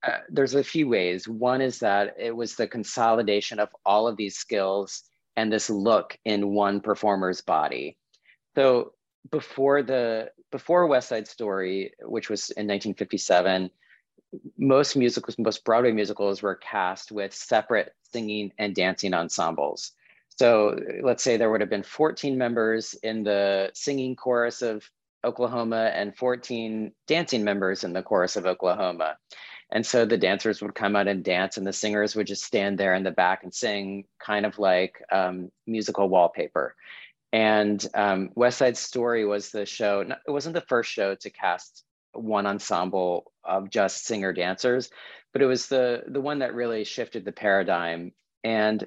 uh, 0.08 0.19
there's 0.30 0.56
a 0.56 0.63
few 0.63 0.88
ways. 0.88 1.28
One 1.28 1.60
is 1.60 1.80
that 1.80 2.15
it 2.17 2.34
was 2.34 2.56
the 2.56 2.67
consolidation 2.67 3.60
of 3.60 3.67
all 3.86 4.08
of 4.08 4.15
these 4.15 4.38
skills 4.38 5.04
and 5.36 5.52
this 5.52 5.69
look 5.69 6.17
in 6.23 6.54
one 6.54 6.80
performer's 6.80 7.41
body. 7.41 7.97
So 8.56 8.93
before 9.30 9.84
the 9.84 10.32
before 10.54 10.88
West 10.88 11.10
Side 11.10 11.28
Story, 11.28 11.91
which 12.02 12.30
was 12.30 12.49
in 12.52 12.67
1957, 12.67 13.69
most 14.58 14.96
musicals, 14.96 15.38
most 15.38 15.63
Broadway 15.63 15.91
musicals 15.91 16.41
were 16.41 16.56
cast 16.56 17.12
with 17.12 17.34
separate 17.34 17.93
singing 18.12 18.52
and 18.58 18.76
dancing 18.76 19.13
ensembles. 19.13 19.91
So 20.30 20.78
let's 21.04 21.24
say 21.24 21.38
there 21.38 21.52
would 21.52 21.62
have 21.62 21.69
been 21.69 21.84
14 21.84 22.38
members 22.38 22.96
in 23.04 23.24
the 23.24 23.72
singing 23.74 24.15
chorus 24.15 24.62
of 24.62 24.89
Oklahoma 25.24 25.91
and 25.93 26.15
14 26.15 26.91
dancing 27.08 27.43
members 27.43 27.84
in 27.84 27.93
the 27.93 28.02
chorus 28.02 28.36
of 28.36 28.46
Oklahoma. 28.46 29.17
And 29.72 29.86
so 29.86 30.06
the 30.06 30.17
dancers 30.17 30.62
would 30.62 30.76
come 30.76 30.96
out 30.96 31.08
and 31.08 31.24
dance, 31.24 31.58
and 31.58 31.65
the 31.65 31.74
singers 31.74 32.15
would 32.15 32.28
just 32.28 32.43
stand 32.43 32.78
there 32.78 32.93
in 32.93 33.04
the 33.04 33.12
back 33.12 33.43
and 33.43 33.54
sing, 33.54 34.06
kind 34.19 34.46
of 34.46 34.60
like 34.60 35.02
um, 35.12 35.52
musical 35.65 36.10
wallpaper. 36.10 36.76
And 37.32 37.84
um, 37.96 38.30
West 38.36 38.60
Side 38.60 38.78
Story 38.78 39.26
was 39.26 39.50
the 39.50 39.65
show, 39.65 40.02
it 40.02 40.32
wasn't 40.32 40.54
the 40.54 40.62
first 40.62 40.91
show 40.91 41.15
to 41.15 41.30
cast 41.32 41.84
one 42.13 42.45
ensemble 42.45 43.32
of 43.43 43.69
just 43.69 44.06
singer 44.06 44.34
dancers, 44.34 44.89
but 45.32 45.41
it 45.41 45.45
was 45.45 45.67
the, 45.67 46.04
the 46.08 46.21
one 46.21 46.39
that 46.39 46.54
really 46.54 46.84
shifted 46.84 47.26
the 47.26 47.32
paradigm. 47.32 48.13
And 48.43 48.86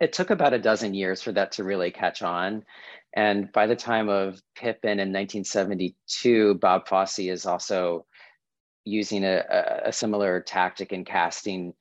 it 0.00 0.12
took 0.12 0.30
about 0.30 0.54
a 0.54 0.58
dozen 0.58 0.94
years 0.94 1.20
for 1.20 1.32
that 1.32 1.52
to 1.52 1.64
really 1.64 1.90
catch 1.90 2.22
on. 2.22 2.64
And 3.12 3.52
by 3.52 3.66
the 3.66 3.76
time 3.76 4.08
of 4.08 4.40
Pippin 4.54 4.98
in 5.00 5.12
1972, 5.12 6.54
Bob 6.54 6.88
Fosse 6.88 7.18
is 7.18 7.44
also 7.44 8.06
using 8.84 9.24
a, 9.24 9.82
a 9.84 9.92
similar 9.92 10.40
tactic 10.40 10.92
in 10.92 11.04
casting 11.04 11.74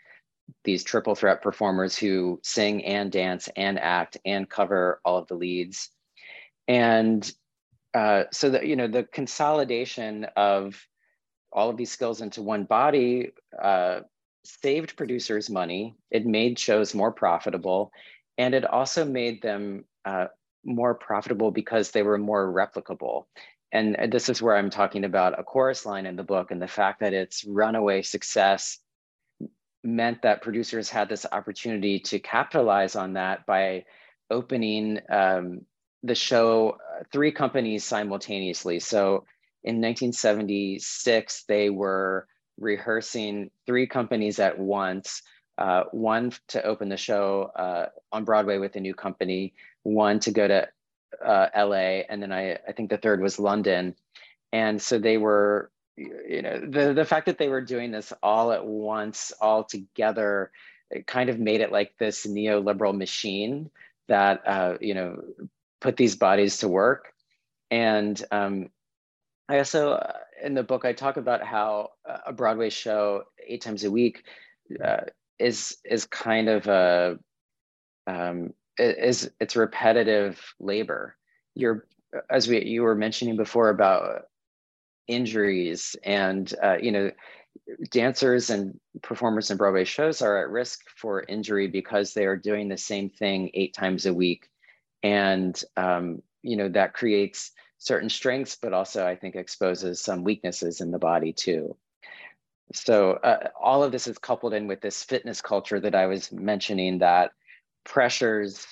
these 0.64 0.84
triple 0.84 1.16
threat 1.16 1.42
performers 1.42 1.98
who 1.98 2.40
sing 2.44 2.84
and 2.84 3.12
dance 3.12 3.50
and 3.56 3.80
act 3.80 4.18
and 4.26 4.50
cover 4.50 5.00
all 5.06 5.18
of 5.18 5.28
the 5.28 5.36
leads. 5.36 5.90
And 6.68 7.32
uh, 7.94 8.24
so 8.32 8.52
that, 8.52 8.66
you 8.66 8.76
know, 8.76 8.88
the 8.88 9.04
consolidation 9.04 10.26
of 10.36 10.82
all 11.52 11.70
of 11.70 11.78
these 11.78 11.92
skills 11.92 12.22
into 12.22 12.42
one 12.42 12.64
body 12.64 13.32
uh, 13.62 14.02
saved 14.44 14.96
producers 14.96 15.50
money. 15.50 15.96
It 16.12 16.26
made 16.26 16.60
shows 16.60 16.94
more 16.94 17.12
profitable. 17.12 17.92
And 18.38 18.54
it 18.54 18.66
also 18.66 19.04
made 19.04 19.42
them 19.42 19.86
uh, 20.06 20.28
more 20.64 20.94
profitable 20.94 21.52
because 21.52 21.92
they 21.92 22.04
were 22.04 22.18
more 22.18 22.52
replicable 22.52 23.26
and 23.72 24.12
this 24.12 24.30
is 24.30 24.42
where 24.42 24.56
I'm 24.56 24.70
talking 24.70 25.04
about 25.04 25.40
a 25.40 25.44
chorus 25.44 25.86
line 25.86 26.06
in 26.06 26.16
the 26.16 26.24
book 26.24 26.52
and 26.52 26.62
the 26.62 26.68
fact 26.68 27.02
that 27.02 27.14
its 27.14 27.46
runaway 27.46 28.02
success 28.02 28.80
meant 29.84 30.24
that 30.24 30.42
producers 30.42 30.90
had 30.90 31.08
this 31.08 31.26
opportunity 31.32 32.00
to 32.00 32.20
capitalize 32.20 32.96
on 32.96 33.14
that 33.14 33.46
by 33.46 33.86
opening 34.32 35.00
um, 35.10 35.62
the 36.04 36.16
show 36.16 36.72
uh, 36.72 37.04
three 37.12 37.32
companies 37.32 37.84
simultaneously. 37.84 38.80
So 38.80 39.26
in 39.64 39.82
1976, 39.82 41.44
they 41.48 41.70
were 41.70 42.28
rehearsing 42.58 43.52
three 43.66 43.88
companies 43.88 44.40
at 44.40 44.58
once. 44.58 45.22
Uh, 45.58 45.84
one 45.92 46.32
to 46.48 46.64
open 46.64 46.88
the 46.88 46.98
show 46.98 47.52
uh, 47.56 47.88
on 48.14 48.24
Broadway 48.24 48.58
with 48.58 48.76
a 48.78 48.80
new 48.80 48.94
company, 48.94 49.54
one 49.84 50.20
to 50.22 50.32
go 50.32 50.48
to 50.48 50.68
uh, 51.26 51.48
LA, 51.56 52.04
and 52.10 52.22
then 52.24 52.32
I, 52.32 52.54
I 52.68 52.72
think 52.72 52.90
the 52.90 52.98
third 52.98 53.22
was 53.22 53.40
London. 53.40 53.96
And 54.54 54.82
so 54.82 55.00
they 55.00 55.18
were 55.18 55.70
you 56.00 56.42
know 56.42 56.60
the 56.60 56.94
the 56.94 57.06
fact 57.06 57.26
that 57.26 57.38
they 57.38 57.50
were 57.50 57.62
doing 57.62 57.92
this 57.92 58.14
all 58.24 58.52
at 58.52 58.66
once, 58.66 59.34
all 59.42 59.64
together, 59.64 60.52
it 60.90 61.06
kind 61.06 61.30
of 61.30 61.40
made 61.40 61.62
it 61.62 61.72
like 61.72 61.98
this 61.98 62.26
neoliberal 62.26 62.98
machine 62.98 63.70
that 64.08 64.48
uh, 64.48 64.78
you 64.80 64.94
know 64.94 65.22
put 65.82 65.98
these 65.98 66.16
bodies 66.16 66.58
to 66.60 66.68
work. 66.68 67.14
And 67.72 68.22
um, 68.32 68.70
I 69.48 69.58
also 69.60 69.94
uh, 69.94 70.14
in 70.44 70.54
the 70.54 70.64
book 70.64 70.86
I 70.86 70.94
talk 70.94 71.18
about 71.18 71.44
how 71.44 71.90
a 72.26 72.34
Broadway 72.34 72.70
show 72.70 73.24
eight 73.46 73.62
times 73.62 73.84
a 73.84 73.92
week 73.92 74.24
uh, 74.84 75.02
is 75.38 75.78
is 75.84 76.06
kind 76.06 76.50
of 76.50 76.68
a 76.68 77.18
um, 78.08 78.54
is 78.78 79.32
it's 79.40 79.56
repetitive 79.56 80.42
labor. 80.60 81.16
You're 81.56 81.88
as 82.30 82.48
we 82.48 82.64
you 82.66 82.84
were 82.84 82.96
mentioning 82.96 83.36
before 83.36 83.70
about 83.70 84.24
injuries 85.08 85.96
and 86.04 86.54
uh, 86.62 86.78
you 86.82 86.92
know 86.92 87.12
dancers 87.92 88.50
and 88.50 88.80
performers 89.02 89.50
in 89.50 89.58
broadway 89.58 89.84
shows 89.84 90.22
are 90.22 90.38
at 90.44 90.50
risk 90.50 90.82
for 90.96 91.24
injury 91.28 91.68
because 91.68 92.14
they 92.14 92.26
are 92.26 92.38
doing 92.38 92.70
the 92.70 92.78
same 92.78 93.10
thing 93.10 93.50
eight 93.56 93.74
times 93.74 94.06
a 94.06 94.14
week 94.14 94.48
and 95.04 95.62
um, 95.78 96.22
you 96.42 96.56
know 96.56 96.70
that 96.70 96.94
creates 96.94 97.52
certain 97.78 98.10
strengths 98.10 98.58
but 98.62 98.74
also 98.74 99.06
i 99.06 99.16
think 99.16 99.36
exposes 99.36 100.02
some 100.02 100.24
weaknesses 100.24 100.82
in 100.82 100.92
the 100.92 101.00
body 101.00 101.34
too. 101.34 101.76
So 102.72 103.14
uh, 103.14 103.50
all 103.60 103.84
of 103.84 103.92
this 103.92 104.06
is 104.06 104.20
coupled 104.20 104.54
in 104.54 104.68
with 104.68 104.80
this 104.80 105.04
fitness 105.04 105.42
culture 105.42 105.80
that 105.80 105.96
i 105.96 106.06
was 106.06 106.32
mentioning 106.32 107.00
that 107.00 107.32
pressures 107.84 108.66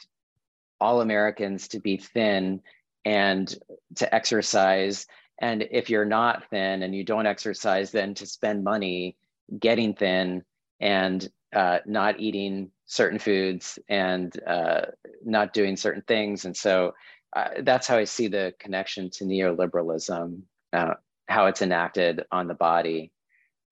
all 0.79 1.01
americans 1.01 1.69
to 1.69 1.79
be 1.79 1.97
thin 1.97 2.61
and 3.07 3.55
to 3.95 4.13
exercise. 4.13 5.07
And 5.39 5.65
if 5.71 5.89
you're 5.89 6.03
not 6.03 6.49
thin 6.49 6.83
and 6.83 6.93
you 6.93 7.05
don't 7.05 7.25
exercise 7.25 7.89
then 7.89 8.13
to 8.15 8.25
spend 8.25 8.65
money 8.65 9.15
getting 9.57 9.93
thin 9.93 10.43
and 10.81 11.25
uh, 11.53 11.79
not 11.85 12.19
eating 12.19 12.71
certain 12.85 13.19
foods 13.19 13.79
and 13.89 14.39
uh, 14.45 14.81
not 15.23 15.53
doing 15.53 15.75
certain 15.75 16.03
things 16.07 16.45
and 16.45 16.55
so 16.55 16.93
uh, 17.35 17.49
that's 17.63 17.87
how 17.87 17.97
i 17.97 18.03
see 18.03 18.27
the 18.27 18.53
connection 18.59 19.09
to 19.09 19.25
neoliberalism 19.25 20.41
uh, 20.73 20.93
how 21.27 21.45
it's 21.47 21.61
enacted 21.61 22.23
on 22.31 22.47
the 22.47 22.53
body 22.53 23.11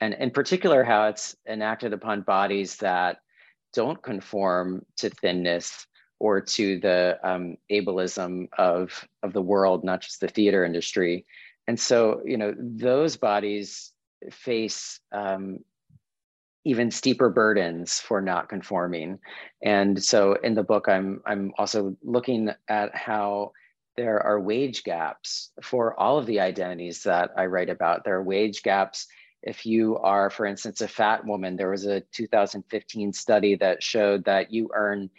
and 0.01 0.13
in 0.15 0.31
particular 0.31 0.83
how 0.83 1.07
it's 1.07 1.35
enacted 1.47 1.93
upon 1.93 2.21
bodies 2.21 2.77
that 2.77 3.17
don't 3.73 4.01
conform 4.01 4.85
to 4.97 5.09
thinness 5.09 5.85
or 6.19 6.39
to 6.39 6.79
the 6.79 7.19
um, 7.23 7.57
ableism 7.71 8.47
of, 8.57 9.05
of 9.21 9.33
the 9.33 9.41
world, 9.41 9.83
not 9.83 10.01
just 10.01 10.21
the 10.21 10.27
theater 10.27 10.63
industry. 10.63 11.25
And 11.67 11.79
so, 11.79 12.21
you 12.25 12.37
know, 12.37 12.53
those 12.57 13.17
bodies 13.17 13.91
face 14.31 14.99
um, 15.11 15.59
even 16.65 16.89
steeper 16.91 17.29
burdens 17.29 17.99
for 17.99 18.21
not 18.21 18.49
conforming. 18.49 19.19
And 19.63 20.03
so 20.03 20.33
in 20.43 20.55
the 20.55 20.63
book, 20.63 20.89
I'm, 20.89 21.21
I'm 21.25 21.53
also 21.57 21.95
looking 22.03 22.49
at 22.67 22.95
how 22.95 23.51
there 23.95 24.21
are 24.21 24.41
wage 24.41 24.83
gaps 24.83 25.51
for 25.61 25.97
all 25.99 26.17
of 26.17 26.25
the 26.25 26.39
identities 26.39 27.03
that 27.03 27.31
I 27.37 27.45
write 27.45 27.69
about. 27.69 28.03
There 28.03 28.15
are 28.15 28.23
wage 28.23 28.63
gaps 28.63 29.07
if 29.43 29.65
you 29.65 29.97
are, 29.99 30.29
for 30.29 30.45
instance, 30.45 30.81
a 30.81 30.87
fat 30.87 31.23
woman. 31.23 31.55
There 31.55 31.69
was 31.69 31.85
a 31.85 32.01
2015 32.11 33.13
study 33.13 33.55
that 33.55 33.83
showed 33.83 34.25
that 34.25 34.51
you 34.51 34.69
earn 34.73 35.09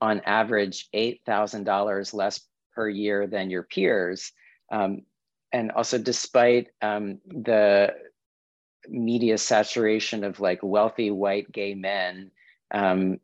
on 0.00 0.20
average 0.26 0.88
$8,000 0.94 2.12
less 2.12 2.40
per 2.74 2.88
year 2.88 3.26
than 3.28 3.48
your 3.48 3.62
peers. 3.62 4.32
Um, 4.70 5.02
and 5.52 5.70
also, 5.70 5.96
despite 5.98 6.66
um, 6.82 7.20
the 7.26 7.94
media 8.88 9.38
saturation 9.38 10.24
of 10.24 10.40
like 10.40 10.60
wealthy 10.62 11.10
white 11.10 11.50
gay 11.50 11.74
men, 11.74 12.30
um, 12.72 13.18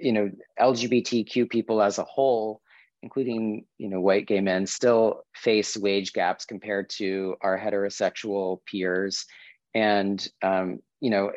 you 0.00 0.12
know, 0.12 0.30
LGBTQ 0.60 1.48
people 1.48 1.82
as 1.82 1.98
a 1.98 2.04
whole, 2.04 2.60
including 3.02 3.64
you 3.78 3.88
know 3.88 4.00
white 4.00 4.26
gay 4.26 4.40
men, 4.40 4.66
still 4.66 5.22
face 5.34 5.76
wage 5.76 6.12
gaps 6.12 6.44
compared 6.44 6.90
to 6.90 7.36
our 7.40 7.58
heterosexual 7.58 8.60
peers. 8.66 9.26
And 9.74 10.26
um, 10.42 10.80
you 11.00 11.10
know, 11.10 11.32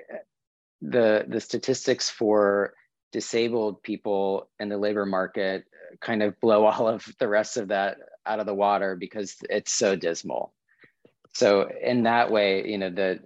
the 0.82 1.26
the 1.28 1.41
statistics 1.41 2.10
for 2.10 2.74
disabled 3.12 3.82
people 3.82 4.49
in 4.60 4.70
the 4.70 4.78
labor 4.78 5.05
market 5.05 5.66
kind 6.01 6.22
of 6.22 6.39
blow 6.39 6.66
all 6.66 6.88
of 6.88 7.05
the 7.20 7.28
rest 7.28 7.57
of 7.57 7.70
that 7.70 7.97
out 8.26 8.39
of 8.39 8.45
the 8.45 8.53
water 8.53 8.95
because 8.95 9.36
it's 9.49 9.74
so 9.74 9.95
dismal. 9.95 10.53
So 11.39 11.69
in 11.81 12.03
that 12.03 12.31
way, 12.31 12.67
you 12.69 12.77
know, 12.77 12.89
the 12.89 13.17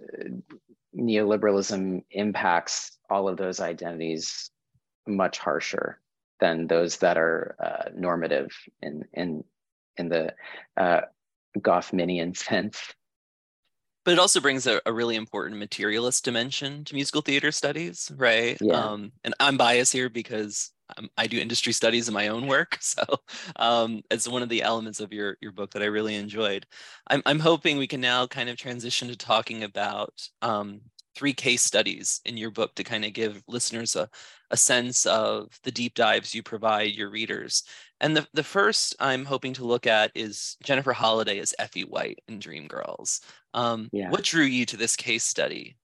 neoliberalism 0.96 2.04
impacts 2.12 2.96
all 3.10 3.28
of 3.28 3.36
those 3.36 3.58
identities 3.58 4.50
much 5.04 5.38
harsher 5.38 6.00
than 6.38 6.68
those 6.68 6.98
that 6.98 7.18
are 7.18 7.56
uh, 7.58 7.90
normative 7.92 8.50
in 8.80 9.02
in 9.12 9.42
in 9.96 10.08
the 10.10 10.32
uh, 10.76 11.00
Goffmanian 11.58 12.36
sense 12.50 12.94
but 14.04 14.12
it 14.12 14.18
also 14.18 14.40
brings 14.40 14.66
a, 14.66 14.82
a, 14.84 14.92
really 14.92 15.16
important 15.16 15.58
materialist 15.58 16.24
dimension 16.24 16.84
to 16.84 16.94
musical 16.94 17.22
theater 17.22 17.50
studies 17.50 18.12
right 18.16 18.58
yeah. 18.60 18.74
um, 18.74 19.12
and 19.24 19.34
i'm 19.40 19.56
biased 19.56 19.92
here 19.92 20.08
because 20.08 20.70
i 21.16 21.26
do 21.26 21.38
industry 21.38 21.72
studies 21.72 22.08
in 22.08 22.14
my 22.14 22.28
own 22.28 22.46
work 22.46 22.76
so 22.80 23.02
um, 23.56 24.02
it's 24.10 24.28
one 24.28 24.42
of 24.42 24.48
the 24.48 24.62
elements 24.62 25.00
of 25.00 25.12
your, 25.12 25.36
your 25.40 25.52
book 25.52 25.70
that 25.70 25.82
i 25.82 25.86
really 25.86 26.14
enjoyed 26.14 26.66
I'm, 27.08 27.22
I'm 27.26 27.38
hoping 27.38 27.78
we 27.78 27.86
can 27.86 28.00
now 28.00 28.26
kind 28.26 28.48
of 28.48 28.56
transition 28.56 29.08
to 29.08 29.16
talking 29.16 29.64
about 29.64 30.28
um, 30.42 30.80
three 31.14 31.32
case 31.32 31.62
studies 31.62 32.20
in 32.24 32.36
your 32.36 32.50
book 32.50 32.74
to 32.74 32.84
kind 32.84 33.04
of 33.04 33.12
give 33.12 33.42
listeners 33.46 33.96
a, 33.96 34.08
a 34.50 34.56
sense 34.56 35.06
of 35.06 35.48
the 35.62 35.70
deep 35.70 35.94
dives 35.94 36.34
you 36.34 36.42
provide 36.42 36.92
your 36.92 37.10
readers. 37.10 37.62
And 38.00 38.16
the, 38.16 38.26
the 38.34 38.42
first 38.42 38.96
I'm 38.98 39.24
hoping 39.24 39.54
to 39.54 39.64
look 39.64 39.86
at 39.86 40.10
is 40.14 40.56
Jennifer 40.62 40.92
Holliday 40.92 41.38
as 41.38 41.54
Effie 41.58 41.84
White 41.84 42.18
in 42.28 42.40
Dreamgirls. 42.40 43.20
Um, 43.54 43.88
yeah. 43.92 44.10
What 44.10 44.24
drew 44.24 44.44
you 44.44 44.66
to 44.66 44.76
this 44.76 44.96
case 44.96 45.24
study? 45.24 45.76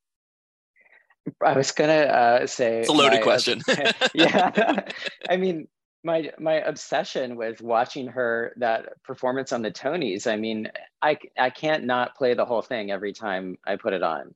I 1.44 1.54
was 1.54 1.72
gonna 1.72 1.92
uh, 1.92 2.46
say 2.46 2.80
it's 2.80 2.88
a 2.88 2.92
loaded 2.92 3.20
my, 3.20 3.22
question. 3.22 3.60
Yeah, 4.14 4.82
I 5.28 5.36
mean, 5.36 5.68
my 6.02 6.32
my 6.38 6.54
obsession 6.54 7.36
with 7.36 7.60
watching 7.60 8.08
her 8.08 8.54
that 8.56 9.02
performance 9.02 9.52
on 9.52 9.62
the 9.62 9.70
Tonys. 9.70 10.26
I 10.26 10.36
mean, 10.36 10.70
I 11.02 11.18
I 11.38 11.50
can't 11.50 11.84
not 11.84 12.14
play 12.14 12.34
the 12.34 12.44
whole 12.44 12.62
thing 12.62 12.90
every 12.90 13.12
time 13.12 13.58
I 13.66 13.76
put 13.76 13.92
it 13.92 14.02
on. 14.02 14.34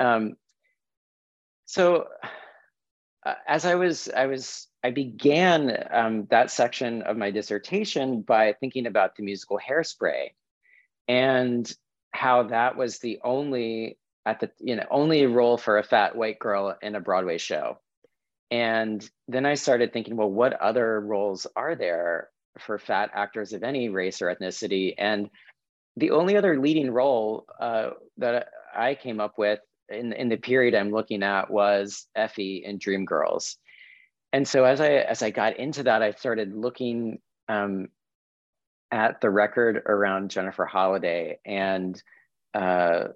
Um, 0.00 0.36
so 1.66 2.06
uh, 3.26 3.34
as 3.46 3.66
I 3.66 3.74
was, 3.74 4.08
I 4.16 4.26
was, 4.26 4.68
I 4.82 4.90
began 4.90 5.84
um, 5.90 6.26
that 6.30 6.50
section 6.50 7.02
of 7.02 7.16
my 7.16 7.30
dissertation 7.30 8.22
by 8.22 8.54
thinking 8.54 8.86
about 8.86 9.16
the 9.16 9.22
musical 9.22 9.58
Hairspray, 9.58 10.30
and 11.08 11.70
how 12.12 12.44
that 12.44 12.76
was 12.76 12.98
the 12.98 13.18
only 13.22 13.98
at 14.28 14.40
the 14.40 14.50
you 14.60 14.76
know 14.76 14.84
only 14.90 15.24
role 15.24 15.56
for 15.56 15.78
a 15.78 15.82
fat 15.82 16.14
white 16.14 16.38
girl 16.38 16.76
in 16.82 16.94
a 16.94 17.00
Broadway 17.00 17.38
show. 17.38 17.78
And 18.50 19.08
then 19.26 19.46
I 19.46 19.54
started 19.54 19.92
thinking, 19.92 20.16
well, 20.16 20.30
what 20.30 20.52
other 20.54 21.00
roles 21.00 21.46
are 21.56 21.74
there 21.74 22.28
for 22.58 22.78
fat 22.78 23.10
actors 23.14 23.52
of 23.52 23.62
any 23.62 23.88
race 23.88 24.20
or 24.22 24.34
ethnicity? 24.34 24.94
And 24.96 25.30
the 25.96 26.10
only 26.12 26.36
other 26.36 26.58
leading 26.58 26.90
role 26.90 27.46
uh, 27.60 27.90
that 28.18 28.48
I 28.74 28.94
came 28.94 29.20
up 29.20 29.38
with 29.38 29.60
in, 29.88 30.12
in 30.12 30.28
the 30.28 30.36
period 30.36 30.74
I'm 30.74 30.90
looking 30.90 31.22
at 31.22 31.50
was 31.50 32.06
Effie 32.14 32.62
in 32.64 32.78
Dreamgirls. 32.78 33.56
And 34.32 34.46
so 34.46 34.64
as 34.64 34.80
I 34.80 34.90
as 34.90 35.22
I 35.22 35.30
got 35.30 35.56
into 35.56 35.84
that, 35.84 36.02
I 36.02 36.10
started 36.12 36.54
looking 36.54 37.18
um, 37.48 37.88
at 38.90 39.22
the 39.22 39.30
record 39.30 39.82
around 39.86 40.30
Jennifer 40.30 40.66
Holliday 40.66 41.38
and 41.46 42.02
uh, 42.54 43.08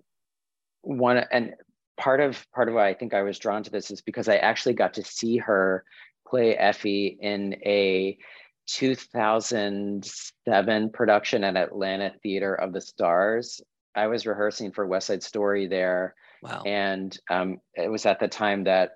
one 0.82 1.24
and 1.30 1.54
part 1.96 2.20
of 2.20 2.46
part 2.52 2.68
of 2.68 2.74
why 2.74 2.88
I 2.88 2.94
think 2.94 3.14
I 3.14 3.22
was 3.22 3.38
drawn 3.38 3.62
to 3.62 3.70
this 3.70 3.90
is 3.90 4.02
because 4.02 4.28
I 4.28 4.36
actually 4.36 4.74
got 4.74 4.92
to 4.94 5.04
see 5.04 5.38
her 5.38 5.84
play 6.26 6.56
Effie 6.56 7.16
in 7.20 7.54
a 7.64 8.18
2007 8.66 10.90
production 10.90 11.44
at 11.44 11.56
Atlanta 11.56 12.12
Theater 12.22 12.54
of 12.54 12.72
the 12.72 12.80
Stars. 12.80 13.60
I 13.94 14.06
was 14.06 14.26
rehearsing 14.26 14.72
for 14.72 14.86
West 14.86 15.08
Side 15.08 15.22
Story 15.22 15.66
there 15.66 16.14
Wow. 16.42 16.62
And 16.66 17.16
um, 17.30 17.60
it 17.74 17.90
was 17.90 18.04
at 18.04 18.18
the 18.18 18.28
time 18.28 18.64
that 18.64 18.92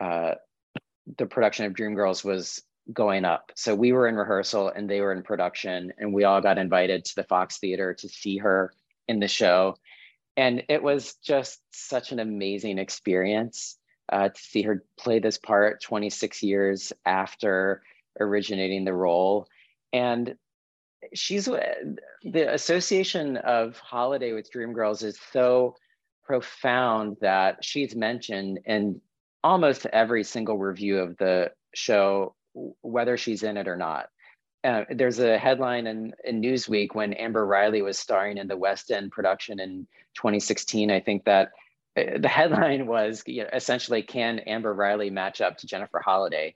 uh, 0.00 0.32
the 1.16 1.26
production 1.26 1.66
of 1.66 1.72
Dreamgirls 1.72 2.24
was 2.24 2.62
going 2.92 3.24
up. 3.24 3.52
So 3.54 3.74
we 3.74 3.92
were 3.92 4.08
in 4.08 4.16
rehearsal 4.16 4.68
and 4.68 4.90
they 4.90 5.00
were 5.00 5.12
in 5.12 5.22
production, 5.22 5.92
and 5.98 6.12
we 6.12 6.24
all 6.24 6.40
got 6.40 6.58
invited 6.58 7.04
to 7.04 7.14
the 7.16 7.24
Fox 7.24 7.58
Theater 7.58 7.94
to 7.94 8.08
see 8.08 8.38
her 8.38 8.72
in 9.06 9.20
the 9.20 9.28
show. 9.28 9.76
And 10.38 10.62
it 10.68 10.84
was 10.84 11.16
just 11.16 11.60
such 11.72 12.12
an 12.12 12.20
amazing 12.20 12.78
experience 12.78 13.76
uh, 14.12 14.28
to 14.28 14.40
see 14.40 14.62
her 14.62 14.84
play 14.96 15.18
this 15.18 15.36
part 15.36 15.82
26 15.82 16.44
years 16.44 16.92
after 17.04 17.82
originating 18.20 18.84
the 18.84 18.94
role. 18.94 19.48
And 19.92 20.36
she's 21.12 21.46
the 21.46 22.54
association 22.54 23.36
of 23.38 23.78
Holliday 23.78 24.32
with 24.32 24.52
Dreamgirls 24.52 25.02
is 25.02 25.18
so 25.32 25.74
profound 26.24 27.16
that 27.20 27.64
she's 27.64 27.96
mentioned 27.96 28.60
in 28.64 29.00
almost 29.42 29.86
every 29.86 30.22
single 30.22 30.56
review 30.56 31.00
of 31.00 31.16
the 31.16 31.50
show, 31.74 32.36
whether 32.54 33.16
she's 33.16 33.42
in 33.42 33.56
it 33.56 33.66
or 33.66 33.76
not. 33.76 34.06
Uh, 34.64 34.84
there's 34.90 35.20
a 35.20 35.38
headline 35.38 35.86
in, 35.86 36.12
in 36.24 36.40
Newsweek 36.40 36.94
when 36.94 37.12
Amber 37.14 37.46
Riley 37.46 37.82
was 37.82 37.98
starring 37.98 38.38
in 38.38 38.48
the 38.48 38.56
West 38.56 38.90
End 38.90 39.12
production 39.12 39.60
in 39.60 39.86
2016. 40.14 40.90
I 40.90 41.00
think 41.00 41.24
that 41.24 41.50
uh, 41.96 42.18
the 42.18 42.28
headline 42.28 42.86
was 42.86 43.22
you 43.26 43.42
know, 43.42 43.50
essentially, 43.52 44.02
can 44.02 44.40
Amber 44.40 44.74
Riley 44.74 45.10
match 45.10 45.40
up 45.40 45.58
to 45.58 45.66
Jennifer 45.66 46.00
Holliday? 46.04 46.54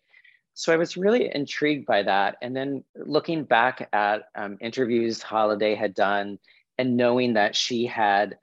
So 0.54 0.72
I 0.72 0.76
was 0.76 0.96
really 0.96 1.34
intrigued 1.34 1.86
by 1.86 2.02
that. 2.02 2.36
And 2.42 2.54
then 2.54 2.84
looking 2.94 3.44
back 3.44 3.88
at 3.92 4.24
um, 4.34 4.58
interviews 4.60 5.22
Holliday 5.22 5.74
had 5.74 5.94
done 5.94 6.38
and 6.76 6.96
knowing 6.96 7.34
that 7.34 7.56
she 7.56 7.86
had 7.86 8.36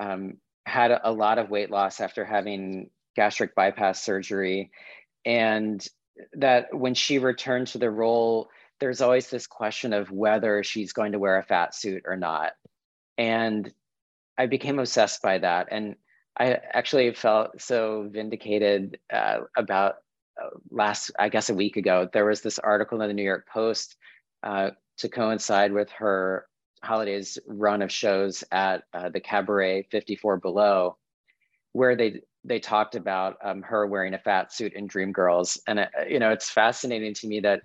um, 0.00 0.38
had 0.66 0.98
a 1.04 1.12
lot 1.12 1.38
of 1.38 1.50
weight 1.50 1.70
loss 1.70 2.00
after 2.00 2.24
having 2.24 2.90
gastric 3.14 3.54
bypass 3.54 4.02
surgery 4.02 4.70
and 5.24 5.86
that 6.34 6.74
when 6.74 6.94
she 6.94 7.18
returned 7.18 7.68
to 7.68 7.78
the 7.78 7.90
role 7.90 8.48
there's 8.82 9.00
always 9.00 9.30
this 9.30 9.46
question 9.46 9.92
of 9.92 10.10
whether 10.10 10.64
she's 10.64 10.92
going 10.92 11.12
to 11.12 11.18
wear 11.20 11.38
a 11.38 11.44
fat 11.44 11.72
suit 11.72 12.02
or 12.04 12.16
not. 12.16 12.50
And 13.16 13.72
i 14.36 14.46
became 14.46 14.80
obsessed 14.80 15.22
by 15.22 15.38
that. 15.38 15.68
And 15.70 15.94
i 16.36 16.58
actually 16.72 17.14
felt 17.14 17.60
so 17.60 18.08
vindicated 18.10 18.98
uh, 19.12 19.42
about 19.56 19.96
uh, 20.42 20.48
last 20.72 21.12
i 21.16 21.28
guess 21.28 21.48
a 21.48 21.54
week 21.54 21.76
ago. 21.76 22.08
There 22.12 22.24
was 22.24 22.40
this 22.40 22.58
article 22.58 23.00
in 23.00 23.06
the 23.06 23.14
new 23.14 23.22
york 23.22 23.46
post 23.46 23.96
uh, 24.42 24.70
to 24.98 25.08
coincide 25.08 25.72
with 25.72 25.88
her 25.92 26.46
holidays 26.82 27.38
run 27.46 27.82
of 27.82 27.92
shows 27.92 28.42
at 28.50 28.82
uh, 28.92 29.10
the 29.10 29.20
Cabaret 29.20 29.86
54 29.92 30.38
Below, 30.38 30.96
where 31.72 31.94
they 31.94 32.22
they 32.44 32.58
talked 32.58 32.96
about 32.96 33.36
um, 33.44 33.62
her 33.62 33.86
wearing 33.86 34.14
a 34.14 34.18
fat 34.18 34.52
suit 34.52 34.72
in 34.72 34.88
Dreamgirls, 34.88 35.60
and 35.68 35.78
uh, 35.78 35.86
you 36.08 36.18
know 36.18 36.32
it's 36.32 36.50
fascinating 36.50 37.14
to 37.14 37.28
me 37.28 37.38
that 37.38 37.62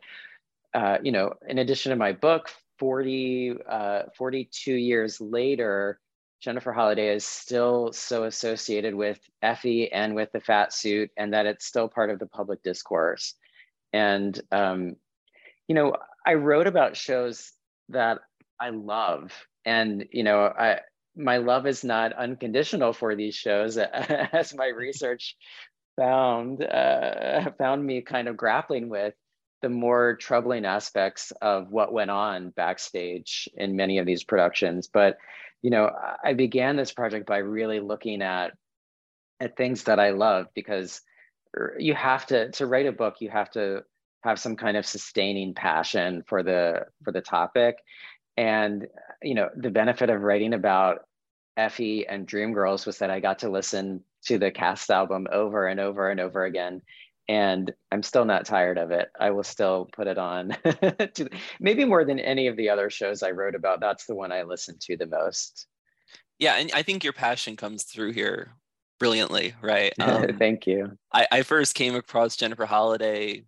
uh, 0.73 0.97
you 1.01 1.11
know 1.11 1.33
in 1.47 1.57
addition 1.57 1.91
to 1.91 1.95
my 1.95 2.13
book, 2.13 2.49
40 2.79 3.55
uh, 3.69 4.03
42 4.17 4.73
years 4.73 5.19
later, 5.19 5.99
Jennifer 6.41 6.71
Holliday 6.71 7.13
is 7.13 7.25
still 7.25 7.91
so 7.93 8.23
associated 8.23 8.93
with 8.93 9.19
Effie 9.41 9.91
and 9.91 10.15
with 10.15 10.31
the 10.31 10.41
fat 10.41 10.73
suit, 10.73 11.09
and 11.17 11.33
that 11.33 11.45
it's 11.45 11.65
still 11.65 11.87
part 11.87 12.09
of 12.09 12.19
the 12.19 12.27
public 12.27 12.61
discourse. 12.63 13.33
And 13.93 14.39
um, 14.51 14.95
you 15.67 15.75
know, 15.75 15.95
I 16.25 16.35
wrote 16.35 16.67
about 16.67 16.97
shows 16.97 17.51
that 17.89 18.19
I 18.59 18.69
love. 18.69 19.31
And 19.65 20.05
you 20.11 20.23
know, 20.23 20.45
I 20.45 20.79
my 21.15 21.37
love 21.37 21.65
is 21.65 21.83
not 21.83 22.13
unconditional 22.13 22.93
for 22.93 23.15
these 23.15 23.35
shows, 23.35 23.77
as 24.33 24.53
my 24.55 24.67
research 24.67 25.35
found 25.97 26.63
uh, 26.63 27.51
found 27.57 27.85
me 27.85 28.01
kind 28.01 28.27
of 28.27 28.37
grappling 28.37 28.89
with 28.89 29.13
the 29.61 29.69
more 29.69 30.15
troubling 30.15 30.65
aspects 30.65 31.31
of 31.41 31.71
what 31.71 31.93
went 31.93 32.11
on 32.11 32.49
backstage 32.51 33.49
in 33.55 33.75
many 33.75 33.97
of 33.97 34.05
these 34.05 34.23
productions. 34.23 34.87
But 34.87 35.17
you 35.61 35.71
know, 35.71 35.91
I 36.23 36.33
began 36.33 36.75
this 36.75 36.93
project 36.93 37.25
by 37.25 37.37
really 37.37 37.79
looking 37.79 38.21
at 38.21 38.53
at 39.39 39.57
things 39.57 39.83
that 39.83 39.99
I 39.99 40.11
love 40.11 40.47
because 40.53 41.01
er, 41.55 41.75
you 41.79 41.93
have 41.95 42.25
to 42.27 42.51
to 42.51 42.65
write 42.65 42.85
a 42.85 42.91
book. 42.91 43.15
You 43.19 43.29
have 43.29 43.51
to 43.51 43.83
have 44.23 44.39
some 44.39 44.55
kind 44.55 44.77
of 44.77 44.85
sustaining 44.85 45.53
passion 45.53 46.23
for 46.27 46.43
the 46.43 46.85
for 47.03 47.11
the 47.11 47.21
topic 47.21 47.77
and 48.37 48.87
you 49.21 49.33
know, 49.33 49.49
the 49.55 49.71
benefit 49.71 50.09
of 50.09 50.21
writing 50.21 50.53
about 50.53 51.05
Effie 51.57 52.07
and 52.07 52.27
Dreamgirls 52.27 52.85
was 52.85 52.99
that 52.99 53.09
I 53.09 53.19
got 53.19 53.39
to 53.39 53.49
listen 53.49 54.03
to 54.25 54.37
the 54.37 54.51
cast 54.51 54.91
album 54.91 55.27
over 55.31 55.67
and 55.67 55.79
over 55.79 56.09
and 56.09 56.19
over 56.19 56.45
again. 56.45 56.83
And 57.29 57.73
I'm 57.91 58.03
still 58.03 58.23
not 58.23 58.45
tired 58.45 58.77
of 58.77 58.91
it. 58.91 59.09
I 59.19 59.31
will 59.31 59.43
still 59.43 59.89
put 59.91 60.07
it 60.07 60.17
on 60.17 60.49
to 60.63 61.29
maybe 61.59 61.83
more 61.83 62.05
than 62.05 62.19
any 62.19 62.47
of 62.47 62.55
the 62.55 62.69
other 62.69 62.89
shows 62.89 63.21
I 63.21 63.31
wrote 63.31 63.55
about. 63.55 63.81
That's 63.81 64.05
the 64.05 64.15
one 64.15 64.31
I 64.31 64.43
listen 64.43 64.77
to 64.81 64.95
the 64.95 65.07
most. 65.07 65.67
Yeah, 66.39 66.55
and 66.55 66.71
I 66.73 66.83
think 66.83 67.03
your 67.03 67.13
passion 67.13 67.55
comes 67.55 67.83
through 67.83 68.13
here 68.13 68.53
brilliantly, 68.99 69.55
right? 69.61 69.93
Um, 69.99 70.37
Thank 70.37 70.67
you. 70.67 70.97
I, 71.11 71.27
I 71.31 71.41
first 71.43 71.75
came 71.75 71.95
across 71.95 72.37
Jennifer 72.37 72.65
Holliday 72.65 73.43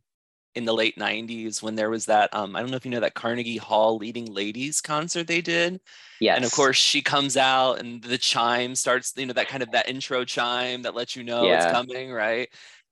in 0.55 0.65
the 0.65 0.73
late 0.73 0.97
90s 0.97 1.61
when 1.61 1.75
there 1.75 1.89
was 1.89 2.05
that 2.05 2.33
um, 2.33 2.55
i 2.55 2.59
don't 2.59 2.71
know 2.71 2.75
if 2.75 2.83
you 2.83 2.91
know 2.91 2.99
that 2.99 3.13
carnegie 3.13 3.57
hall 3.57 3.97
leading 3.97 4.25
ladies 4.33 4.81
concert 4.81 5.27
they 5.27 5.41
did 5.41 5.79
yes 6.19 6.35
and 6.35 6.43
of 6.43 6.51
course 6.51 6.75
she 6.75 7.01
comes 7.01 7.37
out 7.37 7.79
and 7.79 8.03
the 8.03 8.17
chime 8.17 8.75
starts 8.75 9.13
you 9.15 9.25
know 9.25 9.33
that 9.33 9.47
kind 9.47 9.61
of 9.61 9.71
that 9.71 9.87
intro 9.87 10.25
chime 10.25 10.81
that 10.81 10.95
lets 10.95 11.15
you 11.15 11.23
know 11.23 11.43
yeah. 11.43 11.63
it's 11.63 11.71
coming 11.71 12.11
right 12.11 12.49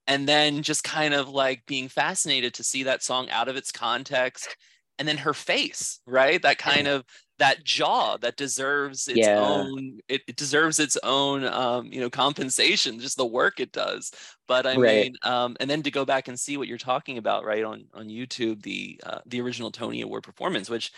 and 0.08 0.28
then 0.28 0.64
just 0.64 0.84
kind 0.84 1.14
of 1.14 1.30
like 1.30 1.66
being 1.66 1.90
fascinated 1.90 2.54
to 2.56 2.64
see 2.64 2.84
that 2.84 3.04
song 3.04 3.30
out 3.30 3.48
of 3.48 3.56
its 3.56 3.72
context 3.72 4.56
and 5.00 5.08
then 5.08 5.18
her 5.18 5.34
face 5.34 6.00
right 6.06 6.42
that 6.42 6.58
kind 6.58 6.88
of 6.88 7.04
that 7.40 7.64
jaw 7.64 8.18
that 8.18 8.36
deserves 8.36 9.08
its 9.08 9.20
yeah. 9.20 9.40
own 9.40 10.00
it, 10.08 10.22
it, 10.28 10.36
deserves 10.36 10.80
its 10.80 10.98
own 11.04 11.44
um, 11.44 11.86
you 11.92 12.00
know 12.00 12.10
compensation 12.10 13.00
just 13.00 13.18
the 13.18 13.26
work 13.26 13.60
it 13.60 13.72
does 13.72 14.12
but 14.48 14.66
i 14.66 14.76
right. 14.76 15.06
mean 15.06 15.16
um, 15.24 15.56
and 15.60 15.70
then 15.70 15.84
to 15.84 15.92
go 15.92 16.06
back 16.06 16.28
and 16.28 16.40
see 16.40 16.58
what 16.58 16.68
you're 16.68 16.78
talking 16.78 17.18
about 17.18 17.46
right 17.46 17.64
on 17.64 17.86
on 17.94 18.08
youtube 18.08 18.62
the 18.64 19.00
uh, 19.06 19.20
the 19.28 19.42
original 19.42 19.72
tony 19.72 20.02
award 20.02 20.24
performance 20.24 20.70
which 20.70 20.92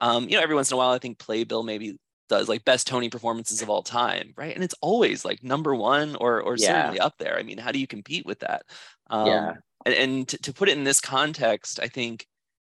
um, 0.00 0.28
you 0.28 0.36
know 0.36 0.42
every 0.42 0.54
once 0.54 0.70
in 0.70 0.74
a 0.74 0.78
while 0.78 0.90
i 0.90 0.98
think 0.98 1.18
playbill 1.18 1.62
maybe 1.62 1.96
does 2.28 2.48
like 2.48 2.64
best 2.64 2.86
tony 2.86 3.08
performances 3.08 3.62
of 3.62 3.70
all 3.70 3.82
time 3.82 4.32
right 4.36 4.54
and 4.54 4.64
it's 4.64 4.74
always 4.80 5.24
like 5.24 5.42
number 5.42 5.74
one 5.74 6.16
or 6.16 6.40
or 6.40 6.56
yeah. 6.56 6.66
certainly 6.66 7.00
up 7.00 7.14
there 7.18 7.38
i 7.38 7.42
mean 7.42 7.58
how 7.58 7.72
do 7.72 7.78
you 7.78 7.86
compete 7.86 8.26
with 8.26 8.40
that 8.40 8.62
um, 9.10 9.26
yeah 9.26 9.52
and, 9.84 9.94
and 9.94 10.28
to, 10.28 10.38
to 10.38 10.52
put 10.52 10.68
it 10.68 10.76
in 10.76 10.84
this 10.84 11.00
context 11.00 11.80
i 11.80 11.86
think 11.86 12.26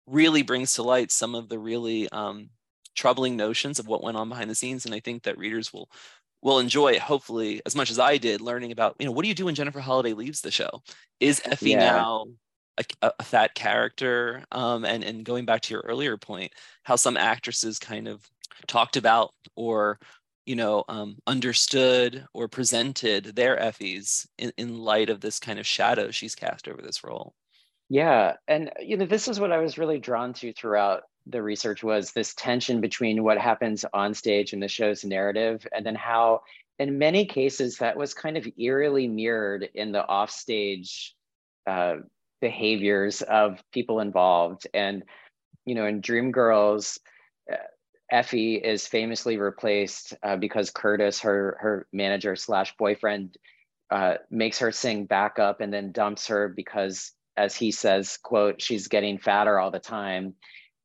really 0.08 0.42
brings 0.42 0.74
to 0.76 0.84
light 0.84 1.12
some 1.12 1.36
of 1.36 1.50
the 1.50 1.60
really 1.60 2.10
um, 2.10 2.50
troubling 2.96 3.36
notions 3.36 3.80
of 3.80 3.88
what 3.88 4.04
went 4.04 4.18
on 4.18 4.30
behind 4.30 4.50
the 4.50 4.56
scenes. 4.56 4.86
And 4.86 4.94
I 4.94 5.00
think 5.00 5.24
that 5.24 5.38
readers 5.38 5.74
will 5.74 5.90
will 6.42 6.60
enjoy 6.60 7.00
hopefully 7.00 7.62
as 7.66 7.74
much 7.74 7.90
as 7.90 7.98
I 7.98 8.18
did 8.18 8.42
learning 8.42 8.74
about, 8.74 8.98
you 9.00 9.06
know, 9.06 9.14
what 9.14 9.24
do 9.24 9.30
you 9.30 9.34
do 9.34 9.46
when 9.46 9.56
Jennifer 9.56 9.80
Holliday 9.80 10.12
leaves 10.12 10.42
the 10.42 10.52
show? 10.52 10.82
Is 11.22 11.42
Effie 11.46 11.70
yeah. 11.72 11.92
now 11.92 12.26
a, 12.78 13.12
a, 13.20 13.24
fat 13.24 13.56
character? 13.56 14.44
Um, 14.52 14.86
and, 14.86 15.04
and 15.04 15.24
going 15.24 15.46
back 15.46 15.62
to 15.62 15.74
your 15.74 15.82
earlier 15.82 16.18
point, 16.18 16.52
how 16.84 16.96
some 16.96 17.18
actresses 17.18 17.80
kind 17.80 18.08
of 18.08 18.28
talked 18.68 18.98
about 18.98 19.34
or 19.56 20.00
you 20.46 20.56
know 20.56 20.84
um, 20.90 21.18
understood 21.28 22.26
or 22.34 22.48
presented 22.48 23.36
their 23.36 23.58
effies 23.58 24.28
in, 24.38 24.52
in 24.58 24.78
light 24.78 25.10
of 25.10 25.22
this 25.22 25.40
kind 25.40 25.60
of 25.60 25.68
shadow 25.68 26.12
she's 26.12 26.36
cast 26.36 26.68
over 26.68 26.82
this 26.82 27.04
role 27.04 27.34
yeah 27.90 28.34
and 28.48 28.72
you 28.80 28.98
know 28.98 29.06
this 29.06 29.28
is 29.28 29.40
what 29.40 29.52
i 29.52 29.58
was 29.58 29.78
really 29.78 30.00
drawn 30.00 30.34
to 30.34 30.54
throughout 30.54 31.04
the 31.28 31.42
research 31.42 31.84
was 31.84 32.12
this 32.12 32.34
tension 32.34 32.82
between 32.82 33.24
what 33.24 33.38
happens 33.38 33.86
on 33.94 34.14
stage 34.14 34.54
and 34.54 34.62
the 34.62 34.68
show's 34.68 35.06
narrative 35.06 35.66
and 35.74 35.86
then 35.86 35.96
how 35.96 36.42
in 36.80 36.98
many 36.98 37.26
cases 37.26 37.78
that 37.78 37.96
was 37.96 38.14
kind 38.14 38.36
of 38.36 38.48
eerily 38.58 39.08
mirrored 39.08 39.70
in 39.74 39.92
the 39.92 40.04
offstage 40.04 41.16
uh, 41.66 41.96
behaviors 42.44 43.22
of 43.22 43.64
people 43.72 44.02
involved. 44.02 44.68
And 44.74 45.04
you 45.66 45.76
know 45.76 45.86
in 45.86 46.02
dreamgirls 46.02 47.00
uh, 47.50 47.56
effie 48.12 48.56
is 48.56 48.86
famously 48.86 49.38
replaced 49.38 50.14
uh, 50.24 50.36
because 50.36 50.70
curtis 50.70 51.22
her 51.22 51.58
her 51.62 51.88
manager 51.94 52.36
slash 52.36 52.76
boyfriend 52.76 53.38
uh, 53.92 54.16
makes 54.30 54.60
her 54.60 54.74
sing 54.74 55.06
backup 55.06 55.62
and 55.62 55.74
then 55.74 55.94
dumps 55.94 56.28
her 56.28 56.50
because 56.50 57.14
as 57.38 57.56
he 57.56 57.72
says 57.72 58.18
quote 58.22 58.62
she's 58.62 58.90
getting 58.90 59.18
fatter 59.18 59.58
all 59.58 59.72
the 59.72 59.80
time. 59.80 60.36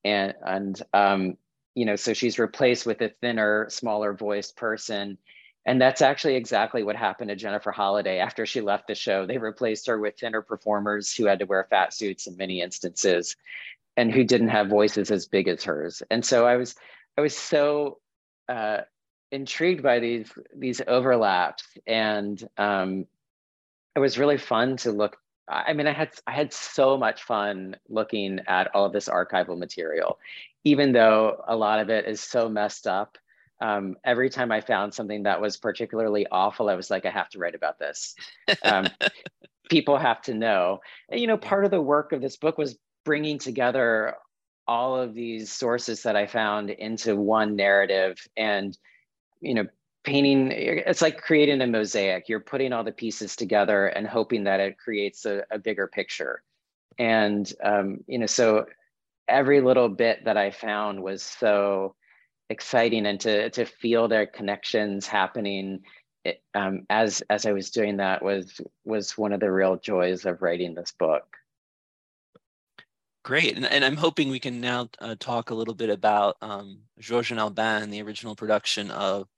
And 0.05 0.35
and 0.47 0.81
um, 0.95 1.37
you 1.75 1.87
know 1.87 1.97
so 1.97 2.13
she's 2.15 2.39
replaced 2.39 2.87
with 2.87 3.01
a 3.03 3.11
thinner 3.21 3.67
smaller 3.69 4.15
voiced 4.15 4.57
person 4.57 5.19
and 5.69 5.79
that's 5.79 6.01
actually 6.01 6.35
exactly 6.35 6.83
what 6.83 6.97
happened 6.97 7.29
to 7.29 7.37
jennifer 7.37 7.71
holliday 7.71 8.19
after 8.19 8.47
she 8.47 8.61
left 8.61 8.89
the 8.89 8.95
show 8.95 9.27
they 9.27 9.39
replaced 9.39 9.87
her 9.87 9.99
with 9.99 10.19
thinner 10.19 10.43
performers 10.43 11.15
who 11.15 11.27
had 11.27 11.39
to 11.39 11.45
wear 11.45 11.67
fat 11.69 11.93
suits 11.93 12.27
in 12.27 12.37
many 12.37 12.61
instances 12.63 13.37
and 13.97 14.13
who 14.13 14.25
didn't 14.25 14.49
have 14.49 14.69
voices 14.69 15.11
as 15.11 15.27
big 15.27 15.47
as 15.47 15.63
hers 15.63 16.03
and 16.11 16.25
so 16.25 16.47
i 16.47 16.57
was 16.57 16.75
i 17.17 17.21
was 17.21 17.37
so 17.37 17.99
uh, 18.49 18.79
intrigued 19.31 19.83
by 19.83 19.99
these 19.99 20.33
these 20.57 20.81
overlaps 20.89 21.65
and 21.87 22.49
um, 22.57 23.07
it 23.95 24.01
was 24.01 24.19
really 24.19 24.39
fun 24.39 24.77
to 24.79 24.91
look 24.91 25.19
I 25.51 25.73
mean, 25.73 25.87
I 25.87 25.93
had 25.93 26.11
I 26.27 26.33
had 26.33 26.53
so 26.53 26.99
much 26.99 27.23
fun 27.23 27.77
looking 27.89 28.41
at 28.47 28.75
all 28.75 28.85
of 28.85 28.93
this 28.93 29.09
archival 29.09 29.59
material, 29.59 30.19
even 30.65 30.93
though 30.93 31.43
a 31.49 31.57
lot 31.57 31.81
of 31.81 31.89
it 31.89 32.07
is 32.07 32.21
so 32.21 32.49
messed 32.51 32.87
up. 32.87 33.17
Um, 33.61 33.97
every 34.05 34.31
time 34.31 34.53
I 34.53 34.61
found 34.61 34.95
something 34.95 35.25
that 35.25 35.41
was 35.41 35.57
particularly 35.57 36.27
awful, 36.31 36.69
I 36.69 36.75
was 36.75 36.91
like, 36.91 37.07
I 37.07 37.11
have 37.11 37.29
to 37.31 37.39
write 37.39 37.55
about 37.55 37.79
this. 37.79 38.15
Um, 38.63 38.89
people 39.71 39.99
have 39.99 40.23
to 40.23 40.35
know. 40.35 40.81
And, 41.09 41.21
you 41.21 41.27
know, 41.27 41.37
part 41.37 41.65
of 41.65 41.71
the 41.71 41.81
work 41.81 42.13
of 42.13 42.21
this 42.21 42.37
book 42.37 42.57
was 42.57 42.79
bringing 43.05 43.39
together 43.39 44.15
all 44.67 44.97
of 44.97 45.15
these 45.15 45.51
sources 45.51 46.03
that 46.03 46.15
I 46.15 46.27
found 46.27 46.71
into 46.71 47.17
one 47.17 47.57
narrative 47.57 48.19
and, 48.37 48.77
you 49.41 49.55
know, 49.55 49.67
painting 50.05 50.51
it's 50.53 51.03
like 51.03 51.21
creating 51.21 51.61
a 51.61 51.67
mosaic 51.67 52.29
you're 52.29 52.41
putting 52.41 52.73
all 52.73 52.85
the 52.85 52.93
pieces 52.93 53.37
together 53.37 53.89
and 53.89 54.07
hoping 54.07 54.45
that 54.45 54.59
it 54.61 54.79
creates 54.79 55.27
a, 55.27 55.43
a 55.51 55.59
bigger 55.59 55.87
picture 55.87 56.43
and 56.99 57.53
um, 57.63 57.99
you 58.07 58.19
know 58.19 58.27
so 58.27 58.65
every 59.29 59.61
little 59.61 59.89
bit 59.89 60.25
that 60.25 60.37
i 60.37 60.51
found 60.51 61.03
was 61.03 61.23
so 61.23 61.95
exciting 62.51 63.07
and 63.07 63.21
to 63.21 63.51
to 63.51 63.65
feel 63.65 64.09
their 64.09 64.27
connections 64.27 65.07
happening 65.07 65.81
it, 66.25 66.43
um, 66.55 66.87
as 66.91 67.23
as 67.31 67.47
i 67.47 67.53
was 67.53 67.71
doing 67.71 67.99
that 67.99 68.23
was 68.23 68.61
was 68.85 69.17
one 69.17 69.33
of 69.33 69.41
the 69.41 69.51
real 69.51 69.77
joys 69.77 70.25
of 70.25 70.43
writing 70.43 70.75
this 70.75 70.93
book 70.93 71.39
Great, 73.29 73.57
and, 73.57 73.67
and 73.67 73.85
I'm 73.85 73.99
hoping 73.99 74.31
we 74.31 74.41
can 74.41 74.59
now 74.59 74.89
uh, 75.01 75.15
talk 75.21 75.51
a 75.51 75.55
little 75.55 75.75
bit 75.75 75.91
about 75.91 76.39
um, 76.41 76.79
Georges 76.99 77.33
and 77.33 77.41
Albin, 77.41 77.91
the 77.91 78.01
original 78.01 78.35
production 78.35 78.91
of 78.91 79.29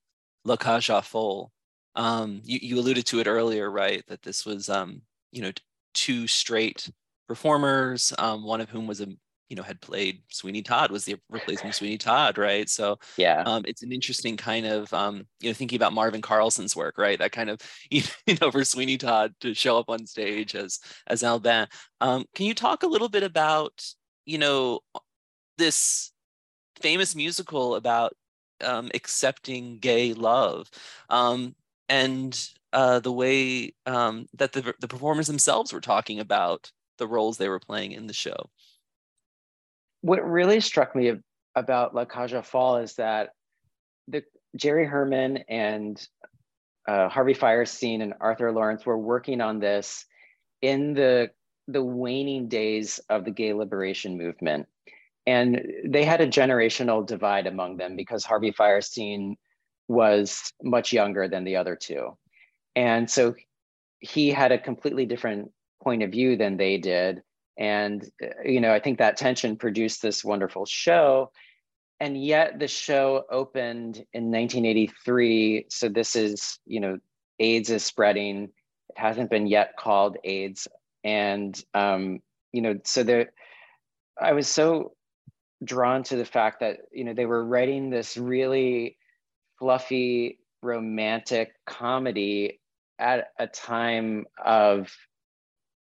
La 0.45 0.55
Cage 0.55 0.91
Folles. 1.03 1.51
Um, 1.97 2.41
you, 2.45 2.61
you 2.63 2.79
alluded 2.79 3.05
to 3.07 3.19
it 3.19 3.27
earlier, 3.27 3.69
right? 3.69 4.05
That 4.07 4.23
this 4.23 4.47
was, 4.47 4.69
um, 4.69 5.03
you 5.33 5.43
know, 5.43 5.51
two 5.93 6.29
straight 6.29 6.89
performers, 7.27 8.13
um, 8.17 8.45
one 8.45 8.61
of 8.61 8.71
whom 8.71 8.87
was 8.87 9.01
a, 9.01 9.09
you 9.51 9.57
know, 9.57 9.63
had 9.63 9.81
played 9.81 10.23
Sweeney 10.29 10.63
Todd, 10.63 10.93
was 10.93 11.05
the 11.05 11.17
replacement 11.29 11.75
Sweeney 11.75 11.99
Todd, 11.99 12.39
right? 12.39 12.69
So 12.69 12.99
yeah, 13.17 13.43
um, 13.45 13.65
it's 13.67 13.83
an 13.83 13.93
interesting 13.93 14.37
kind 14.37 14.65
of, 14.65 14.93
um, 14.95 15.27
you 15.41 15.51
know, 15.51 15.55
thinking 15.55 15.77
about 15.77 15.93
Marvin 15.93 16.23
Carlson's 16.23 16.77
work, 16.77 16.97
right? 16.97 17.19
That 17.19 17.33
kind 17.33 17.51
of, 17.51 17.61
you 17.91 18.03
know, 18.41 18.51
for 18.51 18.65
Sweeney 18.65 18.97
Todd 18.97 19.35
to 19.41 19.53
show 19.53 19.79
up 19.79 19.91
on 19.91 20.07
stage 20.07 20.55
as 20.55 20.79
as 21.09 21.23
Albin. 21.23 21.67
Um, 22.01 22.25
can 22.35 22.47
you 22.47 22.55
talk 22.55 22.85
a 22.85 22.89
little 22.89 23.09
bit 23.09 23.25
about, 23.25 23.85
you 24.25 24.39
know, 24.39 24.81
this 25.59 26.13
famous 26.81 27.15
musical 27.15 27.75
about 27.75 28.15
um, 28.63 28.91
accepting 28.95 29.79
gay 29.79 30.13
love 30.15 30.71
um, 31.09 31.55
and 31.89 32.51
uh, 32.73 33.01
the 33.01 33.13
way 33.13 33.75
um, 33.87 34.27
that 34.35 34.53
the, 34.53 34.75
the 34.81 34.89
performers 34.89 35.27
themselves 35.27 35.73
were 35.73 35.81
talking 35.81 36.21
about 36.21 36.71
the 36.99 37.09
roles 37.09 37.37
they 37.37 37.49
were 37.49 37.59
playing 37.59 37.93
in 37.93 38.07
the 38.07 38.13
show. 38.13 38.51
What 40.03 40.29
really 40.29 40.61
struck 40.61 40.95
me 40.95 41.13
about 41.55 41.95
La 41.95 42.05
Cage 42.05 42.35
aux 42.35 42.43
Folles 42.43 42.91
is 42.91 42.97
that 42.97 43.31
the 44.09 44.23
Jerry 44.57 44.87
Herman 44.87 45.39
and 45.49 46.01
uh, 46.89 47.09
Harvey 47.09 47.35
Fierstein 47.35 48.03
and 48.03 48.15
Arthur 48.21 48.53
Laurents 48.53 48.87
were 48.87 48.99
working 48.99 49.41
on 49.41 49.61
this 49.61 50.07
in 50.63 50.95
the 50.95 51.31
the 51.69 51.83
waning 51.85 52.49
days 52.49 52.99
of 53.09 53.25
the 53.25 53.31
gay 53.31 53.53
liberation 53.53 54.19
movement 54.19 54.67
and 55.27 55.65
they 55.85 56.05
had 56.05 56.21
a 56.21 56.27
generational 56.27 57.07
divide 57.07 57.47
among 57.47 57.77
them 57.77 57.97
because 57.97 58.25
Harvey 58.25 58.53
Fierstein 58.53 59.37
was 59.89 60.53
much 60.63 60.93
younger 60.93 61.29
than 61.29 61.45
the 61.45 61.57
other 61.57 61.77
two. 61.77 62.17
And 62.75 63.11
so 63.11 63.35
he 64.01 64.31
had 64.31 64.53
a 64.53 64.59
completely 64.59 65.07
different 65.07 65.53
point 65.83 66.03
of 66.03 66.11
view 66.11 66.37
than 66.37 66.57
they 66.57 66.79
did. 66.79 67.23
And, 67.59 68.09
you 68.45 68.61
know, 68.61 68.73
I 68.73 68.81
think 68.81 68.99
that 68.99 69.17
tension 69.17 69.57
produced 69.57 70.03
this 70.03 70.25
wonderful 70.25 70.67
show. 70.67 71.31
And 71.99 72.23
yet 72.23 72.59
the 72.59 72.69
show 72.69 73.25
opened 73.31 73.97
in 74.15 74.31
1983. 74.31 75.67
So 75.69 75.89
this 75.89 76.17
is, 76.17 76.59
you 76.65 76.81
know, 76.81 76.99
AIDS 77.39 77.69
is 77.71 77.85
spreading. 77.85 78.45
It 78.45 78.99
hasn't 78.99 79.31
been 79.31 79.47
yet 79.47 79.77
called 79.79 80.17
AIDS. 80.25 80.67
And, 81.05 81.63
um, 81.75 82.21
you 82.53 82.63
know, 82.63 82.79
so 82.85 83.03
there, 83.03 83.33
I 84.19 84.33
was 84.33 84.49
so 84.49 84.93
drawn 85.65 86.03
to 86.05 86.17
the 86.17 86.25
fact 86.25 86.61
that 86.61 86.79
you 86.93 87.05
know 87.05 87.15
they 87.15 87.27
were 87.27 87.45
writing 87.45 87.91
this 87.91 88.17
really 88.17 88.97
fluffy 89.59 90.39
romantic 90.63 91.53
comedy 91.67 92.61
at 92.99 93.29
a 93.39 93.47
time 93.47 94.25
of 94.43 94.91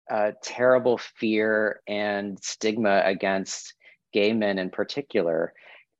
uh, 0.09 0.31
terrible 0.41 0.97
fear 0.97 1.81
and 1.87 2.41
stigma 2.43 3.01
against 3.05 3.73
gay 4.11 4.33
men 4.33 4.59
in 4.59 4.69
particular. 4.69 5.53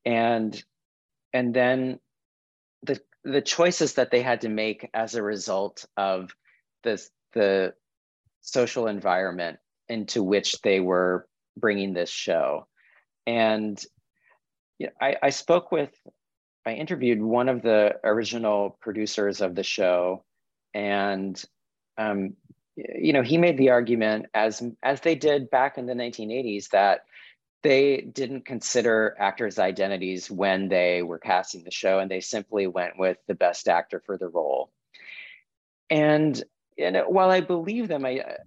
And 0.06 0.62
and 1.34 1.54
then 1.54 2.00
the 2.84 3.00
the 3.24 3.42
choices 3.42 3.94
that 3.94 4.12
they 4.12 4.22
had 4.22 4.42
to 4.42 4.50
make 4.50 4.90
as 4.94 5.16
a 5.16 5.24
result 5.24 5.86
of 5.98 6.36
this 6.84 7.10
the 7.34 7.74
social 8.42 8.88
environment 8.88 9.58
into 9.90 10.22
which 10.22 10.62
they 10.62 10.80
were 10.80 11.28
bringing 11.58 11.94
this 11.94 12.10
show. 12.10 12.68
And 13.26 13.82
you 14.80 14.88
know, 14.88 14.94
I, 15.02 15.16
I 15.24 15.30
spoke 15.30 15.72
with, 15.72 15.92
I 16.66 16.74
interviewed 16.74 17.22
one 17.22 17.50
of 17.50 17.62
the 17.62 17.96
original 18.04 18.78
producers 18.82 19.42
of 19.42 19.56
the 19.56 19.64
show, 19.64 20.24
and 20.74 21.42
um, 21.98 22.36
you 22.76 23.14
know 23.14 23.22
he 23.22 23.38
made 23.38 23.58
the 23.58 23.70
argument 23.70 24.28
as 24.34 24.64
as 24.82 25.02
they 25.02 25.16
did 25.16 25.50
back 25.50 25.78
in 25.78 25.86
the 25.86 25.94
1980s 25.94 26.70
that 26.70 27.06
they 27.64 28.02
didn't 28.02 28.46
consider 28.46 29.16
actors' 29.18 29.58
identities 29.58 30.30
when 30.30 30.68
they 30.68 31.02
were 31.02 31.18
casting 31.18 31.64
the 31.64 31.72
show, 31.72 32.00
and 32.00 32.12
they 32.12 32.20
simply 32.20 32.68
went 32.68 33.00
with 33.00 33.18
the 33.28 33.36
best 33.36 33.70
actor 33.70 34.04
for 34.06 34.18
the 34.18 34.28
role. 34.28 34.70
And, 35.90 36.44
and 36.78 36.98
while 37.08 37.30
I 37.30 37.40
believe 37.40 37.88
them, 37.88 38.06
I 38.06 38.38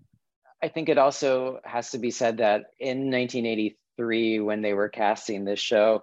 I 0.62 0.68
think 0.68 0.88
it 0.88 0.98
also 0.98 1.60
has 1.64 1.90
to 1.90 1.98
be 1.98 2.10
said 2.10 2.38
that 2.38 2.66
in 2.78 3.10
1983 3.10 4.40
when 4.40 4.62
they 4.62 4.74
were 4.74 4.88
casting 4.88 5.44
this 5.44 5.60
show, 5.60 6.02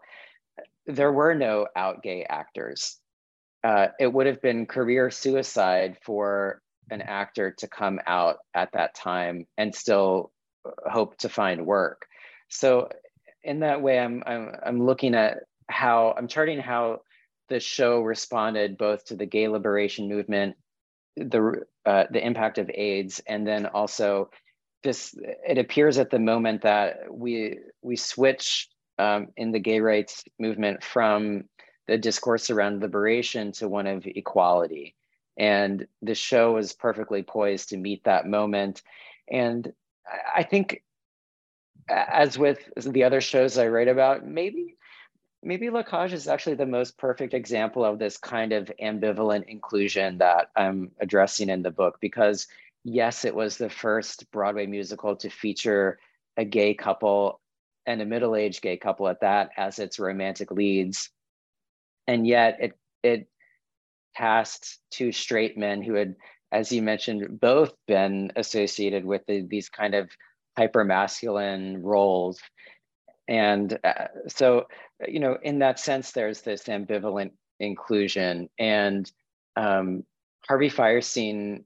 there 0.85 1.11
were 1.11 1.35
no 1.35 1.67
out 1.75 2.01
gay 2.01 2.23
actors. 2.23 2.97
Uh, 3.63 3.87
it 3.99 4.11
would 4.11 4.27
have 4.27 4.41
been 4.41 4.65
career 4.65 5.09
suicide 5.09 5.97
for 6.01 6.61
an 6.89 7.01
actor 7.01 7.51
to 7.59 7.67
come 7.67 7.99
out 8.05 8.37
at 8.53 8.71
that 8.73 8.95
time 8.95 9.45
and 9.57 9.73
still 9.73 10.31
hope 10.85 11.17
to 11.17 11.29
find 11.29 11.65
work. 11.65 12.05
So 12.49 12.89
in 13.43 13.59
that 13.59 13.81
way, 13.81 13.99
I'm 13.99 14.23
I'm, 14.25 14.55
I'm 14.65 14.85
looking 14.85 15.15
at 15.15 15.39
how 15.69 16.13
I'm 16.17 16.27
charting 16.27 16.59
how 16.59 17.01
the 17.49 17.59
show 17.59 18.01
responded 18.01 18.77
both 18.77 19.05
to 19.05 19.15
the 19.15 19.25
gay 19.25 19.47
liberation 19.47 20.07
movement, 20.07 20.55
the 21.17 21.63
uh, 21.85 22.05
the 22.11 22.25
impact 22.25 22.57
of 22.57 22.69
AIDS, 22.73 23.21
and 23.27 23.45
then 23.45 23.65
also 23.65 24.29
this 24.83 25.15
it 25.47 25.57
appears 25.57 25.97
at 25.97 26.09
the 26.09 26.19
moment 26.19 26.61
that 26.61 26.97
we 27.09 27.59
we 27.81 27.95
switch 27.95 28.69
um, 28.99 29.27
in 29.37 29.51
the 29.51 29.59
gay 29.59 29.79
rights 29.79 30.23
movement 30.39 30.83
from 30.83 31.43
the 31.87 31.97
discourse 31.97 32.49
around 32.49 32.81
liberation 32.81 33.51
to 33.51 33.67
one 33.67 33.87
of 33.87 34.05
equality 34.05 34.95
and 35.37 35.87
the 36.01 36.15
show 36.15 36.57
is 36.57 36.73
perfectly 36.73 37.23
poised 37.23 37.69
to 37.69 37.77
meet 37.77 38.03
that 38.03 38.27
moment 38.27 38.81
and 39.31 39.73
i 40.35 40.43
think 40.43 40.83
as 41.89 42.37
with 42.37 42.59
the 42.77 43.03
other 43.03 43.21
shows 43.21 43.57
i 43.57 43.67
write 43.67 43.87
about 43.87 44.25
maybe 44.25 44.75
maybe 45.45 45.69
La 45.69 45.83
Cage 45.83 46.13
is 46.13 46.29
actually 46.29 46.55
the 46.55 46.65
most 46.65 46.97
perfect 46.97 47.33
example 47.33 47.83
of 47.83 47.99
this 47.99 48.17
kind 48.17 48.53
of 48.53 48.71
ambivalent 48.81 49.45
inclusion 49.45 50.17
that 50.17 50.49
i'm 50.55 50.91
addressing 50.99 51.49
in 51.49 51.61
the 51.61 51.71
book 51.71 51.97
because 51.99 52.47
yes, 52.83 53.25
it 53.25 53.33
was 53.33 53.57
the 53.57 53.69
first 53.69 54.29
Broadway 54.31 54.65
musical 54.65 55.15
to 55.17 55.29
feature 55.29 55.99
a 56.37 56.45
gay 56.45 56.73
couple 56.73 57.39
and 57.85 58.01
a 58.01 58.05
middle-aged 58.05 58.61
gay 58.61 58.77
couple 58.77 59.07
at 59.07 59.21
that 59.21 59.51
as 59.57 59.79
its 59.79 59.99
romantic 59.99 60.51
leads. 60.51 61.09
And 62.07 62.27
yet 62.27 62.57
it 62.59 62.77
it 63.01 63.27
cast 64.15 64.79
two 64.91 65.11
straight 65.11 65.57
men 65.57 65.81
who 65.81 65.93
had, 65.93 66.15
as 66.51 66.71
you 66.71 66.81
mentioned, 66.81 67.39
both 67.39 67.73
been 67.87 68.31
associated 68.35 69.05
with 69.05 69.25
the, 69.27 69.41
these 69.47 69.69
kind 69.69 69.95
of 69.95 70.09
hyper 70.57 70.83
masculine 70.83 71.81
roles. 71.81 72.39
And 73.27 73.77
uh, 73.83 74.07
so, 74.27 74.67
you 75.07 75.19
know, 75.19 75.37
in 75.41 75.59
that 75.59 75.79
sense, 75.79 76.11
there's 76.11 76.41
this 76.41 76.63
ambivalent 76.63 77.31
inclusion. 77.59 78.49
And 78.59 79.11
um, 79.55 80.03
Harvey 80.47 80.69
Fierstein 80.69 81.63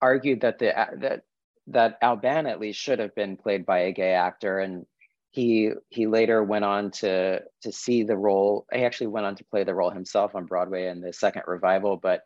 argued 0.00 0.40
that 0.42 0.58
the 0.58 0.72
that 1.00 1.22
that 1.66 1.98
Albin 2.00 2.46
at 2.46 2.60
least 2.60 2.80
should 2.80 2.98
have 2.98 3.14
been 3.14 3.36
played 3.36 3.66
by 3.66 3.80
a 3.80 3.92
gay 3.92 4.12
actor, 4.12 4.58
and 4.58 4.86
he 5.30 5.70
he 5.88 6.06
later 6.06 6.42
went 6.42 6.64
on 6.64 6.90
to 6.90 7.40
to 7.62 7.72
see 7.72 8.02
the 8.02 8.16
role. 8.16 8.66
He 8.72 8.84
actually 8.84 9.08
went 9.08 9.26
on 9.26 9.36
to 9.36 9.44
play 9.44 9.64
the 9.64 9.74
role 9.74 9.90
himself 9.90 10.34
on 10.34 10.46
Broadway 10.46 10.88
in 10.88 11.00
the 11.00 11.12
second 11.12 11.42
revival, 11.46 11.96
but 11.96 12.24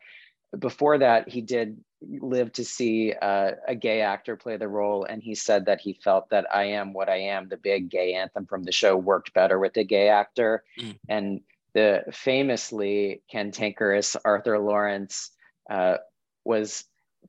before 0.58 0.98
that, 0.98 1.28
he 1.28 1.40
did 1.40 1.82
live 2.00 2.52
to 2.52 2.64
see 2.64 3.12
uh, 3.12 3.52
a 3.66 3.74
gay 3.74 4.02
actor 4.02 4.36
play 4.36 4.56
the 4.56 4.68
role, 4.68 5.04
and 5.04 5.22
he 5.22 5.34
said 5.34 5.66
that 5.66 5.80
he 5.80 5.94
felt 5.94 6.30
that 6.30 6.46
"I 6.54 6.64
Am 6.64 6.92
What 6.92 7.08
I 7.08 7.16
Am," 7.16 7.48
the 7.48 7.56
big 7.56 7.90
gay 7.90 8.14
anthem 8.14 8.46
from 8.46 8.64
the 8.64 8.72
show, 8.72 8.96
worked 8.96 9.34
better 9.34 9.58
with 9.58 9.76
a 9.76 9.84
gay 9.84 10.08
actor, 10.08 10.64
mm. 10.78 10.96
and 11.08 11.40
the 11.74 12.04
famously 12.12 13.22
cantankerous 13.30 14.16
Arthur 14.24 14.58
Laurents 14.58 15.30
uh, 15.68 15.96
was 16.44 16.84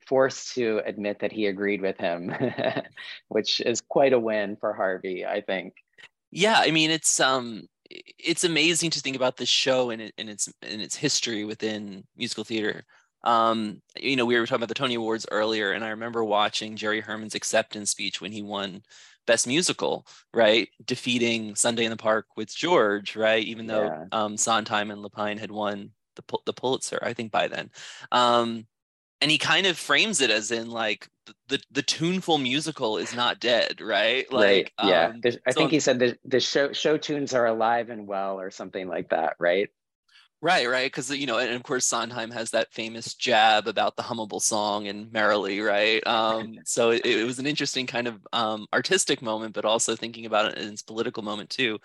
forced 0.07 0.55
to 0.55 0.81
admit 0.85 1.19
that 1.19 1.31
he 1.31 1.47
agreed 1.47 1.81
with 1.81 1.97
him, 1.97 2.33
which 3.29 3.61
is 3.61 3.81
quite 3.81 4.13
a 4.13 4.19
win 4.19 4.57
for 4.57 4.73
Harvey, 4.73 5.25
I 5.25 5.41
think. 5.41 5.73
Yeah, 6.31 6.57
I 6.57 6.71
mean, 6.71 6.91
it's 6.91 7.19
um, 7.19 7.67
it's 7.89 8.43
amazing 8.43 8.89
to 8.91 8.99
think 8.99 9.15
about 9.15 9.37
this 9.37 9.49
show 9.49 9.89
and, 9.89 10.01
it, 10.01 10.13
and 10.17 10.29
its 10.29 10.51
and 10.61 10.81
its 10.81 10.95
history 10.95 11.45
within 11.45 12.03
musical 12.15 12.43
theater. 12.43 12.83
Um, 13.23 13.81
you 13.99 14.15
know, 14.15 14.25
we 14.25 14.39
were 14.39 14.45
talking 14.45 14.57
about 14.57 14.69
the 14.69 14.75
Tony 14.75 14.95
Awards 14.95 15.25
earlier, 15.31 15.71
and 15.71 15.83
I 15.83 15.89
remember 15.89 16.23
watching 16.23 16.75
Jerry 16.75 17.01
Herman's 17.01 17.35
acceptance 17.35 17.89
speech 17.89 18.21
when 18.21 18.31
he 18.31 18.43
won 18.43 18.83
Best 19.25 19.47
Musical, 19.47 20.05
right? 20.33 20.69
Defeating 20.85 21.55
Sunday 21.55 21.85
in 21.85 21.89
the 21.89 21.97
Park 21.97 22.27
with 22.37 22.55
George, 22.55 23.15
right? 23.15 23.43
Even 23.43 23.65
though 23.65 23.85
yeah. 23.85 24.05
um, 24.11 24.37
Sondheim 24.37 24.91
and 24.91 25.03
Lapine 25.03 25.39
had 25.39 25.51
won 25.51 25.91
the 26.15 26.37
the 26.45 26.53
Pulitzer, 26.53 26.99
I 27.01 27.13
think 27.13 27.31
by 27.31 27.47
then. 27.47 27.71
Um, 28.11 28.67
and 29.25 29.31
he 29.31 29.39
kind 29.39 29.65
of 29.65 29.75
frames 29.75 30.21
it 30.21 30.29
as 30.29 30.51
in 30.51 30.69
like 30.69 31.09
the 31.47 31.59
the 31.71 31.81
tuneful 31.81 32.37
musical 32.37 32.99
is 32.99 33.15
not 33.15 33.39
dead, 33.39 33.81
right? 33.81 34.31
Like, 34.31 34.71
right. 34.79 34.87
Yeah. 34.87 35.07
Um, 35.07 35.21
I 35.25 35.31
so, 35.31 35.57
think 35.57 35.71
he 35.71 35.79
said 35.79 35.97
the 35.97 36.15
the 36.25 36.39
show 36.39 36.71
show 36.73 36.95
tunes 36.95 37.33
are 37.33 37.47
alive 37.47 37.89
and 37.89 38.05
well, 38.05 38.39
or 38.39 38.51
something 38.51 38.87
like 38.87 39.09
that, 39.09 39.35
right? 39.39 39.69
Right, 40.43 40.69
right. 40.69 40.85
Because 40.85 41.09
you 41.09 41.25
know, 41.25 41.39
and 41.39 41.55
of 41.55 41.63
course 41.63 41.87
Sondheim 41.87 42.29
has 42.29 42.51
that 42.51 42.71
famous 42.71 43.15
jab 43.15 43.67
about 43.67 43.95
the 43.95 44.03
hummable 44.03 44.39
song 44.39 44.87
and 44.87 45.11
merrily, 45.11 45.59
right? 45.59 46.05
Um, 46.05 46.57
so 46.65 46.91
it, 46.91 47.03
it, 47.03 47.25
was 47.25 47.39
an 47.39 47.47
interesting 47.47 47.87
kind 47.87 48.07
of 48.07 48.19
um, 48.31 48.67
artistic 48.71 49.23
moment, 49.23 49.55
but 49.55 49.65
also 49.65 49.95
thinking 49.95 50.27
about 50.27 50.51
it 50.51 50.59
in 50.59 50.69
its 50.69 50.83
political 50.83 51.23
moment 51.23 51.49
too. 51.49 51.79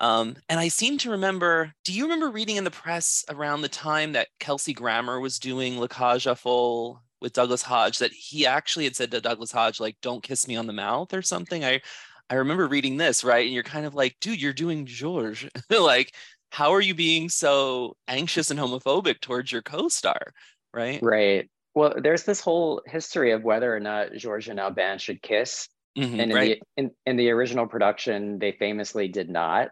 Um, 0.00 0.36
and 0.48 0.60
I 0.60 0.68
seem 0.68 0.98
to 0.98 1.10
remember, 1.10 1.72
do 1.84 1.92
you 1.92 2.04
remember 2.04 2.30
reading 2.30 2.56
in 2.56 2.64
the 2.64 2.70
press 2.70 3.24
around 3.30 3.62
the 3.62 3.68
time 3.68 4.12
that 4.12 4.28
Kelsey 4.40 4.74
Grammer 4.74 5.20
was 5.20 5.38
doing 5.38 5.78
La 5.78 5.86
Cage 5.86 6.28
Folles 6.38 6.98
with 7.20 7.32
Douglas 7.32 7.62
Hodge 7.62 7.98
that 7.98 8.12
he 8.12 8.46
actually 8.46 8.84
had 8.84 8.96
said 8.96 9.10
to 9.10 9.20
Douglas 9.20 9.52
Hodge, 9.52 9.80
like, 9.80 9.96
don't 10.02 10.22
kiss 10.22 10.46
me 10.46 10.56
on 10.56 10.66
the 10.66 10.72
mouth 10.72 11.14
or 11.14 11.22
something? 11.22 11.64
I 11.64 11.80
I 12.28 12.34
remember 12.34 12.66
reading 12.66 12.96
this, 12.96 13.22
right? 13.22 13.44
And 13.44 13.54
you're 13.54 13.62
kind 13.62 13.86
of 13.86 13.94
like, 13.94 14.16
dude, 14.20 14.42
you're 14.42 14.52
doing 14.52 14.84
George. 14.84 15.48
like, 15.70 16.12
how 16.50 16.72
are 16.72 16.80
you 16.80 16.94
being 16.94 17.28
so 17.28 17.96
anxious 18.08 18.50
and 18.50 18.58
homophobic 18.58 19.20
towards 19.20 19.50
your 19.50 19.62
co-star 19.62 20.32
right 20.72 21.00
right 21.02 21.50
well 21.74 21.94
there's 22.02 22.24
this 22.24 22.40
whole 22.40 22.82
history 22.86 23.32
of 23.32 23.42
whether 23.42 23.74
or 23.74 23.80
not 23.80 24.12
george 24.14 24.48
and 24.48 24.60
Albin 24.60 24.98
should 24.98 25.20
kiss 25.22 25.68
mm-hmm, 25.98 26.20
and 26.20 26.30
in, 26.30 26.36
right. 26.36 26.62
the, 26.76 26.82
in, 26.82 26.90
in 27.04 27.16
the 27.16 27.30
original 27.30 27.66
production 27.66 28.38
they 28.38 28.52
famously 28.52 29.08
did 29.08 29.28
not 29.28 29.68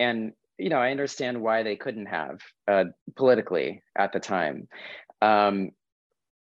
and 0.00 0.32
you 0.58 0.70
know 0.70 0.78
i 0.78 0.90
understand 0.90 1.40
why 1.40 1.62
they 1.62 1.76
couldn't 1.76 2.06
have 2.06 2.40
uh, 2.66 2.84
politically 3.16 3.82
at 3.96 4.12
the 4.12 4.18
time. 4.20 4.66
Um, 5.22 5.70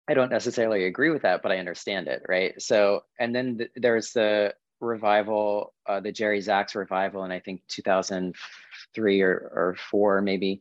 i 0.09 0.15
don't 0.15 0.31
necessarily 0.31 0.85
agree 0.87 1.11
with 1.11 1.23
that 1.23 1.43
but 1.43 1.53
i 1.53 1.59
understand 1.59 2.09
it 2.09 2.23
right? 2.29 2.61
So 2.63 3.03
and 3.21 3.35
then 3.35 3.59
th- 3.59 3.71
there's 3.77 4.13
the 4.13 4.55
revival 4.81 5.75
uh, 5.87 6.01
the 6.01 6.11
jerry 6.13 6.41
zaks 6.41 6.75
revival 6.75 7.25
in 7.25 7.31
i 7.31 7.39
think 7.41 7.63
2003 7.69 9.23
or, 9.23 9.33
or 9.33 9.77
four 9.91 10.23
maybe. 10.23 10.61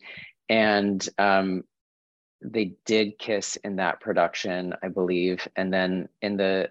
And 0.49 1.07
um, 1.17 1.63
they 2.43 2.73
did 2.85 3.17
kiss 3.17 3.55
in 3.57 3.77
that 3.77 4.01
production 4.01 4.73
i 4.83 4.87
believe. 4.89 5.47
And 5.55 5.71
then 5.73 6.09
in 6.21 6.37
the 6.37 6.69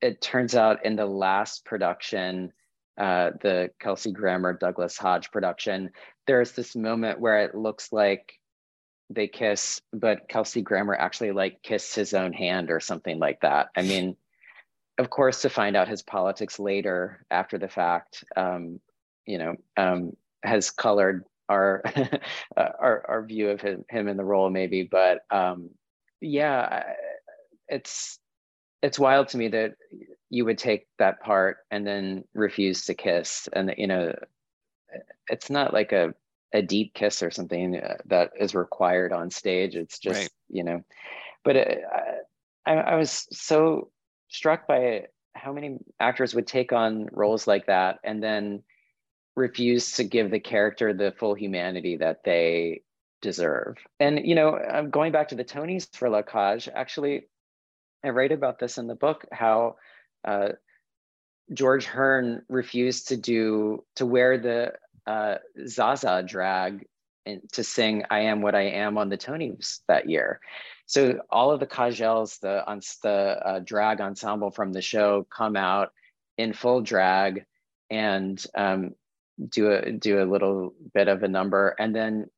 it 0.00 0.20
turns 0.20 0.54
out 0.54 0.84
in 0.84 0.94
the 0.96 1.06
last 1.06 1.64
production 1.64 2.52
uh, 2.98 3.30
the 3.40 3.70
kelsey 3.80 4.12
grammer 4.12 4.52
douglas 4.52 4.96
hodge 4.96 5.30
production. 5.30 5.90
There's 6.26 6.52
this 6.52 6.76
moment 6.76 7.20
where 7.20 7.42
it 7.42 7.54
looks 7.54 7.92
like 7.92 8.32
they 9.10 9.28
kiss 9.28 9.80
but 9.92 10.28
kelsey 10.28 10.60
grammer 10.60 10.94
actually 10.94 11.32
like 11.32 11.62
kissed 11.62 11.94
his 11.94 12.12
own 12.12 12.32
hand 12.32 12.70
or 12.70 12.80
something 12.80 13.18
like 13.18 13.40
that. 13.40 13.68
I 13.76 13.82
mean 13.82 14.16
of 14.98 15.10
course 15.10 15.42
to 15.42 15.48
find 15.48 15.76
out 15.76 15.88
his 15.88 16.02
politics 16.02 16.58
later 16.58 17.24
after 17.30 17.56
the 17.56 17.68
fact 17.68 18.24
um, 18.36 18.80
you 19.24 19.38
know 19.38 19.54
um, 19.76 20.12
has 20.42 20.70
colored 20.70 21.24
our 21.48 21.82
our, 22.56 23.04
our 23.08 23.24
view 23.24 23.50
of 23.50 23.60
him, 23.60 23.84
him 23.88 24.08
in 24.08 24.16
the 24.16 24.24
role 24.24 24.50
maybe 24.50 24.82
but 24.82 25.20
um 25.30 25.70
yeah 26.20 26.82
it's 27.68 28.18
it's 28.82 28.98
wild 28.98 29.28
to 29.28 29.38
me 29.38 29.48
that 29.48 29.74
you 30.30 30.44
would 30.44 30.58
take 30.58 30.86
that 30.98 31.20
part 31.20 31.58
and 31.70 31.86
then 31.86 32.24
refuse 32.34 32.84
to 32.84 32.94
kiss 32.94 33.48
and 33.52 33.74
you 33.76 33.86
know 33.86 34.14
it's 35.28 35.50
not 35.50 35.72
like 35.72 35.92
a 35.92 36.14
a 36.54 36.62
deep 36.62 36.94
kiss 36.94 37.22
or 37.22 37.30
something 37.30 37.76
uh, 37.76 37.96
that 38.06 38.30
is 38.38 38.54
required 38.54 39.12
on 39.12 39.30
stage 39.30 39.76
it's 39.76 39.98
just 39.98 40.20
right. 40.20 40.30
you 40.48 40.64
know 40.64 40.82
but 41.44 41.56
it, 41.56 41.82
I, 42.66 42.72
I 42.74 42.94
was 42.96 43.26
so 43.30 43.90
struck 44.28 44.66
by 44.66 45.06
how 45.34 45.52
many 45.52 45.78
actors 46.00 46.34
would 46.34 46.46
take 46.46 46.72
on 46.72 47.08
roles 47.12 47.46
like 47.46 47.66
that 47.66 47.98
and 48.04 48.22
then 48.22 48.62
refuse 49.36 49.92
to 49.92 50.04
give 50.04 50.30
the 50.30 50.40
character 50.40 50.92
the 50.92 51.14
full 51.18 51.34
humanity 51.34 51.96
that 51.96 52.24
they 52.24 52.82
deserve. 53.22 53.76
And 54.00 54.26
you 54.26 54.34
know, 54.34 54.56
I'm 54.56 54.90
going 54.90 55.12
back 55.12 55.28
to 55.28 55.34
the 55.34 55.44
Tonys 55.44 55.88
for 55.96 56.08
La 56.10 56.22
Cage. 56.22 56.68
Actually, 56.74 57.28
I 58.04 58.10
write 58.10 58.32
about 58.32 58.58
this 58.58 58.78
in 58.78 58.86
the 58.86 58.94
book 58.94 59.26
how 59.32 59.76
uh, 60.24 60.50
George 61.52 61.86
Hearn 61.86 62.42
refused 62.48 63.08
to 63.08 63.16
do 63.16 63.84
to 63.96 64.06
wear 64.06 64.38
the 64.38 64.74
uh, 65.06 65.36
Zaza 65.66 66.22
drag 66.26 66.86
and 67.26 67.42
to 67.52 67.64
sing 67.64 68.04
"I 68.10 68.20
Am 68.20 68.42
What 68.42 68.54
I 68.54 68.62
Am" 68.62 68.98
on 68.98 69.08
the 69.08 69.18
Tonys 69.18 69.80
that 69.88 70.08
year. 70.08 70.40
So 70.86 71.20
all 71.30 71.50
of 71.50 71.60
the 71.60 71.66
Cagelles, 71.66 72.38
the 72.38 72.62
the 73.02 73.10
uh, 73.10 73.58
drag 73.60 74.00
ensemble 74.00 74.50
from 74.50 74.72
the 74.72 74.82
show, 74.82 75.26
come 75.30 75.56
out 75.56 75.92
in 76.36 76.52
full 76.52 76.80
drag, 76.82 77.44
and 77.90 78.42
um, 78.54 78.94
do 79.48 79.72
a 79.72 79.92
do 79.92 80.22
a 80.22 80.30
little 80.30 80.74
bit 80.94 81.08
of 81.08 81.22
a 81.22 81.28
number, 81.28 81.74
and 81.78 81.94
then 81.94 82.30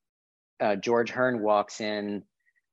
uh, 0.60 0.76
George 0.76 1.10
Hearn 1.10 1.40
walks 1.40 1.80
in, 1.80 2.22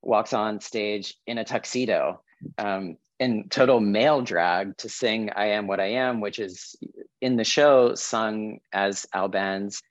walks 0.01 0.33
on 0.33 0.59
stage 0.59 1.15
in 1.25 1.37
a 1.37 1.45
tuxedo, 1.45 2.21
um, 2.57 2.97
in 3.19 3.49
total 3.49 3.79
male 3.79 4.21
drag 4.21 4.77
to 4.77 4.89
sing 4.89 5.31
"I 5.35 5.47
Am 5.47 5.67
What 5.67 5.79
I 5.79 5.91
Am," 5.91 6.21
which 6.21 6.39
is 6.39 6.75
in 7.21 7.35
the 7.35 7.43
show 7.43 7.95
sung 7.95 8.59
as 8.71 9.05
Albin's 9.13 9.81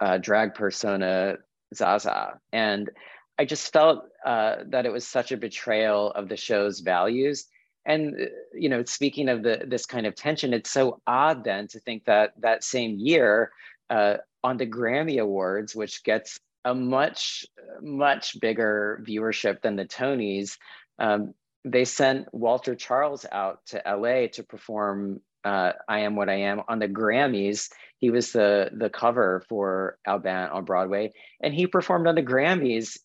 uh, 0.00 0.18
drag 0.18 0.54
persona 0.54 1.38
Zaza, 1.74 2.40
and 2.52 2.90
I 3.38 3.44
just 3.44 3.72
felt 3.72 4.04
uh, 4.24 4.56
that 4.68 4.86
it 4.86 4.92
was 4.92 5.06
such 5.06 5.32
a 5.32 5.36
betrayal 5.36 6.10
of 6.12 6.28
the 6.28 6.36
show's 6.36 6.80
values. 6.80 7.46
And 7.84 8.28
you 8.54 8.68
know 8.68 8.84
speaking 8.84 9.28
of 9.28 9.42
the 9.42 9.64
this 9.66 9.86
kind 9.86 10.06
of 10.06 10.14
tension 10.14 10.54
it's 10.54 10.70
so 10.70 11.00
odd 11.06 11.42
then 11.42 11.66
to 11.68 11.80
think 11.80 12.04
that 12.04 12.32
that 12.38 12.62
same 12.62 12.96
year 12.98 13.50
uh, 13.90 14.18
on 14.44 14.56
the 14.56 14.66
grammy 14.66 15.20
awards 15.20 15.74
which 15.74 16.04
gets 16.04 16.38
a 16.64 16.74
much 16.74 17.44
much 17.80 18.38
bigger 18.38 19.02
viewership 19.04 19.62
than 19.62 19.74
the 19.74 19.84
tonys 19.84 20.58
um, 21.00 21.34
they 21.64 21.84
sent 21.84 22.32
walter 22.32 22.74
charles 22.74 23.24
out 23.30 23.64
to 23.66 23.80
la 23.86 24.26
to 24.32 24.42
perform 24.42 25.20
uh, 25.44 25.72
i 25.88 26.00
am 26.00 26.16
what 26.16 26.28
i 26.28 26.34
am 26.34 26.62
on 26.68 26.78
the 26.78 26.88
grammys. 26.88 27.68
He 27.98 28.10
was 28.10 28.32
the 28.32 28.70
the 28.72 28.90
cover 28.90 29.44
for 29.48 29.96
Albin 30.04 30.50
on 30.50 30.64
broadway 30.64 31.12
and 31.40 31.54
he 31.54 31.68
performed 31.68 32.08
on 32.08 32.16
the 32.16 32.22
grammys 32.22 32.98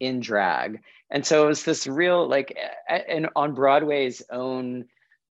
in 0.00 0.20
drag. 0.20 0.80
And 1.10 1.24
so 1.24 1.44
it 1.44 1.46
was 1.46 1.64
this 1.64 1.86
real 1.86 2.28
like 2.28 2.54
and 2.88 3.28
on 3.34 3.54
broadway's 3.54 4.22
own 4.30 4.84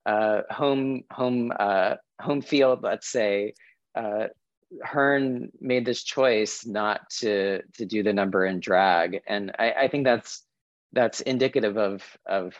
uh, 0.05 0.41
home 0.49 1.03
home 1.11 1.51
uh, 1.57 1.95
home 2.19 2.41
field 2.41 2.81
let's 2.81 3.07
say 3.07 3.53
uh, 3.95 4.27
hearn 4.83 5.51
made 5.61 5.85
this 5.85 6.03
choice 6.03 6.65
not 6.65 7.07
to 7.19 7.61
to 7.75 7.85
do 7.85 8.01
the 8.01 8.13
number 8.13 8.45
in 8.45 8.59
drag. 8.59 9.21
And 9.27 9.51
i, 9.59 9.71
I 9.71 9.87
think 9.89 10.05
that's 10.05 10.43
that's 10.93 11.21
indicative 11.21 11.77
of 11.77 12.03
of 12.25 12.53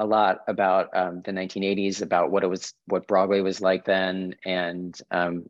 a 0.00 0.06
lot 0.06 0.40
about 0.46 0.96
um, 0.96 1.22
the 1.24 1.32
1980s 1.32 2.02
about 2.02 2.30
what 2.30 2.44
it 2.44 2.46
was 2.46 2.72
what 2.86 3.06
broadway 3.08 3.40
was 3.40 3.60
like 3.60 3.84
then 3.84 4.34
and 4.44 5.00
um, 5.10 5.48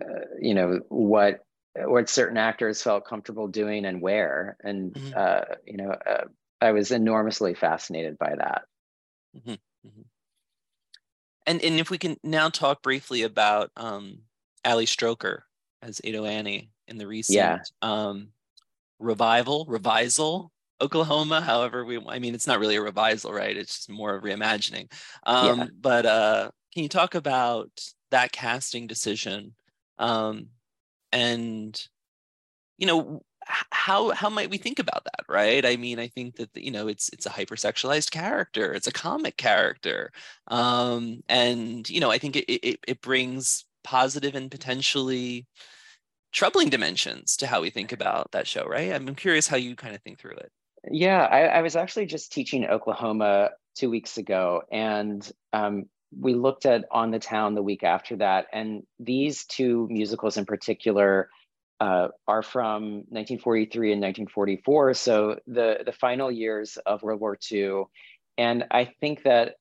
uh, 0.00 0.20
you 0.40 0.54
know 0.54 0.80
what 0.88 1.44
what 1.76 2.08
certain 2.08 2.36
actors 2.36 2.82
felt 2.82 3.06
comfortable 3.06 3.48
doing 3.48 3.84
and 3.84 4.00
where. 4.00 4.56
And, 4.62 4.92
mm-hmm. 4.92 5.12
uh, 5.16 5.56
you 5.66 5.76
know, 5.76 5.90
uh, 5.90 6.24
I 6.60 6.72
was 6.72 6.90
enormously 6.90 7.54
fascinated 7.54 8.18
by 8.18 8.34
that. 8.36 8.62
Mm-hmm. 9.36 9.50
Mm-hmm. 9.50 10.02
And, 11.46 11.64
and 11.64 11.80
if 11.80 11.90
we 11.90 11.98
can 11.98 12.16
now 12.22 12.50
talk 12.50 12.82
briefly 12.82 13.22
about 13.22 13.70
um, 13.76 14.18
Ali 14.64 14.86
Stroker 14.86 15.40
as 15.82 16.00
Ado 16.04 16.24
Annie 16.24 16.70
in 16.86 16.98
the 16.98 17.06
recent 17.06 17.36
yeah. 17.36 17.58
um, 17.80 18.28
revival, 19.00 19.66
revisal, 19.66 20.52
Oklahoma. 20.82 21.40
However, 21.40 21.84
we, 21.84 21.98
I 22.08 22.18
mean, 22.18 22.34
it's 22.34 22.46
not 22.46 22.60
really 22.60 22.76
a 22.76 22.82
revisal, 22.82 23.32
right? 23.32 23.56
It's 23.56 23.76
just 23.76 23.90
more 23.90 24.14
of 24.14 24.24
reimagining. 24.24 24.92
Um, 25.24 25.58
yeah. 25.58 25.66
But 25.80 26.06
uh, 26.06 26.50
can 26.74 26.82
you 26.82 26.88
talk 26.88 27.14
about 27.14 27.70
that 28.10 28.32
casting 28.32 28.86
decision 28.86 29.54
um, 29.98 30.48
and 31.12 31.80
you 32.78 32.86
know 32.86 33.22
how 33.70 34.10
how 34.10 34.28
might 34.28 34.50
we 34.50 34.56
think 34.56 34.78
about 34.78 35.02
that 35.04 35.24
right 35.28 35.66
i 35.66 35.74
mean 35.74 35.98
i 35.98 36.06
think 36.06 36.36
that 36.36 36.48
you 36.54 36.70
know 36.70 36.86
it's 36.86 37.10
it's 37.12 37.26
a 37.26 37.30
hypersexualized 37.30 38.12
character 38.12 38.72
it's 38.72 38.86
a 38.86 38.92
comic 38.92 39.36
character 39.36 40.12
um 40.46 41.20
and 41.28 41.90
you 41.90 41.98
know 41.98 42.08
i 42.08 42.18
think 42.18 42.36
it 42.36 42.44
it, 42.44 42.78
it 42.86 43.00
brings 43.00 43.64
positive 43.82 44.36
and 44.36 44.48
potentially 44.50 45.44
troubling 46.32 46.70
dimensions 46.70 47.36
to 47.36 47.46
how 47.46 47.60
we 47.60 47.70
think 47.70 47.92
about 47.92 48.32
that 48.32 48.46
show, 48.46 48.64
right? 48.64 48.92
I'm 48.92 49.14
curious 49.14 49.46
how 49.46 49.56
you 49.56 49.76
kind 49.76 49.94
of 49.94 50.02
think 50.02 50.18
through 50.18 50.36
it. 50.36 50.50
Yeah, 50.90 51.24
I, 51.24 51.42
I 51.42 51.62
was 51.62 51.76
actually 51.76 52.06
just 52.06 52.32
teaching 52.32 52.66
Oklahoma 52.66 53.50
two 53.76 53.88
weeks 53.88 54.18
ago, 54.18 54.62
and 54.70 55.30
um, 55.52 55.86
we 56.18 56.34
looked 56.34 56.66
at 56.66 56.86
On 56.90 57.10
the 57.10 57.20
Town 57.20 57.54
the 57.54 57.62
week 57.62 57.84
after 57.84 58.16
that, 58.16 58.46
and 58.52 58.82
these 58.98 59.44
two 59.44 59.86
musicals 59.90 60.36
in 60.36 60.44
particular 60.44 61.30
uh, 61.80 62.08
are 62.26 62.42
from 62.42 63.04
1943 63.10 63.92
and 63.92 64.02
1944, 64.02 64.94
so 64.94 65.38
the 65.46 65.78
the 65.86 65.92
final 65.92 66.30
years 66.30 66.78
of 66.84 67.02
World 67.02 67.20
War 67.20 67.38
II, 67.50 67.84
and 68.36 68.64
I 68.70 68.84
think 68.84 69.22
that 69.22 69.56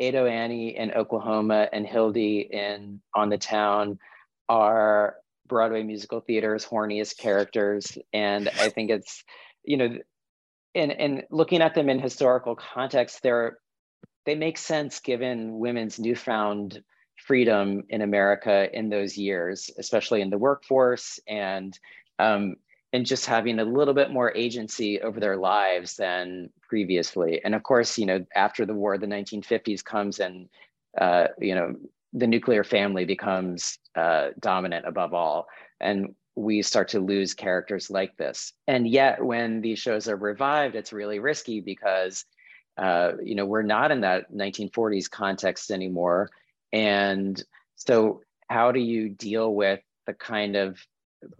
Ado 0.00 0.26
Annie 0.26 0.76
in 0.76 0.92
Oklahoma 0.92 1.68
and 1.72 1.86
Hildy 1.86 2.48
in 2.50 3.02
On 3.14 3.28
the 3.28 3.38
Town 3.38 3.98
are 4.48 5.16
Broadway 5.46 5.82
musical 5.82 6.20
theater's 6.20 6.64
horniest 6.64 7.18
characters, 7.18 7.98
and 8.14 8.48
I 8.48 8.70
think 8.70 8.90
it's 8.90 9.22
you 9.64 9.76
know, 9.76 9.98
and 10.74 11.22
looking 11.30 11.60
at 11.62 11.74
them 11.74 11.88
in 11.88 11.98
historical 11.98 12.56
context, 12.56 13.22
they're 13.22 13.58
they 14.24 14.34
make 14.34 14.58
sense 14.58 15.00
given 15.00 15.58
women's 15.58 15.98
newfound 15.98 16.82
freedom 17.16 17.82
in 17.88 18.02
America 18.02 18.68
in 18.72 18.88
those 18.88 19.16
years, 19.16 19.70
especially 19.78 20.20
in 20.20 20.30
the 20.30 20.38
workforce 20.38 21.20
and 21.26 21.78
um, 22.18 22.56
and 22.92 23.06
just 23.06 23.26
having 23.26 23.58
a 23.58 23.64
little 23.64 23.94
bit 23.94 24.10
more 24.10 24.34
agency 24.36 25.00
over 25.00 25.18
their 25.18 25.36
lives 25.36 25.96
than 25.96 26.50
previously. 26.68 27.40
And 27.42 27.54
of 27.54 27.62
course, 27.62 27.98
you 27.98 28.06
know, 28.06 28.24
after 28.34 28.66
the 28.66 28.74
war, 28.74 28.98
the 28.98 29.06
1950s 29.06 29.82
comes 29.84 30.20
and 30.20 30.48
uh, 31.00 31.28
you 31.38 31.54
know 31.54 31.74
the 32.12 32.26
nuclear 32.26 32.64
family 32.64 33.06
becomes 33.06 33.78
uh, 33.96 34.28
dominant 34.38 34.86
above 34.86 35.14
all, 35.14 35.46
and 35.80 36.14
we 36.34 36.62
start 36.62 36.88
to 36.88 37.00
lose 37.00 37.34
characters 37.34 37.90
like 37.90 38.16
this. 38.16 38.52
And 38.66 38.88
yet, 38.88 39.22
when 39.22 39.60
these 39.60 39.78
shows 39.78 40.08
are 40.08 40.16
revived, 40.16 40.74
it's 40.74 40.92
really 40.92 41.18
risky 41.18 41.60
because 41.60 42.24
uh, 42.76 43.12
you 43.22 43.34
know, 43.34 43.44
we're 43.44 43.62
not 43.62 43.90
in 43.90 44.00
that 44.00 44.32
1940s 44.32 45.10
context 45.10 45.70
anymore. 45.70 46.30
And 46.72 47.42
so, 47.76 48.22
how 48.48 48.72
do 48.72 48.80
you 48.80 49.08
deal 49.08 49.54
with 49.54 49.80
the 50.06 50.14
kind 50.14 50.56
of 50.56 50.78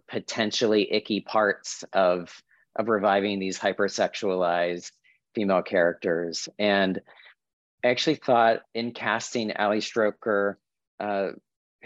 potentially 0.07 0.91
icky 0.91 1.21
parts 1.21 1.83
of 1.93 2.33
of 2.75 2.87
reviving 2.87 3.39
these 3.39 3.59
hypersexualized 3.59 4.91
female 5.33 5.63
characters? 5.63 6.49
And 6.59 7.01
I 7.83 7.89
actually 7.89 8.15
thought 8.15 8.61
in 8.73 8.91
casting 8.91 9.55
Ali 9.55 9.79
Stroker, 9.79 10.55
uh, 10.99 11.29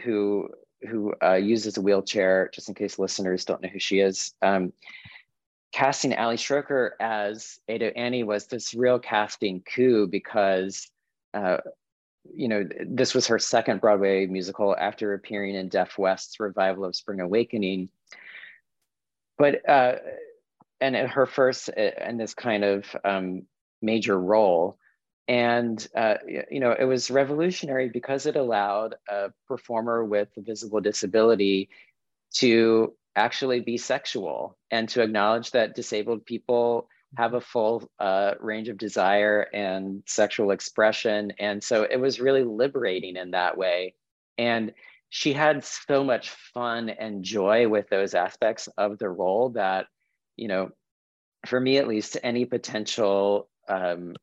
who 0.03 0.49
who 0.87 1.13
uh, 1.23 1.33
uses 1.33 1.77
a 1.77 1.81
wheelchair, 1.81 2.49
just 2.53 2.69
in 2.69 2.75
case 2.75 2.99
listeners 2.99 3.45
don't 3.45 3.61
know 3.61 3.69
who 3.69 3.79
she 3.79 3.99
is. 3.99 4.33
Um, 4.41 4.73
casting 5.71 6.15
Ali 6.15 6.37
Stroker 6.37 6.91
as 6.99 7.59
Ado 7.67 7.91
Annie 7.95 8.23
was 8.23 8.47
this 8.47 8.73
real 8.73 8.99
casting 8.99 9.61
coup 9.61 10.07
because, 10.07 10.89
uh, 11.33 11.57
you 12.33 12.47
know, 12.47 12.67
this 12.85 13.13
was 13.13 13.27
her 13.27 13.39
second 13.39 13.81
Broadway 13.81 14.25
musical 14.25 14.75
after 14.77 15.13
appearing 15.13 15.55
in 15.55 15.69
Deaf 15.69 15.97
West's 15.97 16.39
revival 16.39 16.85
of 16.85 16.95
Spring 16.95 17.19
Awakening. 17.19 17.89
But, 19.37 19.67
uh, 19.69 19.97
and 20.79 20.95
her 20.95 21.25
first 21.25 21.69
in 21.69 22.17
this 22.17 22.33
kind 22.33 22.63
of 22.63 22.95
um, 23.03 23.43
major 23.81 24.19
role. 24.19 24.77
And, 25.27 25.85
uh, 25.95 26.15
you 26.49 26.59
know, 26.59 26.71
it 26.71 26.85
was 26.85 27.11
revolutionary 27.11 27.89
because 27.89 28.25
it 28.25 28.35
allowed 28.37 28.95
a 29.09 29.31
performer 29.47 30.05
with 30.05 30.29
a 30.37 30.41
visible 30.41 30.79
disability 30.79 31.69
to 32.35 32.93
actually 33.15 33.59
be 33.59 33.77
sexual 33.77 34.57
and 34.71 34.87
to 34.89 35.01
acknowledge 35.01 35.51
that 35.51 35.75
disabled 35.75 36.25
people 36.25 36.87
have 37.17 37.33
a 37.33 37.41
full 37.41 37.89
uh, 37.99 38.33
range 38.39 38.69
of 38.69 38.77
desire 38.77 39.47
and 39.53 40.03
sexual 40.05 40.51
expression. 40.51 41.33
And 41.39 41.63
so 41.63 41.83
it 41.83 41.99
was 41.99 42.19
really 42.19 42.43
liberating 42.43 43.15
in 43.15 43.31
that 43.31 43.57
way. 43.57 43.95
And 44.37 44.73
she 45.09 45.33
had 45.33 45.63
so 45.63 46.03
much 46.03 46.29
fun 46.29 46.89
and 46.89 47.23
joy 47.23 47.67
with 47.67 47.89
those 47.89 48.13
aspects 48.13 48.67
of 48.77 48.97
the 48.97 49.09
role 49.09 49.49
that, 49.51 49.87
you 50.35 50.47
know, 50.47 50.69
for 51.45 51.59
me 51.59 51.77
at 51.77 51.87
least, 51.87 52.17
any 52.23 52.45
potential 52.45 53.49
um, 53.69 54.15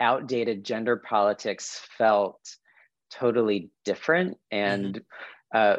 outdated 0.00 0.64
gender 0.64 0.96
politics 0.96 1.80
felt 1.96 2.40
totally 3.10 3.70
different. 3.84 4.38
And 4.50 4.94
mm-hmm 4.94 5.04
uh, 5.52 5.76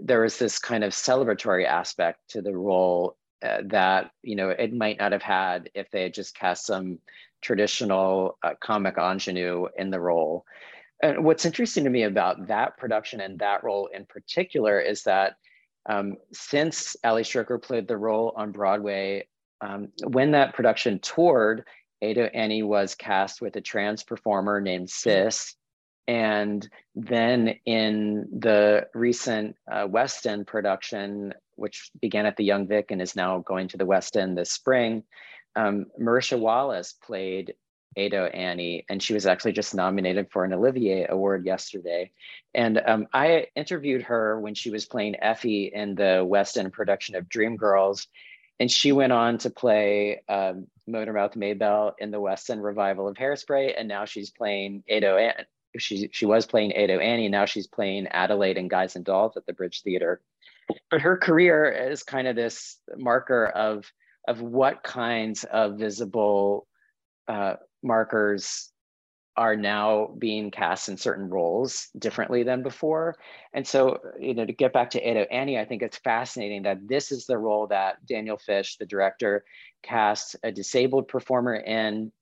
there 0.00 0.22
was 0.22 0.38
this 0.38 0.58
kind 0.58 0.82
of 0.82 0.92
celebratory 0.92 1.66
aspect 1.66 2.20
to 2.30 2.40
the 2.42 2.56
role 2.56 3.16
uh, 3.42 3.58
that 3.66 4.10
you 4.22 4.36
know 4.36 4.50
it 4.50 4.72
might 4.72 4.98
not 4.98 5.12
have 5.12 5.22
had 5.22 5.70
if 5.74 5.90
they 5.90 6.02
had 6.04 6.14
just 6.14 6.34
cast 6.34 6.66
some 6.66 6.98
traditional 7.42 8.38
uh, 8.42 8.54
comic 8.60 8.96
ingenue 8.98 9.66
in 9.76 9.90
the 9.90 10.00
role. 10.00 10.44
And 11.02 11.24
what's 11.24 11.46
interesting 11.46 11.84
to 11.84 11.90
me 11.90 12.02
about 12.02 12.48
that 12.48 12.76
production 12.76 13.20
and 13.20 13.38
that 13.38 13.64
role 13.64 13.88
in 13.94 14.04
particular 14.04 14.78
is 14.78 15.04
that 15.04 15.36
um, 15.88 16.16
since 16.32 16.94
Ali 17.04 17.22
Stroker 17.22 17.62
played 17.62 17.88
the 17.88 17.96
role 17.96 18.34
on 18.36 18.52
Broadway, 18.52 19.26
um, 19.62 19.88
when 20.04 20.32
that 20.32 20.52
production 20.52 20.98
toured, 20.98 21.64
Ado 22.02 22.24
Annie 22.24 22.62
was 22.62 22.94
cast 22.94 23.40
with 23.40 23.56
a 23.56 23.60
trans 23.60 24.02
performer 24.02 24.60
named 24.60 24.90
Sis, 24.90 25.54
and 26.08 26.68
then 26.94 27.54
in 27.66 28.26
the 28.40 28.88
recent 28.94 29.56
uh, 29.70 29.86
West 29.88 30.26
End 30.26 30.46
production, 30.46 31.34
which 31.56 31.90
began 32.00 32.26
at 32.26 32.36
the 32.36 32.44
Young 32.44 32.66
Vic 32.66 32.90
and 32.90 33.00
is 33.00 33.14
now 33.14 33.38
going 33.38 33.68
to 33.68 33.76
the 33.76 33.86
West 33.86 34.16
End 34.16 34.36
this 34.36 34.52
spring, 34.52 35.04
um, 35.56 35.86
Marisha 36.00 36.38
Wallace 36.38 36.94
played 37.04 37.54
Ado 37.96 38.24
Annie, 38.24 38.84
and 38.88 39.02
she 39.02 39.14
was 39.14 39.26
actually 39.26 39.52
just 39.52 39.74
nominated 39.74 40.30
for 40.30 40.44
an 40.44 40.52
Olivier 40.52 41.06
Award 41.08 41.44
yesterday. 41.44 42.12
And 42.54 42.80
um, 42.86 43.08
I 43.12 43.46
interviewed 43.56 44.02
her 44.02 44.40
when 44.40 44.54
she 44.54 44.70
was 44.70 44.86
playing 44.86 45.16
Effie 45.20 45.72
in 45.74 45.96
the 45.96 46.24
West 46.26 46.56
End 46.56 46.72
production 46.72 47.16
of 47.16 47.28
Dreamgirls, 47.28 48.06
and 48.60 48.70
she 48.70 48.92
went 48.92 49.12
on 49.12 49.38
to 49.38 49.50
play 49.50 50.22
um, 50.28 50.68
Motormouth 50.88 51.34
Maybelle 51.34 51.96
in 51.98 52.12
the 52.12 52.20
West 52.20 52.48
End 52.50 52.62
revival 52.62 53.08
of 53.08 53.16
Hairspray, 53.16 53.74
and 53.76 53.88
now 53.88 54.04
she's 54.04 54.30
playing 54.30 54.84
Ado 54.88 55.16
Annie 55.16 55.44
she 55.78 56.08
she 56.12 56.26
was 56.26 56.46
playing 56.46 56.72
Ado 56.76 56.98
Annie. 56.98 57.28
Now 57.28 57.44
she's 57.44 57.66
playing 57.66 58.08
Adelaide 58.08 58.58
and 58.58 58.70
Guys 58.70 58.96
and 58.96 59.04
Dolls 59.04 59.36
at 59.36 59.46
the 59.46 59.52
Bridge 59.52 59.82
Theater. 59.82 60.20
But 60.90 61.00
her 61.00 61.16
career 61.16 61.70
is 61.70 62.02
kind 62.02 62.26
of 62.26 62.36
this 62.36 62.78
marker 62.96 63.46
of 63.46 63.90
of 64.26 64.40
what 64.40 64.82
kinds 64.82 65.44
of 65.44 65.78
visible 65.78 66.66
uh, 67.28 67.54
markers 67.82 68.70
are 69.36 69.56
now 69.56 70.10
being 70.18 70.50
cast 70.50 70.88
in 70.88 70.96
certain 70.96 71.28
roles 71.28 71.88
differently 71.98 72.42
than 72.42 72.62
before. 72.62 73.16
And 73.52 73.66
so, 73.66 73.98
you 74.18 74.34
know, 74.34 74.44
to 74.44 74.52
get 74.52 74.72
back 74.72 74.90
to 74.90 75.00
Ado 75.00 75.20
Annie, 75.30 75.58
I 75.58 75.64
think 75.64 75.82
it's 75.82 75.98
fascinating 75.98 76.62
that 76.64 76.86
this 76.86 77.12
is 77.12 77.26
the 77.26 77.38
role 77.38 77.66
that 77.68 78.04
Daniel 78.06 78.36
Fish, 78.36 78.76
the 78.76 78.86
director, 78.86 79.44
casts 79.82 80.36
a 80.42 80.52
disabled 80.52 81.08
performer 81.08 81.54
in, 81.54 82.12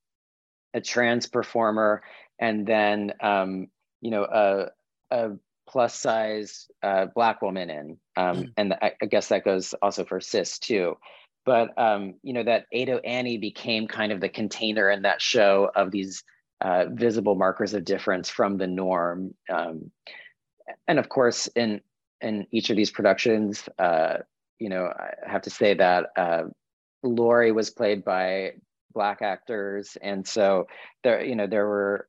a 0.75 0.81
trans 0.81 1.27
performer, 1.27 2.03
and 2.39 2.67
then 2.67 3.13
um, 3.21 3.69
you 4.01 4.11
know 4.11 4.25
a, 4.25 4.67
a 5.11 5.31
plus 5.69 5.95
size 5.95 6.69
uh, 6.83 7.07
black 7.15 7.43
woman 7.43 7.71
in, 7.71 7.99
um, 8.17 8.37
mm. 8.37 8.53
and 8.57 8.75
I, 8.75 8.93
I, 9.03 9.07
guess 9.07 9.29
that 9.29 9.45
goes 9.45 9.75
also 9.83 10.05
for 10.05 10.21
Sis 10.21 10.59
too. 10.59 10.97
But 11.45 11.77
um, 11.79 12.15
you 12.23 12.33
know 12.33 12.45
that 12.45 12.67
Ado 12.73 12.99
Annie 12.99 13.39
became 13.39 13.89
kind 13.89 14.13
of 14.13 14.21
the 14.21 14.29
container 14.29 14.91
in 14.91 15.03
that 15.03 15.23
show 15.23 15.71
of 15.75 15.91
these 15.91 16.23
uh, 16.61 16.87
visible 16.91 17.35
markers 17.35 17.75
of 17.75 17.85
difference 17.85 18.29
from 18.29 18.59
the 18.59 18.67
norm, 18.67 19.35
um, 19.51 19.91
and 20.87 20.99
of 20.99 21.09
course 21.09 21.47
in 21.49 21.81
in 22.21 22.47
each 22.51 22.71
of 22.71 22.77
these 22.77 22.91
productions, 22.91 23.69
uh, 23.79 24.19
you 24.59 24.69
know 24.69 24.87
I 24.87 25.31
have 25.31 25.43
to 25.43 25.51
say 25.51 25.75
that 25.75 26.07
uh, 26.17 26.45
Laurey 27.03 27.53
was 27.53 27.71
played 27.71 28.05
by 28.05 28.53
black 28.93 29.23
actors. 29.23 29.97
And 30.03 30.27
so 30.27 30.67
there 31.03 31.25
you 31.25 31.37
know 31.37 31.47
there 31.47 31.67
were 31.67 32.09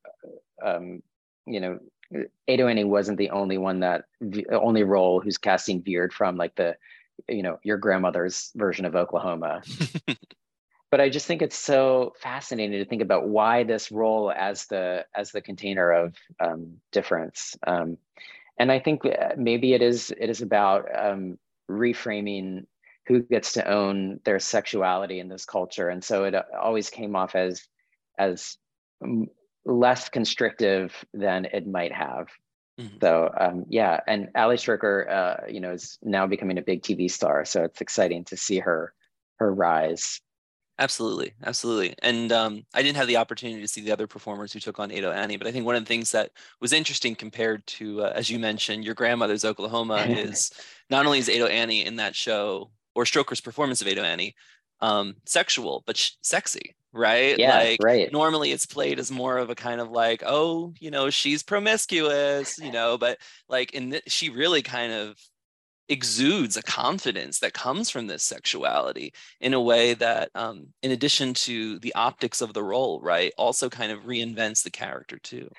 um, 0.65 1.01
you 1.45 1.59
know 1.59 1.79
Ado 2.47 2.67
Annie 2.67 2.83
wasn't 2.83 3.17
the 3.17 3.29
only 3.29 3.57
one 3.57 3.81
that 3.81 4.05
only 4.51 4.83
role 4.83 5.21
whose 5.21 5.37
casting 5.37 5.83
veered 5.83 6.13
from 6.13 6.37
like 6.37 6.55
the 6.55 6.75
you 7.27 7.43
know 7.43 7.59
your 7.63 7.77
grandmother's 7.77 8.51
version 8.55 8.85
of 8.85 8.95
Oklahoma 8.95 9.61
but 10.91 11.01
I 11.01 11.09
just 11.09 11.27
think 11.27 11.41
it's 11.41 11.57
so 11.57 12.13
fascinating 12.19 12.79
to 12.79 12.85
think 12.85 13.01
about 13.01 13.27
why 13.27 13.63
this 13.63 13.91
role 13.91 14.31
as 14.31 14.65
the 14.67 15.05
as 15.15 15.31
the 15.31 15.41
container 15.41 15.91
of 15.91 16.15
um, 16.39 16.77
difference 16.91 17.57
um, 17.65 17.97
and 18.57 18.71
I 18.71 18.79
think 18.79 19.05
uh, 19.05 19.33
maybe 19.37 19.73
it 19.73 19.81
is 19.81 20.11
it 20.19 20.29
is 20.29 20.41
about 20.41 20.87
um, 20.93 21.37
reframing 21.69 22.65
who 23.07 23.21
gets 23.21 23.53
to 23.53 23.67
own 23.67 24.19
their 24.23 24.39
sexuality 24.39 25.19
in 25.19 25.29
this 25.29 25.45
culture 25.45 25.89
and 25.89 26.03
so 26.03 26.25
it 26.25 26.35
uh, 26.35 26.43
always 26.59 26.89
came 26.89 27.15
off 27.15 27.35
as 27.35 27.67
as 28.17 28.57
less 29.65 30.09
constrictive 30.09 30.93
than 31.13 31.45
it 31.45 31.67
might 31.67 31.93
have 31.93 32.27
Mm-hmm. 32.79 32.97
So 33.01 33.29
um, 33.37 33.65
yeah, 33.67 33.99
and 34.07 34.29
Ali 34.35 34.55
Stroker, 34.55 35.09
uh, 35.09 35.47
you 35.49 35.59
know, 35.59 35.73
is 35.73 35.99
now 36.01 36.27
becoming 36.27 36.57
a 36.57 36.61
big 36.61 36.81
TV 36.81 37.11
star. 37.11 37.43
So 37.43 37.63
it's 37.63 37.81
exciting 37.81 38.23
to 38.25 38.37
see 38.37 38.59
her 38.59 38.93
her 39.37 39.53
rise. 39.53 40.21
Absolutely, 40.79 41.33
absolutely. 41.43 41.93
And 42.01 42.31
um, 42.31 42.65
I 42.73 42.81
didn't 42.81 42.95
have 42.95 43.07
the 43.07 43.17
opportunity 43.17 43.59
to 43.59 43.67
see 43.67 43.81
the 43.81 43.91
other 43.91 44.07
performers 44.07 44.53
who 44.53 44.61
took 44.61 44.79
on 44.79 44.91
Ado 44.91 45.11
Annie, 45.11 45.35
but 45.35 45.45
I 45.45 45.51
think 45.51 45.65
one 45.65 45.75
of 45.75 45.83
the 45.83 45.87
things 45.87 46.11
that 46.13 46.31
was 46.61 46.71
interesting 46.71 47.15
compared 47.15 47.67
to, 47.67 48.03
uh, 48.03 48.13
as 48.15 48.29
you 48.29 48.39
mentioned, 48.39 48.85
your 48.85 48.95
grandmother's 48.95 49.43
Oklahoma 49.43 49.97
is 50.07 50.51
not 50.89 51.05
only 51.05 51.19
is 51.19 51.27
Ado 51.27 51.47
Annie 51.47 51.85
in 51.85 51.97
that 51.97 52.15
show 52.15 52.71
or 52.95 53.03
Stroker's 53.03 53.41
performance 53.41 53.81
of 53.81 53.87
Ado 53.87 54.01
Annie 54.03 54.35
um, 54.79 55.17
sexual, 55.25 55.83
but 55.85 55.97
sh- 55.97 56.11
sexy, 56.21 56.77
right? 56.93 57.37
Yeah, 57.37 57.57
like 57.57 57.83
right. 57.83 58.09
normally 58.13 58.53
it's 58.53 58.65
played 58.65 58.99
as 58.99 59.11
more 59.11 59.37
of 59.37 59.49
a 59.49 59.55
kind 59.55 59.81
of 59.81 59.91
like, 59.91 60.23
oh, 60.25 60.73
you 60.79 60.91
know, 60.91 61.09
she's 61.09 61.43
promiscuous, 61.43 62.57
you 62.57 62.71
know, 62.71 62.97
but 62.97 63.17
like 63.49 63.73
in 63.73 63.91
th- 63.91 64.03
she 64.07 64.29
really 64.29 64.61
kind 64.61 64.93
of 64.93 65.17
exudes 65.89 66.55
a 66.55 66.63
confidence 66.63 67.39
that 67.39 67.53
comes 67.53 67.89
from 67.89 68.07
this 68.07 68.23
sexuality 68.23 69.13
in 69.41 69.53
a 69.53 69.61
way 69.61 69.93
that 69.95 70.29
um, 70.35 70.67
in 70.83 70.91
addition 70.91 71.33
to 71.33 71.79
the 71.79 71.93
optics 71.95 72.41
of 72.41 72.53
the 72.53 72.63
role 72.63 73.01
right 73.01 73.33
also 73.37 73.69
kind 73.69 73.91
of 73.91 74.03
reinvents 74.03 74.63
the 74.63 74.69
character 74.69 75.17
too. 75.19 75.49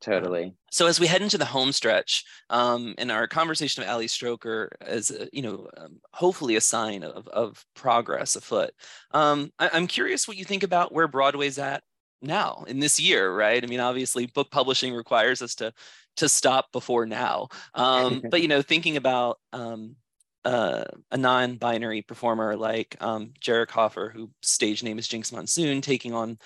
Totally. 0.00 0.44
um, 0.44 0.54
so 0.70 0.86
as 0.86 1.00
we 1.00 1.06
head 1.06 1.22
into 1.22 1.38
the 1.38 1.46
home 1.46 1.72
stretch 1.72 2.24
um, 2.50 2.94
in 2.98 3.10
our 3.10 3.26
conversation 3.26 3.82
of 3.82 3.88
ali 3.88 4.06
stroker 4.06 4.68
as 4.82 5.10
a, 5.10 5.28
you 5.32 5.40
know 5.40 5.66
um, 5.78 5.98
hopefully 6.12 6.56
a 6.56 6.60
sign 6.60 7.02
of, 7.02 7.26
of 7.28 7.64
progress 7.74 8.36
afoot 8.36 8.70
um, 9.12 9.50
I, 9.58 9.70
i'm 9.72 9.86
curious 9.86 10.28
what 10.28 10.36
you 10.36 10.44
think 10.44 10.62
about 10.62 10.92
where 10.92 11.08
broadway's 11.08 11.58
at 11.58 11.82
now 12.20 12.64
in 12.66 12.80
this 12.80 12.98
year 12.98 13.34
right? 13.34 13.62
I 13.62 13.66
mean 13.66 13.80
obviously 13.80 14.26
book 14.26 14.50
publishing 14.50 14.94
requires 14.94 15.42
us 15.42 15.54
to 15.56 15.72
to 16.16 16.28
stop 16.28 16.72
before 16.72 17.06
now. 17.06 17.48
Um, 17.74 18.22
but 18.30 18.42
you 18.42 18.48
know, 18.48 18.62
thinking 18.62 18.96
about 18.96 19.38
um, 19.52 19.96
uh, 20.44 20.84
a 21.10 21.16
non-binary 21.16 22.02
performer 22.02 22.56
like 22.56 22.96
um, 23.00 23.32
Jerick 23.40 23.70
Hoffer, 23.70 24.10
whose 24.14 24.28
stage 24.42 24.82
name 24.82 24.98
is 24.98 25.08
Jinkx 25.08 25.32
Monsoon, 25.32 25.80
taking 25.80 26.12
on 26.12 26.38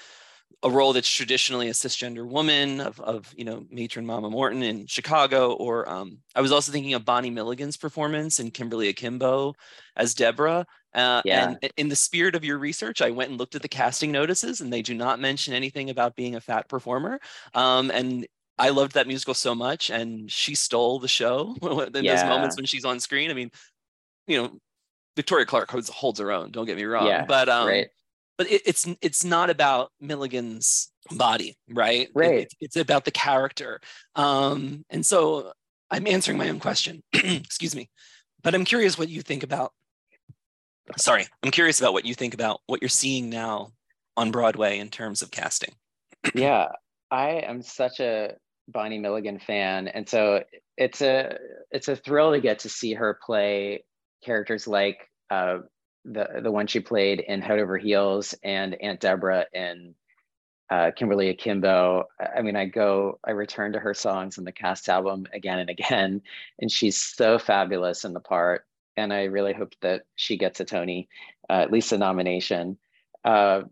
a 0.64 0.70
role 0.70 0.92
that's 0.92 1.08
traditionally 1.08 1.68
a 1.68 1.72
cisgender 1.72 2.26
woman 2.26 2.80
of, 2.80 2.98
of 3.00 3.32
you 3.36 3.44
know 3.44 3.64
matron 3.70 4.04
Mama 4.04 4.30
Morton 4.30 4.62
in 4.62 4.86
Chicago, 4.86 5.52
or 5.52 5.88
um, 5.88 6.18
I 6.34 6.40
was 6.40 6.52
also 6.52 6.72
thinking 6.72 6.94
of 6.94 7.04
Bonnie 7.04 7.30
Milligan's 7.30 7.76
performance 7.76 8.40
in 8.40 8.50
Kimberly 8.50 8.88
Akimbo 8.88 9.54
as 9.96 10.14
Deborah. 10.14 10.66
Uh, 10.94 11.22
yeah. 11.24 11.54
And 11.62 11.72
in 11.76 11.88
the 11.88 11.96
spirit 11.96 12.34
of 12.34 12.44
your 12.44 12.58
research, 12.58 13.02
I 13.02 13.10
went 13.10 13.30
and 13.30 13.38
looked 13.38 13.54
at 13.54 13.62
the 13.62 13.68
casting 13.68 14.10
notices, 14.10 14.60
and 14.60 14.72
they 14.72 14.82
do 14.82 14.94
not 14.94 15.20
mention 15.20 15.54
anything 15.54 15.90
about 15.90 16.16
being 16.16 16.34
a 16.34 16.40
fat 16.40 16.68
performer. 16.68 17.20
Um, 17.54 17.90
and 17.90 18.26
I 18.58 18.70
loved 18.70 18.94
that 18.94 19.06
musical 19.06 19.34
so 19.34 19.54
much, 19.54 19.90
and 19.90 20.30
she 20.30 20.54
stole 20.54 20.98
the 20.98 21.08
show 21.08 21.56
in 21.62 22.04
yeah. 22.04 22.16
those 22.16 22.28
moments 22.28 22.56
when 22.56 22.66
she's 22.66 22.84
on 22.84 22.98
screen. 23.00 23.30
I 23.30 23.34
mean, 23.34 23.50
you 24.26 24.42
know, 24.42 24.58
Victoria 25.16 25.46
Clark 25.46 25.70
holds, 25.70 25.88
holds 25.88 26.20
her 26.20 26.32
own. 26.32 26.50
Don't 26.50 26.66
get 26.66 26.76
me 26.76 26.84
wrong, 26.84 27.06
yeah, 27.06 27.24
but 27.24 27.48
um, 27.48 27.68
right. 27.68 27.88
but 28.36 28.50
it, 28.50 28.62
it's 28.66 28.86
it's 29.00 29.24
not 29.24 29.50
about 29.50 29.90
Milligan's 30.00 30.92
body, 31.10 31.56
right? 31.68 32.08
Right. 32.14 32.40
It, 32.40 32.54
it's 32.60 32.76
about 32.76 33.04
the 33.04 33.10
character, 33.10 33.80
um, 34.16 34.84
and 34.90 35.04
so 35.04 35.52
I'm 35.90 36.06
answering 36.06 36.38
my 36.38 36.48
own 36.48 36.60
question. 36.60 37.02
Excuse 37.12 37.74
me, 37.74 37.90
but 38.42 38.54
I'm 38.54 38.64
curious 38.64 38.98
what 38.98 39.08
you 39.08 39.22
think 39.22 39.42
about. 39.42 39.72
Sorry, 40.96 41.26
I'm 41.42 41.50
curious 41.50 41.80
about 41.80 41.92
what 41.92 42.04
you 42.04 42.14
think 42.14 42.34
about 42.34 42.60
what 42.66 42.82
you're 42.82 42.88
seeing 42.88 43.28
now 43.28 43.72
on 44.16 44.30
Broadway 44.30 44.78
in 44.78 44.88
terms 44.88 45.22
of 45.22 45.30
casting. 45.30 45.74
yeah, 46.34 46.68
I 47.10 47.30
am 47.46 47.62
such 47.62 48.00
a 48.00 48.34
Bonnie 48.68 48.98
Milligan 48.98 49.38
fan, 49.38 49.88
and 49.88 50.08
so 50.08 50.44
it's 50.76 51.00
a 51.00 51.36
it's 51.70 51.88
a 51.88 51.96
thrill 51.96 52.32
to 52.32 52.40
get 52.40 52.60
to 52.60 52.68
see 52.68 52.94
her 52.94 53.18
play 53.24 53.84
characters 54.24 54.66
like 54.66 54.98
uh, 55.30 55.58
the 56.04 56.26
the 56.42 56.50
one 56.50 56.66
she 56.66 56.80
played 56.80 57.20
in 57.20 57.40
Head 57.40 57.58
Over 57.58 57.78
Heels 57.78 58.34
and 58.44 58.76
Aunt 58.80 59.00
Deborah 59.00 59.46
in 59.52 59.94
uh, 60.70 60.90
Kimberly 60.94 61.30
Akimbo. 61.30 62.04
I 62.36 62.42
mean, 62.42 62.56
I 62.56 62.66
go, 62.66 63.18
I 63.24 63.30
return 63.30 63.72
to 63.72 63.78
her 63.78 63.94
songs 63.94 64.38
in 64.38 64.44
the 64.44 64.52
cast 64.52 64.88
album 64.88 65.26
again 65.32 65.58
and 65.58 65.70
again, 65.70 66.22
and 66.58 66.70
she's 66.70 66.96
so 66.96 67.38
fabulous 67.38 68.04
in 68.04 68.12
the 68.12 68.20
part. 68.20 68.64
And 68.96 69.12
I 69.12 69.24
really 69.24 69.52
hope 69.52 69.74
that 69.80 70.02
she 70.16 70.36
gets 70.36 70.60
a 70.60 70.64
Tony, 70.64 71.08
uh, 71.48 71.54
at 71.54 71.72
least 71.72 71.92
a 71.92 71.98
nomination. 71.98 72.78
Uh, 73.24 73.62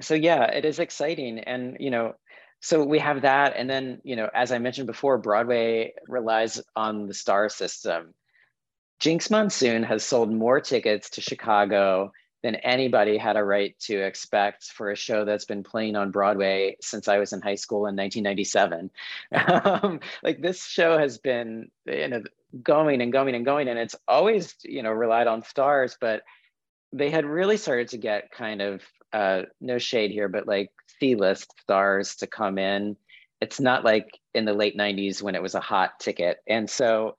so 0.00 0.14
yeah, 0.14 0.44
it 0.44 0.64
is 0.64 0.78
exciting, 0.78 1.38
and 1.38 1.76
you 1.78 1.90
know, 1.90 2.14
so 2.64 2.82
we 2.82 2.98
have 2.98 3.20
that 3.20 3.52
and 3.56 3.68
then 3.68 4.00
you 4.04 4.16
know 4.16 4.30
as 4.32 4.50
i 4.50 4.58
mentioned 4.58 4.86
before 4.86 5.18
broadway 5.18 5.92
relies 6.08 6.60
on 6.74 7.06
the 7.06 7.14
star 7.14 7.48
system. 7.48 8.14
Jinkx 9.00 9.30
monsoon 9.30 9.82
has 9.82 10.02
sold 10.02 10.32
more 10.32 10.60
tickets 10.60 11.10
to 11.10 11.20
chicago 11.20 12.10
than 12.42 12.54
anybody 12.56 13.18
had 13.18 13.36
a 13.36 13.44
right 13.44 13.78
to 13.80 13.98
expect 14.00 14.64
for 14.64 14.90
a 14.90 14.96
show 14.96 15.26
that's 15.26 15.44
been 15.44 15.62
playing 15.62 15.94
on 15.94 16.10
broadway 16.10 16.74
since 16.80 17.06
i 17.06 17.18
was 17.18 17.34
in 17.34 17.42
high 17.42 17.54
school 17.54 17.86
in 17.86 17.96
1997 17.96 18.90
um, 19.82 20.00
like 20.22 20.40
this 20.40 20.64
show 20.64 20.96
has 20.96 21.18
been 21.18 21.70
you 21.84 22.08
know 22.08 22.22
going 22.62 23.02
and 23.02 23.12
going 23.12 23.34
and 23.34 23.44
going 23.44 23.68
and 23.68 23.78
it's 23.78 23.96
always 24.08 24.54
you 24.62 24.82
know 24.82 24.92
relied 24.92 25.26
on 25.26 25.42
stars 25.42 25.98
but 26.00 26.22
they 26.94 27.10
had 27.10 27.26
really 27.26 27.58
started 27.58 27.88
to 27.88 27.98
get 27.98 28.30
kind 28.30 28.62
of 28.62 28.80
uh, 29.14 29.42
no 29.60 29.78
shade 29.78 30.10
here, 30.10 30.28
but 30.28 30.48
like 30.48 30.70
C-list 30.98 31.52
stars 31.60 32.16
to 32.16 32.26
come 32.26 32.58
in. 32.58 32.96
It's 33.40 33.60
not 33.60 33.84
like 33.84 34.18
in 34.34 34.44
the 34.44 34.54
late 34.54 34.76
90s 34.76 35.22
when 35.22 35.34
it 35.34 35.42
was 35.42 35.54
a 35.54 35.60
hot 35.60 36.00
ticket. 36.00 36.38
And 36.46 36.68
so 36.68 37.16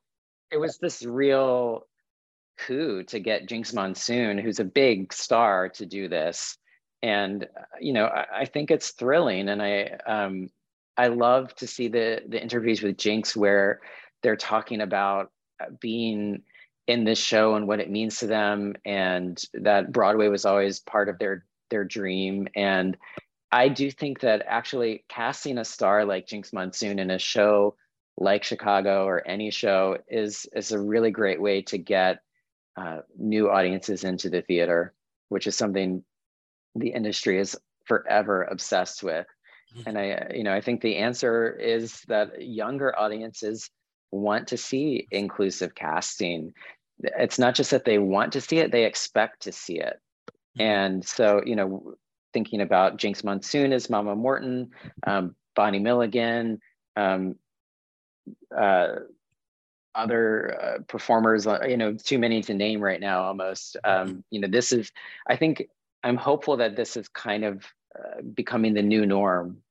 it 0.51 0.57
was 0.57 0.77
this 0.77 1.03
real 1.03 1.85
coup 2.57 3.03
to 3.03 3.19
get 3.19 3.47
Jinkx 3.47 3.73
Monsoon, 3.73 4.37
who's 4.37 4.59
a 4.59 4.65
big 4.65 5.13
star, 5.13 5.69
to 5.69 5.85
do 5.85 6.07
this. 6.07 6.57
And 7.03 7.47
you 7.79 7.93
know, 7.93 8.05
I, 8.05 8.25
I 8.41 8.45
think 8.45 8.71
it's 8.71 8.91
thrilling, 8.91 9.49
and 9.49 9.61
I 9.61 9.97
um, 10.07 10.49
I 10.97 11.07
love 11.07 11.53
to 11.55 11.67
see 11.67 11.87
the 11.87 12.21
the 12.27 12.41
interviews 12.41 12.81
with 12.81 12.97
Jinkx 12.97 13.35
where 13.35 13.81
they're 14.23 14.35
talking 14.35 14.81
about 14.81 15.31
uh, 15.61 15.65
being 15.79 16.41
in 16.87 17.03
this 17.03 17.19
show 17.19 17.55
and 17.55 17.67
what 17.67 17.79
it 17.79 17.91
means 17.91 18.19
to 18.19 18.27
them, 18.27 18.75
and 18.85 19.41
that 19.53 19.91
Broadway 19.91 20.29
was 20.29 20.45
always 20.45 20.79
part 20.79 21.09
of 21.09 21.19
their 21.19 21.45
their 21.69 21.83
dream. 21.83 22.47
And 22.55 22.97
I 23.51 23.69
do 23.69 23.89
think 23.91 24.19
that 24.21 24.43
actually 24.47 25.05
casting 25.07 25.57
a 25.57 25.65
star 25.65 26.05
like 26.05 26.27
Jinkx 26.27 26.51
Monsoon 26.51 26.99
in 26.99 27.11
a 27.11 27.19
show 27.19 27.75
like 28.17 28.43
Chicago 28.43 29.05
or 29.05 29.27
any 29.27 29.51
show 29.51 29.97
is 30.07 30.47
is 30.53 30.71
a 30.71 30.79
really 30.79 31.11
great 31.11 31.41
way 31.41 31.61
to 31.63 31.77
get 31.77 32.19
uh, 32.77 32.99
new 33.17 33.49
audiences 33.49 34.03
into 34.03 34.29
the 34.29 34.41
theater, 34.41 34.93
which 35.29 35.47
is 35.47 35.55
something 35.55 36.03
the 36.75 36.89
industry 36.89 37.39
is 37.39 37.57
forever 37.85 38.43
obsessed 38.43 39.03
with. 39.03 39.27
Mm-hmm. 39.75 39.89
And 39.89 39.97
I, 39.97 40.31
you 40.35 40.43
know, 40.43 40.53
I 40.53 40.61
think 40.61 40.81
the 40.81 40.97
answer 40.97 41.53
is 41.53 42.01
that 42.07 42.41
younger 42.41 42.97
audiences 42.97 43.69
want 44.11 44.47
to 44.49 44.57
see 44.57 45.07
inclusive 45.11 45.75
casting. 45.75 46.53
It's 46.99 47.39
not 47.39 47.55
just 47.55 47.71
that 47.71 47.85
they 47.85 47.97
want 47.97 48.33
to 48.33 48.41
see 48.41 48.57
it; 48.57 48.71
they 48.71 48.85
expect 48.85 49.43
to 49.43 49.51
see 49.51 49.79
it. 49.79 49.99
Mm-hmm. 50.57 50.61
And 50.61 51.05
so, 51.05 51.41
you 51.45 51.55
know, 51.55 51.95
thinking 52.35 52.59
about 52.59 52.97
Jinkx 52.97 53.23
Monsoon 53.23 53.71
as 53.71 53.89
Mama 53.89 54.13
Morton, 54.13 54.71
um, 55.07 55.37
Bonnie 55.55 55.79
Milligan, 55.79 56.59
um, 56.97 57.35
uh, 58.55 58.87
other 59.95 60.59
uh, 60.61 60.77
performers, 60.89 61.47
uh, 61.47 61.61
you 61.65 61.77
know, 61.77 61.93
too 61.93 62.19
many 62.19 62.41
to 62.41 62.53
name 62.53 62.81
right 62.81 62.99
now 62.99 63.23
almost. 63.23 63.77
Um, 63.85 64.21
you 64.31 64.41
know, 64.41 64.49
this 64.49 64.73
is, 64.73 64.91
I 65.29 65.37
think, 65.37 65.65
I'm 66.03 66.17
hopeful 66.17 66.57
that 66.57 66.75
this 66.75 66.97
is 66.97 67.07
kind 67.07 67.45
of 67.45 67.63
uh, 67.97 68.21
becoming 68.33 68.73
the 68.73 68.81
new 68.81 69.05
norm. 69.05 69.61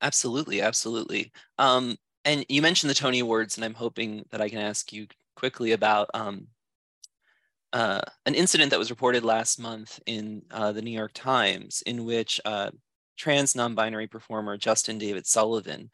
Absolutely, 0.00 0.62
absolutely. 0.62 1.30
Um, 1.58 1.98
and 2.24 2.46
you 2.48 2.62
mentioned 2.62 2.88
the 2.88 2.94
Tony 2.94 3.18
Awards, 3.18 3.58
and 3.58 3.64
I'm 3.64 3.74
hoping 3.74 4.24
that 4.30 4.40
I 4.40 4.48
can 4.48 4.58
ask 4.58 4.90
you 4.90 5.06
quickly 5.36 5.72
about 5.72 6.08
um, 6.14 6.46
uh, 7.72 8.00
an 8.26 8.34
incident 8.34 8.70
that 8.70 8.78
was 8.78 8.90
reported 8.90 9.24
last 9.24 9.60
month 9.60 10.00
in 10.06 10.42
uh, 10.50 10.72
the 10.72 10.82
New 10.82 10.90
York 10.90 11.12
Times, 11.14 11.82
in 11.86 12.04
which 12.04 12.40
uh, 12.44 12.70
trans 13.16 13.54
non-binary 13.54 14.06
performer 14.06 14.56
Justin 14.56 14.98
David 14.98 15.26
Sullivan 15.26 15.90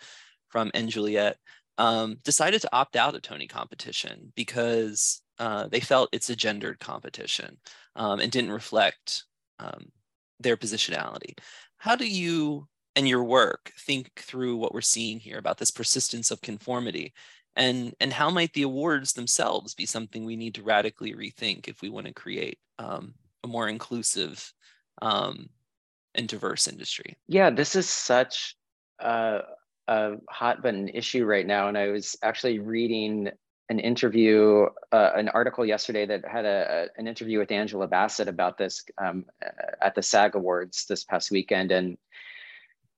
from 0.48 0.70
& 0.80 0.86
Juliet 0.86 1.36
um, 1.78 2.16
decided 2.22 2.60
to 2.62 2.70
opt 2.72 2.96
out 2.96 3.14
of 3.14 3.22
Tony 3.22 3.48
competition 3.48 4.32
because 4.36 5.20
uh, 5.38 5.66
they 5.66 5.80
felt 5.80 6.10
it's 6.12 6.30
a 6.30 6.36
gendered 6.36 6.78
competition 6.78 7.56
um, 7.96 8.20
and 8.20 8.30
didn't 8.30 8.52
reflect 8.52 9.24
um, 9.58 9.86
their 10.38 10.56
positionality. 10.56 11.36
How 11.78 11.96
do 11.96 12.08
you 12.08 12.68
and 12.96 13.08
your 13.08 13.24
work 13.24 13.72
think 13.76 14.12
through 14.16 14.56
what 14.56 14.72
we're 14.72 14.80
seeing 14.80 15.18
here 15.18 15.38
about 15.38 15.58
this 15.58 15.70
persistence 15.70 16.30
of 16.30 16.40
conformity 16.40 17.12
and 17.56 17.94
and 18.00 18.12
how 18.12 18.30
might 18.30 18.52
the 18.52 18.62
awards 18.62 19.12
themselves 19.12 19.74
be 19.74 19.86
something 19.86 20.24
we 20.24 20.36
need 20.36 20.54
to 20.54 20.62
radically 20.62 21.14
rethink 21.14 21.68
if 21.68 21.82
we 21.82 21.88
want 21.88 22.06
to 22.06 22.12
create 22.12 22.58
um, 22.78 23.14
a 23.42 23.46
more 23.46 23.68
inclusive 23.68 24.52
um, 25.02 25.48
and 26.14 26.28
diverse 26.28 26.68
industry? 26.68 27.16
Yeah 27.28 27.50
this 27.50 27.76
is 27.76 27.88
such 27.88 28.56
a, 28.98 29.40
a 29.88 30.12
hot 30.28 30.62
button 30.62 30.88
issue 30.88 31.24
right 31.24 31.46
now, 31.46 31.68
and 31.68 31.78
I 31.78 31.88
was 31.88 32.16
actually 32.22 32.58
reading 32.58 33.30
an 33.70 33.78
interview, 33.78 34.66
uh, 34.92 35.10
an 35.14 35.28
article 35.30 35.64
yesterday 35.64 36.04
that 36.04 36.26
had 36.26 36.44
a, 36.44 36.88
a, 36.96 37.00
an 37.00 37.08
interview 37.08 37.38
with 37.38 37.50
Angela 37.50 37.86
Bassett 37.86 38.28
about 38.28 38.58
this 38.58 38.84
um, 38.98 39.24
at 39.80 39.94
the 39.94 40.02
SAG 40.02 40.34
Awards 40.34 40.84
this 40.86 41.04
past 41.04 41.30
weekend, 41.30 41.72
and 41.72 41.96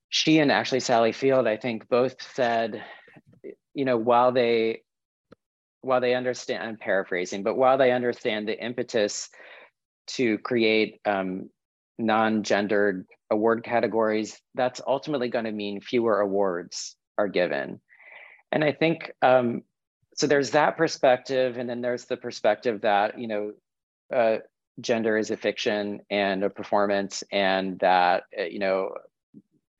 she 0.09 0.39
and 0.39 0.51
actually 0.51 0.81
Sally 0.81 1.11
Field, 1.11 1.47
I 1.47 1.57
think, 1.57 1.87
both 1.87 2.21
said, 2.33 2.83
you 3.77 3.85
know, 3.85 3.95
while 3.95 4.31
they 4.31 4.81
while 5.81 6.01
they 6.01 6.15
understand, 6.15 6.63
I'm 6.63 6.77
paraphrasing, 6.77 7.43
but 7.43 7.55
while 7.55 7.77
they 7.77 7.91
understand 7.91 8.47
the 8.47 8.59
impetus 8.59 9.29
to 10.07 10.39
create 10.39 10.99
um, 11.05 11.51
non-gendered 11.99 13.05
award 13.29 13.63
categories, 13.63 14.41
that's 14.55 14.81
ultimately 14.85 15.29
going 15.29 15.45
to 15.45 15.51
mean 15.51 15.79
fewer 15.79 16.19
awards 16.19 16.95
are 17.19 17.27
given. 17.27 17.79
And 18.51 18.63
I 18.63 18.71
think 18.71 19.11
um, 19.21 19.61
so. 20.15 20.25
There's 20.25 20.51
that 20.51 20.75
perspective, 20.75 21.57
and 21.59 21.69
then 21.69 21.81
there's 21.81 22.05
the 22.05 22.17
perspective 22.17 22.81
that 22.81 23.19
you 23.19 23.27
know, 23.27 23.51
uh, 24.11 24.37
gender 24.81 25.19
is 25.19 25.29
a 25.29 25.37
fiction 25.37 25.99
and 26.09 26.43
a 26.43 26.49
performance, 26.49 27.23
and 27.31 27.77
that 27.79 28.23
uh, 28.37 28.45
you 28.45 28.57
know, 28.57 28.95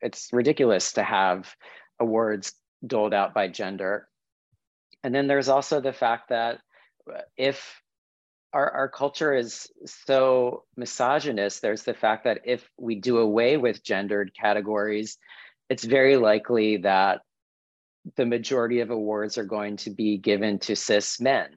it's 0.00 0.28
ridiculous 0.32 0.92
to 0.92 1.02
have 1.02 1.52
awards 1.98 2.52
doled 2.86 3.14
out 3.14 3.34
by 3.34 3.48
gender. 3.48 4.08
And 5.02 5.14
then 5.14 5.26
there's 5.26 5.48
also 5.48 5.80
the 5.80 5.92
fact 5.92 6.30
that 6.30 6.60
if 7.36 7.82
our, 8.52 8.70
our 8.70 8.88
culture 8.88 9.34
is 9.34 9.68
so 9.84 10.64
misogynist, 10.76 11.62
there's 11.62 11.82
the 11.82 11.94
fact 11.94 12.24
that 12.24 12.40
if 12.44 12.68
we 12.78 12.94
do 12.94 13.18
away 13.18 13.56
with 13.56 13.84
gendered 13.84 14.32
categories, 14.34 15.18
it's 15.68 15.84
very 15.84 16.16
likely 16.16 16.78
that 16.78 17.20
the 18.16 18.26
majority 18.26 18.80
of 18.80 18.90
awards 18.90 19.36
are 19.36 19.44
going 19.44 19.76
to 19.76 19.90
be 19.90 20.16
given 20.16 20.58
to 20.60 20.74
cis 20.74 21.20
men. 21.20 21.48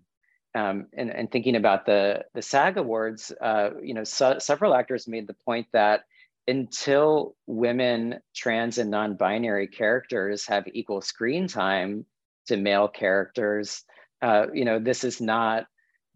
Um, 0.54 0.88
and, 0.98 1.10
and 1.10 1.32
thinking 1.32 1.56
about 1.56 1.86
the, 1.86 2.26
the 2.34 2.42
SAG 2.42 2.76
Awards, 2.76 3.32
uh, 3.42 3.70
you 3.82 3.94
know, 3.94 4.04
so, 4.04 4.38
several 4.40 4.76
actors 4.76 5.08
made 5.08 5.26
the 5.26 5.36
point 5.46 5.68
that 5.72 6.02
until 6.48 7.36
women, 7.48 8.20
trans, 8.36 8.78
and 8.78 8.92
non 8.92 9.16
binary 9.16 9.68
characters 9.68 10.46
have 10.48 10.66
equal 10.74 11.02
screen 11.02 11.48
time 11.48 12.06
to 12.48 12.58
male 12.58 12.88
characters, 12.88 13.84
uh, 14.22 14.48
you 14.54 14.66
know, 14.66 14.80
this 14.80 15.04
is 15.04 15.22
not 15.22 15.66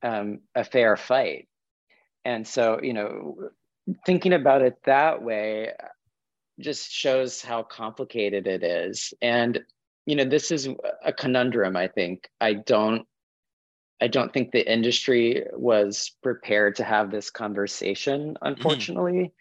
um, 0.04 0.40
a 0.56 0.64
fair 0.64 0.98
fight. 0.98 1.48
And 2.24 2.48
so, 2.48 2.80
you 2.82 2.94
know, 2.94 3.38
thinking 4.06 4.34
about 4.34 4.62
it 4.62 4.76
that 4.86 5.22
way 5.22 5.72
just 6.60 6.92
shows 6.92 7.42
how 7.42 7.64
complicated 7.64 8.48
it 8.48 8.64
is. 8.64 9.14
And, 9.22 9.64
you 10.06 10.16
know, 10.16 10.26
this 10.26 10.52
is 10.52 10.68
a 11.04 11.14
conundrum, 11.14 11.76
I 11.76 11.88
think. 11.88 12.30
I 12.40 12.54
don't 12.54 13.08
I 14.02 14.08
don't 14.08 14.34
think 14.34 14.52
the 14.52 14.72
industry 14.72 15.46
was 15.54 16.12
prepared 16.22 16.76
to 16.76 16.84
have 16.84 17.12
this 17.12 17.30
conversation, 17.30 18.36
mm-hmm. 18.42 19.36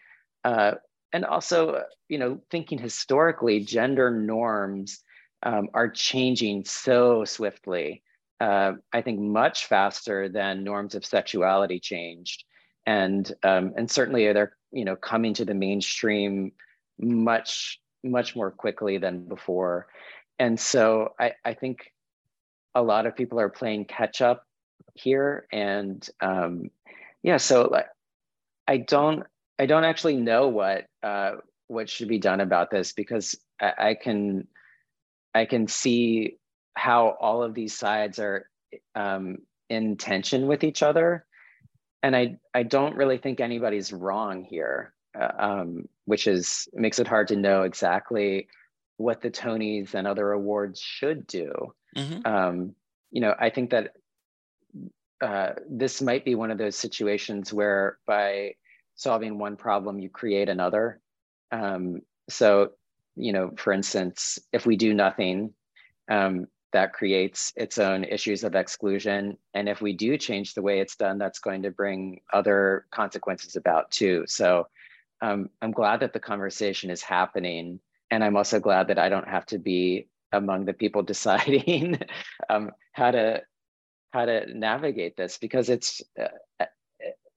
Uh, 0.45 0.75
and 1.11 1.25
also, 1.25 1.83
you 2.07 2.19
know, 2.19 2.39
thinking 2.51 2.77
historically, 2.77 3.61
gender 3.61 4.11
norms 4.11 5.03
um, 5.41 5.69
are 5.73 5.89
changing 5.89 6.65
so 6.65 7.25
swiftly. 7.25 8.03
Uh, 8.39 8.73
I 8.93 9.01
think 9.01 9.19
much 9.19 9.65
faster 9.65 10.29
than 10.29 10.63
norms 10.63 10.93
of 10.93 11.03
sexuality 11.03 11.79
changed, 11.79 12.43
and 12.85 13.29
um, 13.43 13.73
and 13.75 13.89
certainly 13.89 14.31
they're 14.33 14.55
you 14.71 14.85
know 14.85 14.95
coming 14.95 15.33
to 15.35 15.45
the 15.45 15.53
mainstream 15.53 16.51
much 16.99 17.79
much 18.03 18.35
more 18.35 18.51
quickly 18.51 18.97
than 18.97 19.27
before, 19.27 19.87
and 20.37 20.59
so 20.59 21.13
I 21.19 21.33
I 21.43 21.53
think 21.53 21.91
a 22.75 22.83
lot 22.83 23.05
of 23.05 23.15
people 23.15 23.39
are 23.39 23.49
playing 23.49 23.85
catch 23.85 24.21
up 24.21 24.45
here, 24.93 25.47
and 25.51 26.07
um, 26.21 26.69
yeah, 27.23 27.37
so 27.37 27.69
like 27.71 27.87
I 28.67 28.77
don't 28.77 29.25
I 29.57 29.65
don't 29.65 29.85
actually 29.85 30.17
know 30.17 30.47
what 30.47 30.85
uh, 31.03 31.33
what 31.67 31.89
should 31.89 32.07
be 32.07 32.19
done 32.19 32.41
about 32.41 32.69
this 32.71 32.93
because 32.93 33.37
I, 33.59 33.73
I, 33.77 33.93
can 33.95 34.47
I 35.33 35.45
can 35.45 35.67
see 35.67 36.37
how 36.75 37.15
all 37.19 37.43
of 37.43 37.53
these 37.53 37.77
sides 37.77 38.19
are 38.19 38.49
um, 38.95 39.37
in 39.69 39.97
tension 39.97 40.47
with 40.47 40.63
each 40.63 40.83
other, 40.83 41.25
and 42.03 42.15
I 42.15 42.37
I 42.53 42.63
don't 42.63 42.95
really 42.95 43.17
think 43.17 43.39
anybody's 43.39 43.93
wrong 43.93 44.43
here, 44.43 44.93
uh, 45.19 45.31
um, 45.39 45.89
which 46.05 46.27
is 46.27 46.67
makes 46.73 46.99
it 46.99 47.07
hard 47.07 47.29
to 47.29 47.35
know 47.35 47.63
exactly 47.63 48.47
what 48.97 49.21
the 49.21 49.31
Tonys 49.31 49.93
and 49.93 50.07
other 50.07 50.31
awards 50.31 50.79
should 50.79 51.27
do. 51.27 51.73
Mm-hmm. 51.97 52.25
Um, 52.25 52.75
you 53.11 53.21
know, 53.21 53.33
I 53.37 53.49
think 53.49 53.71
that 53.71 53.93
uh, 55.21 55.53
this 55.69 56.01
might 56.01 56.25
be 56.25 56.35
one 56.35 56.51
of 56.51 56.57
those 56.57 56.75
situations 56.75 57.53
where 57.53 57.97
by 58.05 58.55
solving 58.95 59.37
one 59.37 59.57
problem, 59.57 59.99
you 59.99 60.09
create 60.09 60.49
another. 60.49 61.01
Um, 61.51 62.01
so, 62.29 62.71
you 63.15 63.33
know, 63.33 63.51
for 63.57 63.71
instance, 63.73 64.39
if 64.51 64.65
we 64.65 64.75
do 64.75 64.93
nothing, 64.93 65.53
um, 66.09 66.47
that 66.73 66.91
creates 66.91 67.53
its 67.55 67.77
own 67.77 68.03
issues 68.03 68.43
of 68.43 68.53
exclusion. 68.53 69.37
And 69.53 69.69
if 69.69 69.81
we 69.81 69.93
do 69.93 70.17
change 70.17 70.53
the 70.53 70.61
way 70.61 70.81
it's 70.81 70.97
done, 70.97 71.17
that's 71.17 71.39
going 71.39 71.63
to 71.63 71.71
bring 71.71 72.19
other 72.33 72.85
consequences 72.91 73.55
about 73.55 73.91
too. 73.91 74.25
So 74.27 74.67
um, 75.21 75.49
I'm 75.61 75.71
glad 75.71 76.01
that 76.01 76.11
the 76.11 76.19
conversation 76.19 76.89
is 76.89 77.01
happening. 77.01 77.79
And 78.11 78.23
I'm 78.23 78.35
also 78.35 78.59
glad 78.59 78.89
that 78.89 78.99
I 78.99 79.07
don't 79.07 79.27
have 79.27 79.45
to 79.47 79.57
be 79.57 80.09
among 80.33 80.65
the 80.65 80.73
people 80.73 81.01
deciding 81.13 81.99
um, 82.49 82.71
how 82.91 83.11
to 83.11 83.41
how 84.11 84.25
to 84.25 84.45
navigate 84.53 85.17
this 85.17 85.37
because 85.37 85.69
it's 85.69 86.01
uh, 86.17 86.65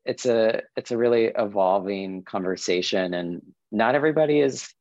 it's 0.08 0.24
a 0.24 0.62
it's 0.74 0.90
a 0.90 0.96
really 0.96 1.26
evolving 1.36 2.22
conversation, 2.24 3.14
and 3.14 3.42
not 3.70 3.94
everybody 3.94 4.40
is 4.40 4.72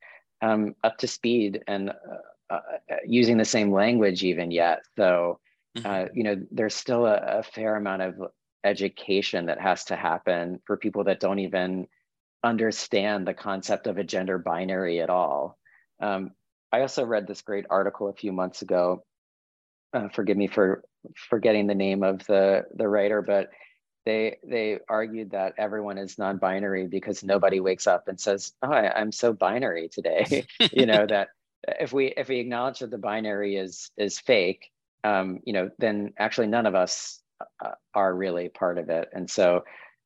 um, 0.41 0.73
up 0.83 0.97
to 0.99 1.07
speed 1.07 1.63
and 1.67 1.89
uh, 1.89 2.53
uh, 2.55 2.59
using 3.05 3.37
the 3.37 3.45
same 3.45 3.71
language 3.71 4.23
even 4.23 4.51
yet. 4.51 4.79
So, 4.97 5.39
uh, 5.75 5.81
mm-hmm. 5.81 6.17
you 6.17 6.23
know, 6.23 6.37
there's 6.49 6.75
still 6.75 7.05
a, 7.05 7.39
a 7.39 7.43
fair 7.43 7.75
amount 7.75 8.03
of 8.03 8.15
education 8.63 9.47
that 9.47 9.59
has 9.59 9.83
to 9.85 9.97
happen 9.97 10.61
for 10.65 10.77
people 10.77 11.03
that 11.03 11.19
don't 11.19 11.39
even 11.39 11.87
understand 12.43 13.27
the 13.27 13.33
concept 13.33 13.87
of 13.87 13.97
a 13.97 14.03
gender 14.05 14.37
binary 14.37 15.01
at 15.01 15.09
all. 15.09 15.57
Um, 15.99 16.31
I 16.71 16.81
also 16.81 17.03
read 17.03 17.27
this 17.27 17.41
great 17.41 17.65
article 17.69 18.07
a 18.07 18.13
few 18.13 18.31
months 18.31 18.61
ago. 18.61 19.03
Uh, 19.93 20.07
forgive 20.09 20.37
me 20.37 20.47
for 20.47 20.83
forgetting 21.29 21.67
the 21.67 21.75
name 21.75 22.03
of 22.03 22.25
the 22.27 22.63
the 22.75 22.87
writer, 22.87 23.21
but 23.21 23.49
they 24.07 24.37
they 24.41 24.79
argued 24.87 25.31
that 25.31 25.53
everyone 25.57 25.97
is 25.97 26.17
non-binary 26.17 26.87
because 26.87 27.25
nobody 27.25 27.59
wakes 27.59 27.87
up 27.87 28.07
and 28.07 28.17
says, 28.17 28.53
"Oh, 28.63 28.71
I, 28.71 29.01
am 29.01 29.11
so 29.11 29.33
binary 29.33 29.89
today." 29.89 30.45
you 30.71 30.85
know 30.85 31.05
that 31.05 31.27
if 31.79 31.91
we 31.91 32.13
if 32.15 32.29
we 32.29 32.39
acknowledge 32.39 32.79
that 32.79 32.89
the 32.89 32.97
binary 32.97 33.57
is 33.57 33.91
is 33.97 34.17
fake, 34.17 34.71
um, 35.03 35.41
you 35.43 35.51
know, 35.51 35.69
then 35.77 36.13
actually 36.17 36.47
none 36.47 36.65
of 36.65 36.73
us 36.73 37.19
uh, 37.63 37.71
are 37.93 38.15
really 38.15 38.47
part 38.47 38.77
of 38.77 38.89
it. 38.89 39.09
And 39.11 39.29
so, 39.29 39.65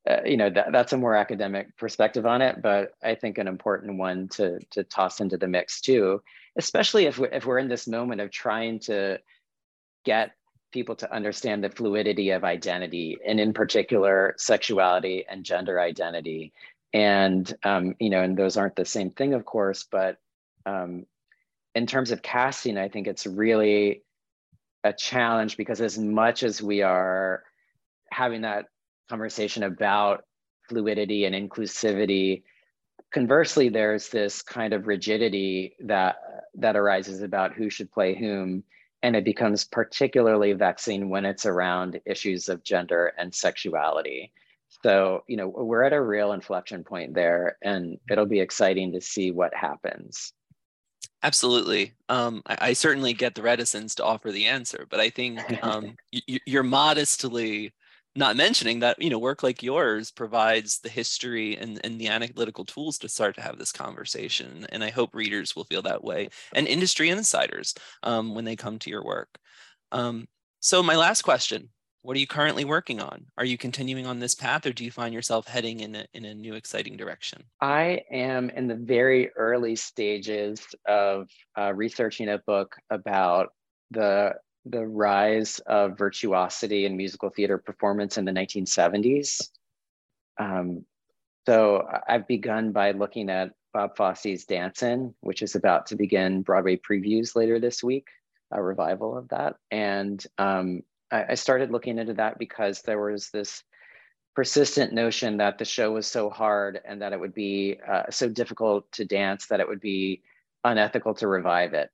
uh, 0.09 0.23
you 0.25 0.35
know, 0.35 0.49
that, 0.49 0.71
that's 0.71 0.93
a 0.93 0.97
more 0.97 1.15
academic 1.15 1.77
perspective 1.77 2.25
on 2.25 2.41
it, 2.41 2.59
but 2.59 2.93
I 3.03 3.13
think 3.13 3.37
an 3.37 3.47
important 3.47 3.99
one 3.99 4.29
to 4.29 4.57
to 4.71 4.83
toss 4.83 5.21
into 5.21 5.37
the 5.37 5.47
mix 5.47 5.79
too, 5.79 6.23
especially 6.57 7.05
if 7.05 7.19
we, 7.19 7.27
if 7.31 7.45
we're 7.45 7.59
in 7.59 7.69
this 7.69 7.87
moment 7.87 8.19
of 8.19 8.31
trying 8.31 8.79
to 8.79 9.19
get 10.05 10.31
people 10.71 10.95
to 10.95 11.13
understand 11.13 11.63
the 11.63 11.69
fluidity 11.69 12.31
of 12.31 12.43
identity 12.43 13.17
and 13.25 13.39
in 13.39 13.53
particular 13.53 14.35
sexuality 14.37 15.25
and 15.29 15.43
gender 15.43 15.79
identity. 15.79 16.53
And 16.93 17.51
um, 17.63 17.95
you 17.99 18.09
know 18.09 18.21
and 18.21 18.37
those 18.37 18.57
aren't 18.57 18.75
the 18.75 18.85
same 18.85 19.11
thing 19.11 19.33
of 19.33 19.45
course 19.45 19.85
but 19.89 20.17
um, 20.65 21.05
in 21.73 21.87
terms 21.87 22.11
of 22.11 22.21
casting 22.21 22.77
i 22.77 22.89
think 22.89 23.07
it's 23.07 23.25
really 23.25 24.03
a 24.83 24.91
challenge 24.91 25.57
because 25.57 25.79
as 25.79 25.97
much 25.97 26.43
as 26.43 26.61
we 26.61 26.81
are 26.81 27.43
having 28.11 28.41
that 28.41 28.65
conversation 29.09 29.63
about 29.63 30.25
fluidity 30.67 31.25
and 31.25 31.35
inclusivity 31.35 32.43
conversely 33.11 33.69
there's 33.69 34.09
this 34.09 34.41
kind 34.41 34.73
of 34.73 34.87
rigidity 34.87 35.75
that 35.79 36.17
that 36.55 36.75
arises 36.75 37.21
about 37.21 37.53
who 37.53 37.69
should 37.69 37.91
play 37.91 38.15
whom 38.15 38.63
and 39.03 39.15
it 39.15 39.23
becomes 39.23 39.65
particularly 39.65 40.53
vexing 40.53 41.09
when 41.09 41.25
it's 41.25 41.45
around 41.45 41.99
issues 42.05 42.49
of 42.49 42.63
gender 42.63 43.13
and 43.17 43.33
sexuality. 43.33 44.31
So, 44.83 45.23
you 45.27 45.37
know, 45.37 45.47
we're 45.47 45.83
at 45.83 45.93
a 45.93 46.01
real 46.01 46.33
inflection 46.33 46.83
point 46.83 47.13
there, 47.13 47.57
and 47.61 47.97
it'll 48.09 48.25
be 48.25 48.39
exciting 48.39 48.93
to 48.93 49.01
see 49.01 49.31
what 49.31 49.53
happens. 49.53 50.33
Absolutely. 51.23 51.93
Um, 52.09 52.41
I, 52.47 52.57
I, 52.61 52.73
certainly 52.73 53.13
get 53.13 53.35
the 53.35 53.43
reticence 53.43 53.93
to 53.95 54.03
offer 54.03 54.31
the 54.31 54.47
answer, 54.47 54.87
but 54.89 54.99
I 54.99 55.09
think 55.09 55.39
um, 55.63 55.95
y- 56.11 56.39
you're 56.45 56.63
modestly 56.63 57.73
not 58.15 58.35
mentioning 58.35 58.79
that 58.79 59.01
you 59.01 59.09
know 59.09 59.19
work 59.19 59.43
like 59.43 59.63
yours 59.63 60.11
provides 60.11 60.79
the 60.79 60.89
history 60.89 61.57
and, 61.57 61.79
and 61.83 61.99
the 61.99 62.07
analytical 62.07 62.65
tools 62.65 62.97
to 62.97 63.09
start 63.09 63.35
to 63.35 63.41
have 63.41 63.57
this 63.57 63.71
conversation 63.71 64.65
and 64.69 64.83
i 64.83 64.89
hope 64.89 65.15
readers 65.15 65.55
will 65.55 65.63
feel 65.63 65.81
that 65.81 66.03
way 66.03 66.27
and 66.53 66.67
industry 66.67 67.09
insiders 67.09 67.73
um, 68.03 68.35
when 68.35 68.45
they 68.45 68.55
come 68.55 68.79
to 68.79 68.89
your 68.89 69.03
work. 69.03 69.37
Um, 69.91 70.27
so 70.59 70.83
my 70.83 70.95
last 70.95 71.23
question 71.23 71.69
what 72.03 72.17
are 72.17 72.19
you 72.19 72.25
currently 72.25 72.65
working 72.65 72.99
on? 72.99 73.27
Are 73.37 73.45
you 73.45 73.59
continuing 73.59 74.07
on 74.07 74.17
this 74.17 74.33
path 74.33 74.65
or 74.65 74.73
do 74.73 74.83
you 74.83 74.89
find 74.89 75.13
yourself 75.13 75.47
heading 75.47 75.81
in 75.81 75.95
a, 75.95 76.05
in 76.15 76.25
a 76.25 76.33
new 76.33 76.55
exciting 76.55 76.97
direction? 76.97 77.43
I 77.61 78.01
am 78.11 78.49
in 78.49 78.67
the 78.67 78.75
very 78.75 79.29
early 79.37 79.75
stages 79.75 80.65
of 80.87 81.29
uh, 81.55 81.73
researching 81.75 82.29
a 82.29 82.39
book 82.39 82.75
about 82.89 83.49
the 83.91 84.33
the 84.65 84.85
rise 84.85 85.59
of 85.65 85.97
virtuosity 85.97 86.85
in 86.85 86.97
musical 86.97 87.29
theater 87.29 87.57
performance 87.57 88.17
in 88.17 88.25
the 88.25 88.31
1970s. 88.31 89.49
Um, 90.37 90.85
so 91.47 91.87
I've 92.07 92.27
begun 92.27 92.71
by 92.71 92.91
looking 92.91 93.29
at 93.29 93.51
Bob 93.73 93.95
Fosse's 93.95 94.45
Dancin', 94.45 95.15
which 95.21 95.41
is 95.41 95.55
about 95.55 95.87
to 95.87 95.95
begin 95.95 96.43
Broadway 96.43 96.77
previews 96.77 97.35
later 97.35 97.59
this 97.59 97.83
week, 97.83 98.07
a 98.51 98.61
revival 98.61 99.17
of 99.17 99.29
that. 99.29 99.55
And 99.71 100.23
um, 100.37 100.81
I, 101.11 101.25
I 101.29 101.33
started 101.35 101.71
looking 101.71 101.97
into 101.97 102.13
that 102.15 102.37
because 102.37 102.81
there 102.81 102.99
was 102.99 103.29
this 103.29 103.63
persistent 104.35 104.93
notion 104.93 105.37
that 105.37 105.57
the 105.57 105.65
show 105.65 105.91
was 105.91 106.07
so 106.07 106.29
hard 106.29 106.79
and 106.85 107.01
that 107.01 107.13
it 107.13 107.19
would 107.19 107.33
be 107.33 107.77
uh, 107.87 108.03
so 108.09 108.29
difficult 108.29 108.89
to 108.93 109.05
dance 109.05 109.47
that 109.47 109.59
it 109.59 109.67
would 109.67 109.81
be 109.81 110.21
unethical 110.63 111.13
to 111.15 111.27
revive 111.27 111.73
it. 111.73 111.89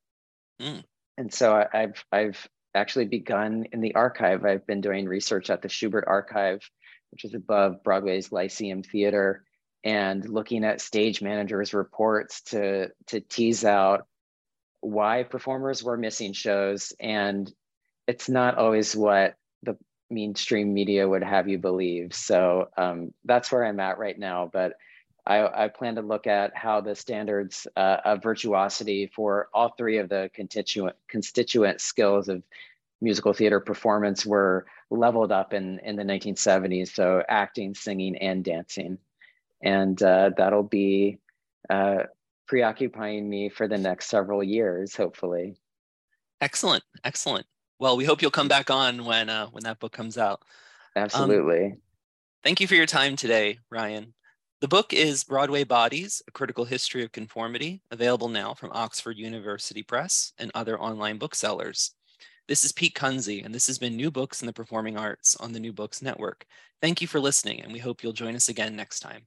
Mm. 0.61 0.83
And 1.17 1.33
so 1.33 1.55
I, 1.55 1.67
I've 1.73 2.05
I've 2.11 2.47
actually 2.75 3.05
begun 3.05 3.65
in 3.71 3.81
the 3.81 3.95
archive. 3.95 4.45
I've 4.45 4.67
been 4.67 4.81
doing 4.81 5.07
research 5.07 5.49
at 5.49 5.61
the 5.61 5.67
Shubert 5.67 6.03
Archive, 6.07 6.61
which 7.11 7.25
is 7.25 7.33
above 7.33 7.83
Broadway's 7.83 8.31
Lyceum 8.31 8.83
Theater, 8.83 9.43
and 9.83 10.27
looking 10.27 10.63
at 10.63 10.81
stage 10.81 11.21
managers' 11.21 11.73
reports 11.73 12.41
to, 12.41 12.89
to 13.07 13.19
tease 13.21 13.63
out 13.63 14.07
why 14.81 15.23
performers 15.23 15.83
were 15.83 15.97
missing 15.97 16.33
shows. 16.33 16.93
And 16.99 17.51
it's 18.07 18.29
not 18.29 18.57
always 18.57 18.95
what 18.95 19.35
the 19.63 19.77
mainstream 20.09 20.73
media 20.73 21.07
would 21.07 21.23
have 21.23 21.47
you 21.47 21.57
believe. 21.57 22.13
So 22.13 22.69
um, 22.77 23.13
that's 23.25 23.51
where 23.51 23.65
I'm 23.65 23.79
at 23.79 23.97
right 23.97 24.17
now. 24.17 24.49
But 24.51 24.73
I, 25.27 25.65
I, 25.65 25.67
plan 25.67 25.95
to 25.95 26.01
look 26.01 26.25
at 26.25 26.55
how 26.55 26.79
the 26.79 26.95
standards 26.95 27.67
uh, 27.75 27.97
of 28.05 28.23
virtuosity 28.23 29.11
for 29.13 29.49
all 29.53 29.73
three 29.77 29.97
of 29.97 30.07
the 30.07 30.31
constituent 30.33 30.95
constituent 31.09 31.81
skills 31.81 32.29
of 32.29 32.43
musical 33.01 33.33
theater 33.33 33.59
performance 33.59 34.25
were 34.25 34.65
leveled 34.89 35.33
up 35.33 35.53
in, 35.53 35.79
in 35.79 35.97
the 35.97 36.03
1970s. 36.03 36.93
So 36.93 37.21
acting, 37.27 37.75
singing, 37.75 38.15
and 38.17 38.43
dancing. 38.43 38.97
And 39.61 40.01
uh, 40.01 40.31
that'll 40.37 40.63
be 40.63 41.19
uh, 41.69 42.03
preoccupying 42.47 43.29
me 43.29 43.49
for 43.49 43.67
the 43.67 43.77
next 43.77 44.07
several 44.07 44.41
years, 44.41 44.95
hopefully. 44.95 45.57
Excellent, 46.39 46.83
excellent. 47.03 47.45
Well, 47.79 47.97
we 47.97 48.05
hope 48.05 48.21
you'll 48.21 48.31
come 48.31 48.47
back 48.47 48.69
on 48.69 49.03
when 49.05 49.29
uh, 49.29 49.47
when 49.47 49.63
that 49.65 49.79
book 49.79 49.91
comes 49.91 50.17
out. 50.17 50.41
Absolutely. 50.95 51.65
Um, 51.65 51.77
thank 52.43 52.61
you 52.61 52.67
for 52.67 52.75
your 52.75 52.85
time 52.85 53.15
today, 53.17 53.59
Ryan. 53.69 54.13
The 54.59 54.67
book 54.67 54.91
is 54.91 55.23
Broadway 55.23 55.65
Bodies, 55.65 56.23
A 56.27 56.31
Critical 56.31 56.65
History 56.65 57.03
of 57.03 57.11
Conformity, 57.11 57.83
available 57.91 58.27
now 58.27 58.55
from 58.55 58.71
Oxford 58.73 59.15
University 59.15 59.83
Press 59.83 60.33
and 60.39 60.49
other 60.55 60.81
online 60.81 61.19
booksellers. 61.19 61.91
This 62.47 62.65
is 62.65 62.71
Pete 62.71 62.95
Kunze, 62.95 63.45
and 63.45 63.53
this 63.53 63.67
has 63.67 63.77
been 63.77 63.95
New 63.95 64.09
Books 64.09 64.41
in 64.41 64.47
the 64.47 64.53
Performing 64.53 64.97
Arts 64.97 65.35
on 65.35 65.53
the 65.53 65.59
New 65.59 65.73
Books 65.73 66.01
Network. 66.01 66.43
Thank 66.81 67.01
you 67.01 67.07
for 67.07 67.19
listening, 67.19 67.61
and 67.61 67.71
we 67.71 67.77
hope 67.77 68.01
you'll 68.01 68.13
join 68.13 68.35
us 68.35 68.49
again 68.49 68.75
next 68.75 69.01
time. 69.01 69.21